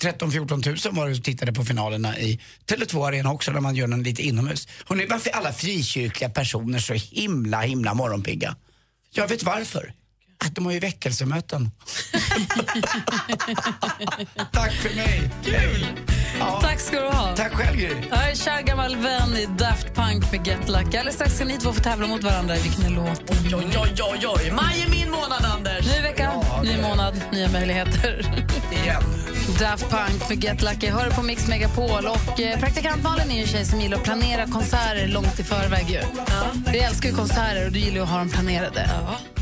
[0.00, 3.86] 13-14 000 var det som tittade på finalerna i Tele2 Arena också när man gör
[3.86, 4.68] den lite inomhus.
[4.86, 8.56] Hörrni, varför är alla frikyrkliga personer så himla, himla morgonpigga?
[9.10, 9.94] Jag vet varför.
[10.44, 11.70] Att de har ju väckelsemöten.
[14.52, 15.30] Tack för mig.
[15.44, 15.86] Kul!
[16.38, 17.36] Tack ska du ha.
[17.36, 17.94] Tack själv Gry.
[18.10, 20.96] Här är kär gammal vän i Daft Punk med Get Lucky.
[20.98, 23.36] Alldeles strax ska ni två få tävla mot varandra i vilken är låten.
[23.44, 24.50] Oj, oj, oj, oj, oj.
[24.50, 25.86] Maj är min månad, Anders.
[25.86, 26.32] Ny vecka,
[26.62, 28.42] ny månad, nya möjligheter.
[28.82, 29.02] Igen.
[29.60, 32.06] Daft Punk med Get Lucky hör på Mix Megapol.
[32.06, 35.90] Och eh, praktikant Malin är en tjej som gillar att planera konserter långt i förväg.
[35.90, 36.00] Ju.
[36.72, 38.90] Du älskar ju konserter och du gillar att ha dem planerade.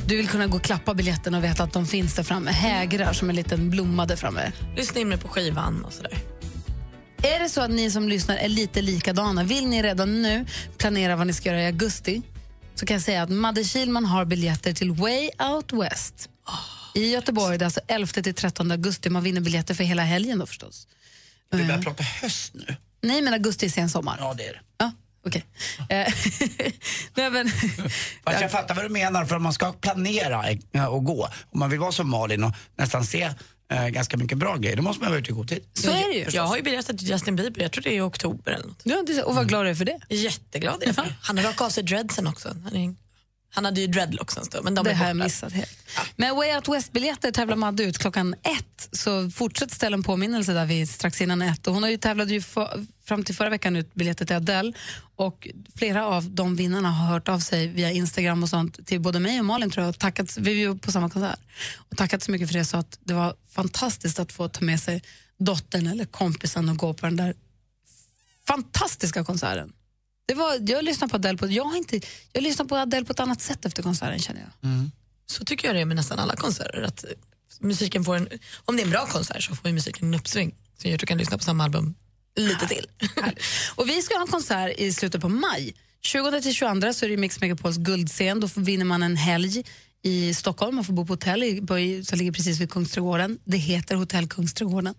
[0.06, 2.50] Du vill kunna gå och klappa biljetterna och veta att de finns där framme.
[2.50, 4.52] Hägrar som en liten blomma där framme.
[4.76, 6.18] Lyssna in mig på skivan och sådär.
[7.22, 10.46] Är det så att ni som lyssnar är lite likadana, vill ni redan nu
[10.78, 12.22] planera vad ni ska göra i augusti
[12.74, 16.28] så kan jag säga att Madde Kilman har biljetter till Way Out West
[16.94, 17.58] i Göteborg.
[17.58, 19.10] Det är alltså 11 till 13 augusti.
[19.10, 20.88] Man vinner biljetter för hela helgen då förstås.
[21.50, 22.76] Vi börjar prata höst nu.
[23.02, 24.16] Nej, men augusti är sen sommar.
[24.20, 24.60] Ja, det är det.
[24.78, 24.92] Ja,
[25.26, 25.44] okej.
[25.88, 25.96] Eh,
[27.14, 27.48] Nej, men,
[28.24, 31.58] Fast jag fattar vad du menar, för om man ska planera eh, och gå, om
[31.58, 33.30] man vill vara som Malin och nästan se
[33.72, 35.64] eh, ganska mycket bra grejer, då måste man vara ute i god tid.
[35.74, 36.26] så är det ju.
[36.36, 37.62] Jag har ju biljetter till Justin Bieber.
[37.62, 38.80] Jag tror det är i oktober eller något.
[38.84, 39.98] Ja, det- och vad glad jag är för det.
[40.08, 41.14] Jätteglad är jag för.
[41.22, 42.48] Han har rakat av sig dreadsen också.
[42.64, 42.94] Han, är,
[43.56, 45.78] han hade ju dreadlocks en stund, men de det är har jag missat helt.
[46.16, 48.88] Men Way Out West-biljetter tävlar Madde ut klockan ett.
[48.92, 51.66] Så fortsätt ställa en påminnelse där vid strax innan ett.
[51.66, 52.42] Och hon har ju tävlat ju
[53.04, 54.72] fram till förra veckan ut biljetter till Adele.
[55.16, 59.20] Och flera av de vinnarna har hört av sig via Instagram och sånt till både
[59.20, 59.90] mig och Malin tror jag.
[59.90, 61.40] Och tackat, vi ju på samma konsert.
[61.90, 64.80] Och tackat så mycket för det så att det var fantastiskt att få ta med
[64.80, 65.02] sig
[65.38, 67.34] dottern eller kompisen och gå på den där
[68.46, 69.72] fantastiska konserten.
[70.26, 72.00] Det var, jag lyssnar på Adele på, jag har inte,
[72.32, 74.70] jag lyssnar på Adele på ett annat sätt efter konserten känner jag.
[75.26, 76.82] Så tycker jag det är med nästan alla konserter.
[76.82, 77.04] Att
[77.60, 78.28] musiken får en,
[78.64, 81.00] om det är en bra konsert så får ju musiken en uppsving som gör att
[81.00, 81.94] du kan lyssna på samma album
[82.36, 82.86] lite till.
[83.74, 85.74] Och vi ska ha en konsert i slutet på maj.
[86.02, 88.40] 20 till 22 så är det Mix Megapols guldscen.
[88.40, 89.64] Då vinner man en helg
[90.06, 90.74] i Stockholm.
[90.74, 93.38] Man får bo på hotell i, på- som ligger precis vid Kungsträdgården.
[93.44, 94.94] Det heter Hotell Kungsträdgården.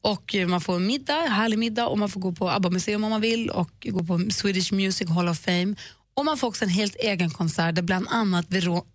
[0.00, 3.20] Och eh, man får middag, härlig middag och man får gå på ABBA-museum om man
[3.20, 5.74] vill och gå på Swedish Music Hall of Fame.
[6.14, 8.86] Och man får också en helt egen konsert där bland annat Vero...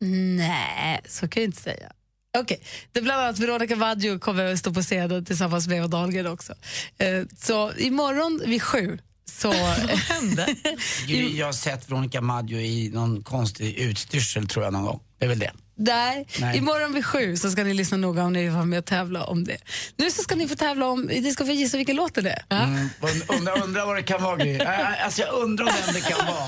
[0.00, 1.92] Nej, så kan jag inte säga.
[2.38, 2.60] Okej,
[2.92, 6.26] det är bland annat Veronica Maggio kommer att stå på scenen tillsammans med Eva Dahlgren
[6.26, 6.54] också.
[6.98, 8.98] Eh, så imorgon vid sju
[9.30, 9.48] så...
[9.52, 9.58] Vad
[9.98, 10.46] hände?
[11.06, 15.00] Gry, Jag har sett Veronica Maggio i någon konstig utstyrsel tror jag någon gång.
[15.18, 15.52] Det är väl det.
[15.78, 16.26] Nej.
[16.40, 16.56] Nej.
[16.58, 19.24] imorgon vid sju så ska ni lyssna noga om ni vill vara med och tävla
[19.24, 19.56] om det.
[19.96, 22.64] Nu så ska ni få tävla om, ni ska få gissa vilken låt det är.
[22.64, 22.88] Mm.
[23.00, 24.58] und- Undrar undra vad det kan vara Gry.
[24.60, 26.46] Alltså jag undrar vem det kan vara.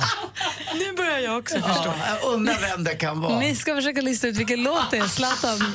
[0.74, 1.94] Nu börjar jag också förstå.
[1.98, 3.38] Ja, jag undrar vem det kan vara.
[3.40, 5.74] Ni ska försöka lista ut vilken låt det är Zlatan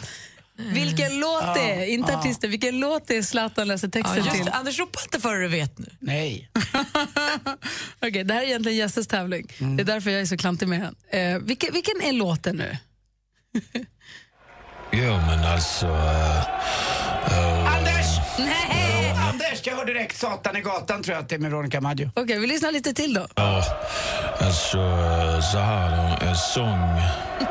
[0.57, 4.49] vilken låt det är, inte artisten, vilken låt det är Zlatan läser texten just till.
[4.49, 5.85] Anders, ropa inte före du vet nu.
[5.99, 6.49] Nej.
[8.01, 9.47] Okej, det här är egentligen Jesses tävling.
[9.57, 10.95] Det är därför jag är så klantig med den.
[11.21, 12.77] Eh, vilken, vilken är låten nu?
[14.95, 15.87] Jo, men alltså...
[15.87, 18.05] Uh, Anders!
[18.39, 18.82] Nej!
[19.65, 22.11] Jag hör direkt Satan i gatan tror jag att det är med Veronica Maggio.
[22.15, 23.27] Okej, vi lyssnar lite till då.
[23.35, 23.63] Ja,
[24.39, 24.77] alltså
[25.51, 26.25] så här då.
[26.27, 27.01] En sång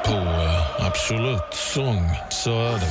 [0.04, 2.10] på eh, Absolut sång.
[2.30, 2.86] Så är det.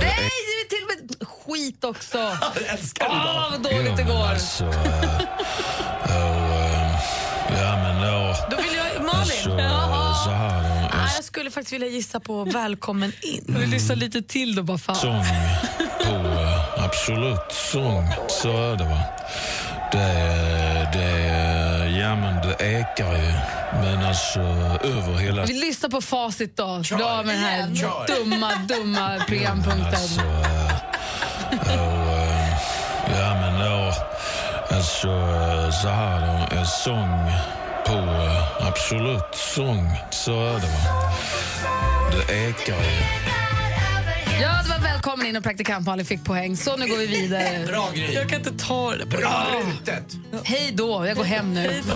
[0.00, 0.88] Nej, det är till och
[1.18, 2.18] med skit också.
[2.54, 4.26] Jag älskar det Åh, vad dåligt det går.
[4.26, 5.20] Alltså, eh,
[6.04, 7.00] eh,
[7.62, 8.36] ja, men ja.
[8.50, 9.60] Då vill jag, Alltså, Malin.
[9.60, 10.81] eh, så här då.
[11.32, 13.44] Skulle faktiskt vilja gissa på Välkommen in.
[13.58, 14.94] Vi lyssnar lite till då bara fan.
[14.96, 15.24] sång
[16.04, 18.08] på eh, Absolut sång.
[18.28, 18.98] Så är det va.
[19.92, 21.08] Det, det,
[22.00, 23.32] ja men det ekar ju.
[23.82, 24.40] Men alltså
[24.84, 25.44] över hela...
[25.44, 26.64] Vi lyssnar på facit då.
[26.64, 26.82] Av
[27.26, 28.06] med den här Kör.
[28.06, 29.84] dumma, dumma programpunkten.
[29.84, 32.58] Alltså, eh, och, eh,
[33.20, 33.94] ja men ja,
[34.70, 35.08] alltså
[35.82, 36.56] så här då.
[36.56, 37.30] En sång
[37.86, 39.90] på eh, Absolut sång.
[40.10, 41.12] Så är det va.
[42.12, 43.00] Det ekar ju.
[44.42, 46.56] Ja, det var välkommen in och praktikant Malin fick poäng.
[46.56, 47.66] Så nu går vi vidare.
[47.68, 48.14] Bra Gry.
[48.14, 50.04] Jag kan inte ta det Bra brutet.
[50.44, 51.82] Hej då, jag går hem nu.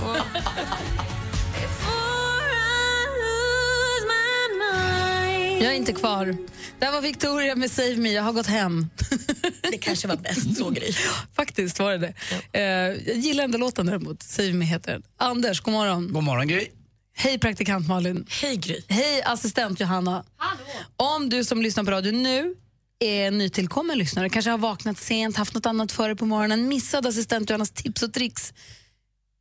[5.61, 6.37] Jag är inte kvar.
[6.79, 8.13] Där var Victoria med Save Me.
[8.13, 8.91] Jag har gått hem.
[9.71, 10.93] Det kanske var bäst så, Gry.
[11.35, 12.15] Faktiskt var det det.
[12.61, 12.63] Eh,
[13.07, 14.23] jag gillar ändå låten däremot.
[14.23, 15.03] Save Me heter den.
[15.17, 16.13] Anders, god morgon.
[16.13, 16.67] God morgon Gry.
[17.15, 18.27] Hej praktikant Malin.
[18.29, 18.81] Hej, Gry.
[18.89, 20.25] Hej assistent Johanna.
[20.97, 22.55] Om du som lyssnar på radio nu
[22.99, 27.07] är nytillkommen lyssnare, kanske har vaknat sent, haft något annat för dig på morgonen, missad
[27.07, 28.53] assistent Johannas tips och tricks.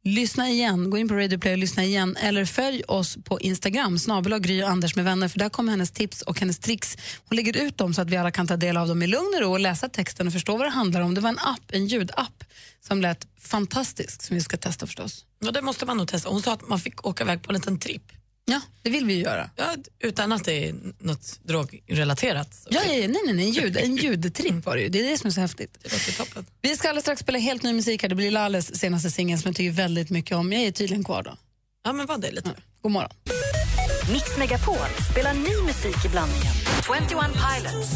[0.07, 3.99] Lyssna igen, gå in på Radio Play och lyssna igen eller följ oss på Instagram,
[3.99, 6.98] snabel Gry och Anders med vänner för där kommer hennes tips och hennes tricks.
[7.30, 9.32] Hon lägger ut dem så att vi alla kan ta del av dem i lugn
[9.36, 11.14] och ro och läsa texten och förstå vad det handlar om.
[11.14, 12.44] Det var en app, en ljudapp
[12.88, 15.26] som lät fantastisk som vi ska testa förstås.
[15.40, 16.30] Ja, det måste man nog testa.
[16.30, 18.11] Hon sa att man fick åka iväg på en liten tripp.
[18.45, 19.49] Ja, det vill vi ju göra.
[19.55, 22.67] Ja, utan att det är något drogrelaterat.
[22.69, 24.89] Ja, ja, ja, nej, nej, nej, en, ljud, en ljudtripp var det ju.
[24.89, 25.77] Det är det som är så häftigt.
[25.84, 26.45] Det låter toppen.
[26.61, 28.09] Vi ska alldeles strax spela helt ny musik här.
[28.09, 30.53] Det blir Lalles senaste singel som jag tycker väldigt mycket om.
[30.53, 31.38] Jag är tydligen kvar då.
[31.84, 32.51] Ja, men var det lite.
[32.81, 33.11] God morgon.
[34.11, 34.77] Mix Megapol
[35.11, 36.53] spelar ny musik i blandningen.
[36.88, 37.91] 21 Pilots.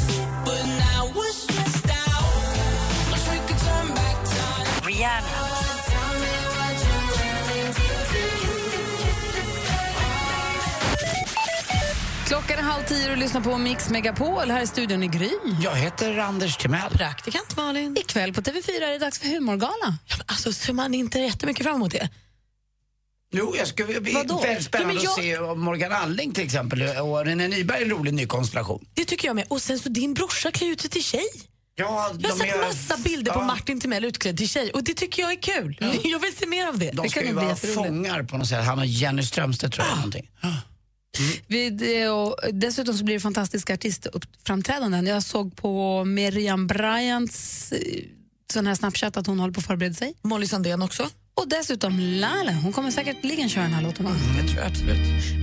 [4.85, 5.48] Rihanna.
[12.30, 14.51] Klockan är halv tio och lyssnar på Mix Megapol.
[14.51, 15.30] Här i studion i Gry.
[15.64, 16.91] Jag heter Anders Timell.
[16.91, 17.97] Praktikant Malin.
[17.99, 19.97] Ikväll på TV4 är det dags för humorgala.
[20.07, 22.10] Ja, men alltså, ser man inte jättemycket fram emot det?
[23.34, 27.26] Jo, jag skulle bli väldigt spännande Ja, jag- att se Morgan Alling till exempel och
[27.26, 28.85] René Nyberg är en rolig ny konstellation.
[28.93, 29.45] Det tycker jag med.
[29.49, 31.27] Och sen så din brorsa klär ut sig till tjej.
[31.76, 33.45] Ja, Jag har sett är- massa bilder på ja.
[33.45, 35.77] Martin Timell utklädd till tjej och det tycker jag är kul.
[36.03, 36.91] Jag vill se mer av det.
[36.91, 38.65] De det ska ju vara fångar på något sätt.
[38.65, 39.95] Han och Jenny Strömstedt tror jag.
[39.95, 40.30] Någonting.
[40.41, 40.49] Vi,
[41.72, 45.07] det, och dessutom så blir det fantastiska artistframträdanden.
[45.07, 48.03] Jag såg på Miriam Bryants eh,
[48.53, 50.14] sån här Snapchat att hon håller på att förbereda sig.
[50.22, 51.10] Molly Sandén också.
[51.34, 52.52] Och dessutom Lale.
[52.64, 54.06] Hon kommer säkerligen köra den här låten.
[54.06, 54.11] va?
[54.38, 54.98] Det tror jag absolut.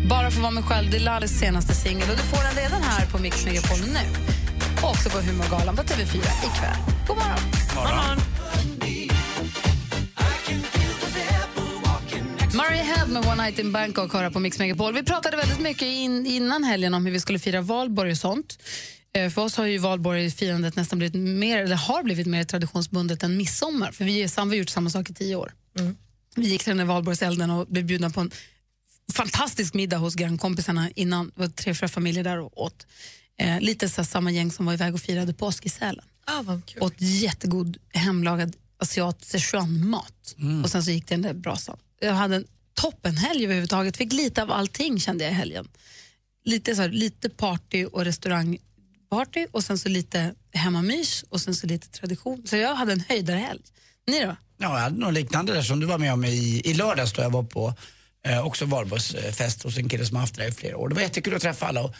[0.09, 2.65] Bara för att vara mig själv, det är Lales senaste singel och du får den
[2.65, 4.05] redan här på Mix Megapol nu.
[4.83, 6.79] Och också på Humorgalan på TV4 ikväll.
[7.07, 7.39] God morgon!
[7.77, 8.36] morgon.
[12.77, 14.95] Murray Head med One Night in Bangkok hör på Mix Megapol.
[14.95, 18.59] Vi pratade väldigt mycket in, innan helgen om hur vi skulle fira valborg och sånt.
[19.13, 23.37] Eh, För oss har ju valborgsfirandet nästan blivit mer, eller har blivit mer traditionsbundet än
[23.37, 23.93] midsommar.
[23.93, 25.53] För vi, har gjort samma sak i tio år.
[26.37, 28.31] Vi gick till den där valborgselden och blev bjudna på en
[29.13, 31.27] fantastisk middag hos grannkompisarna innan.
[31.35, 32.87] Det var tre, fyra familjer där och åt.
[33.39, 36.05] Eh, lite så samma gäng som var iväg och firade påsk i Sälen.
[36.27, 36.83] Ah, vad kul.
[36.83, 40.37] Åt jättegod hemlagad asiat Sichuan-mat.
[40.65, 41.77] Och sen så gick det den där brasan.
[42.01, 42.45] Jag hade en
[42.77, 43.97] toppenhelg överhuvudtaget.
[43.97, 45.69] Fick lite av allting kände jag i helgen.
[46.45, 51.67] Lite, så här, lite party och restaurangparty och sen så lite hemmamys och sen så
[51.67, 52.43] lite tradition.
[52.47, 53.61] Så jag hade en höjdarhelg.
[54.07, 54.27] Ni då?
[54.27, 57.23] Ja, jag hade något liknande där som du var med om i, i lördags då
[57.23, 57.75] jag var på
[58.27, 60.89] eh, också valborgsfest hos en kille som har haft det i flera år.
[60.89, 61.95] Det var jättekul att träffa alla och,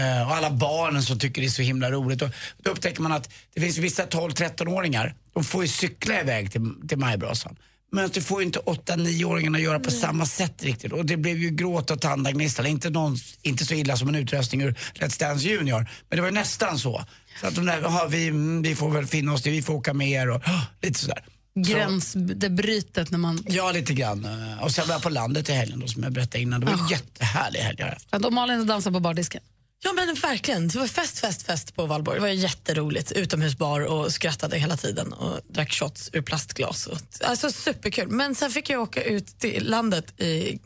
[0.00, 2.22] eh, och alla barnen som tycker det är så himla roligt.
[2.22, 2.28] Och
[2.62, 6.98] då upptäcker man att det finns vissa 12-13-åringar, de får ju cykla iväg till, till
[6.98, 7.56] majbrasan.
[7.92, 10.92] Men det får ju inte 8-9-åringarna göra på samma sätt riktigt.
[10.92, 12.66] Och det blev ju gråt och tandagnisslan.
[12.66, 15.78] Inte, någon, inte så illa som en utröstning ur Let's Dance Junior.
[16.08, 17.04] Men det var ju nästan så.
[17.40, 18.30] Så att de där, aha, vi,
[18.62, 21.24] vi får väl finna oss det, vi får åka med er och ah, lite sådär.
[21.54, 23.44] Gräns, det brytet när man...
[23.48, 24.28] Ja, lite grann.
[24.60, 26.60] Och sen var jag på landet i helgen då, som jag berättade innan.
[26.60, 28.06] Det var en jättehärlig helg jag haft.
[28.10, 29.42] Att Malin dansar på bardisken.
[29.84, 30.68] Ja men verkligen.
[30.68, 32.16] Det var fest, fest, fest på Valborg.
[32.16, 33.12] Det var jätteroligt.
[33.12, 36.86] Utomhusbar och skrattade hela tiden och drack shots ur plastglas.
[36.86, 38.08] Och, alltså superkul.
[38.08, 40.58] Men sen fick jag åka ut till landet i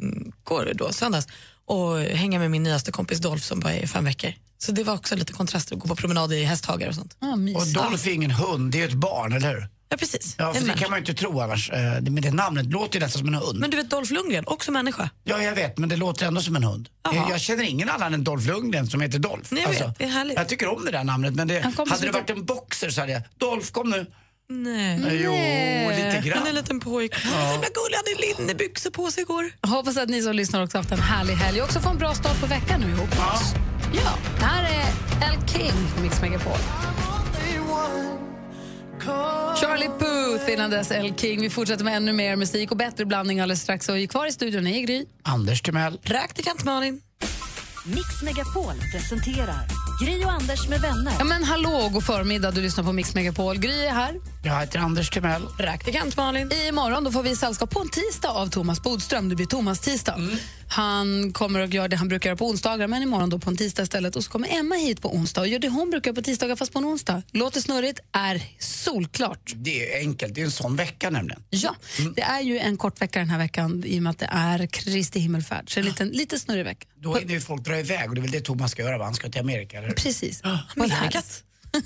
[0.44, 1.26] går då, söndags
[1.64, 4.32] och hänga med min nyaste kompis Dolph som bara är fem veckor.
[4.59, 7.16] Så det var också lite kontrast att gå på promenad i hästhagar och sånt.
[7.56, 9.68] och Dolph är ingen hund, det är ett barn, eller hur?
[9.88, 10.34] Ja, precis.
[10.38, 10.78] Ja, för En det människa.
[10.84, 11.70] kan man ju inte tro annars.
[11.70, 13.58] Eh, det- Med det namnet låter ju nästan som en hund.
[13.58, 15.10] Men du vet Dolph Lundgren, också människa.
[15.24, 16.88] Ja, jag vet, men det låter ändå som en hund.
[17.04, 19.48] Jag, jag känner ingen annan än Dolph Lundgren som heter Dolph.
[19.50, 20.36] Nej, jag vet, det är härligt.
[20.38, 23.12] jag tycker om det där namnet, men det, hade det varit en boxer så hade
[23.12, 24.06] jag, Dolph kom nu.
[24.48, 25.00] Nej.
[25.24, 25.32] Jo,
[25.90, 26.38] lite grann.
[26.38, 27.16] Han är en liten pojke.
[27.16, 29.50] Är så himla gullig, han hade linnebyxor på sig igår.
[29.62, 32.14] Hoppas att ni som lyssnar också haft en härlig helg och också får en bra
[32.14, 33.54] start på veckan nu ihop med oss.
[34.04, 34.86] Ja, det här är
[35.32, 36.58] El King på Mix Megapol.
[39.61, 41.41] Charlie Puth innan dess El King.
[41.41, 43.89] Vi fortsätter med ännu mer musik och bättre blandning alldeles strax.
[43.89, 45.05] Och kvar i studion är Gry.
[45.23, 45.99] Anders Timell.
[45.99, 47.01] Praktikant Malin.
[47.85, 49.69] Mix Megapol presenterar
[50.05, 51.12] Gry och Anders med vänner.
[51.19, 52.51] Ja, men hallå, god förmiddag.
[52.51, 53.59] Du lyssnar på Mix Megapol.
[53.59, 54.15] Gry är här.
[54.45, 55.43] Jag heter Anders Timell.
[55.59, 56.53] Praktikant Malin.
[56.69, 59.28] Imorgon då får vi sällskap på en tisdag av Thomas Bodström.
[59.28, 60.19] Det blir Thomas tisdag.
[60.68, 63.56] Han kommer att göra det han brukar göra på onsdagar, men imorgon då på en
[63.56, 64.16] tisdag istället.
[64.16, 66.72] Och så kommer Emma hit på onsdag och gör det hon brukar på tisdagar fast
[66.72, 67.22] på en onsdag.
[67.30, 69.52] Låter snurrigt, är solklart.
[69.56, 71.43] Det är enkelt, det är en sån vecka nämligen.
[71.51, 71.76] Ja,
[72.16, 74.66] det är ju en kort vecka den här veckan i och med att det är
[74.66, 75.72] Kristi himmelfärd.
[75.74, 76.86] Så en liten, lite snurrig vecka.
[77.01, 79.05] Då hinner ju folk dra iväg och det är väl det Thomas ska göra, va?
[79.05, 79.94] Han ska till Amerika, eller hur?
[79.94, 80.43] Precis.
[80.76, 81.43] Amerikat.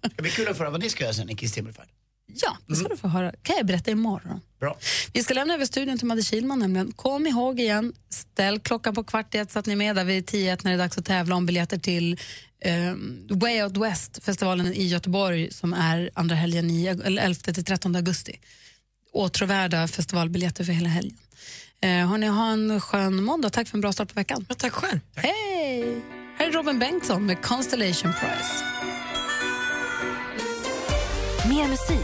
[0.00, 1.88] Det ska bli kul att få höra vad ni ska göra sen i Kristi himmelfärd.
[2.34, 3.32] Ja, det ska du få höra.
[3.42, 4.40] kan jag berätta imorgon.
[4.60, 4.78] Bra.
[5.12, 6.92] Vi ska lämna över studion till Madde Kihlman nämligen.
[6.92, 10.04] Kom ihåg igen, ställ klockan på kvart i ett så att ni är med där
[10.04, 12.20] vid tio ett när det är dags att tävla om biljetter till
[12.60, 12.94] eh,
[13.30, 18.40] Way Out West-festivalen i Göteborg som är andra helgen i eller 11 till 13 augusti.
[19.12, 21.18] Åtråvärda festivalbiljetter för hela helgen.
[21.80, 23.50] Eh, hörni, ha en skön måndag.
[23.50, 24.46] Tack för en bra start på veckan.
[24.48, 25.00] Ja, tack själv.
[25.14, 26.02] Hej!
[26.38, 28.64] Här är Robin Bengtsson med Constellation Prize.
[31.48, 32.03] Mer musik,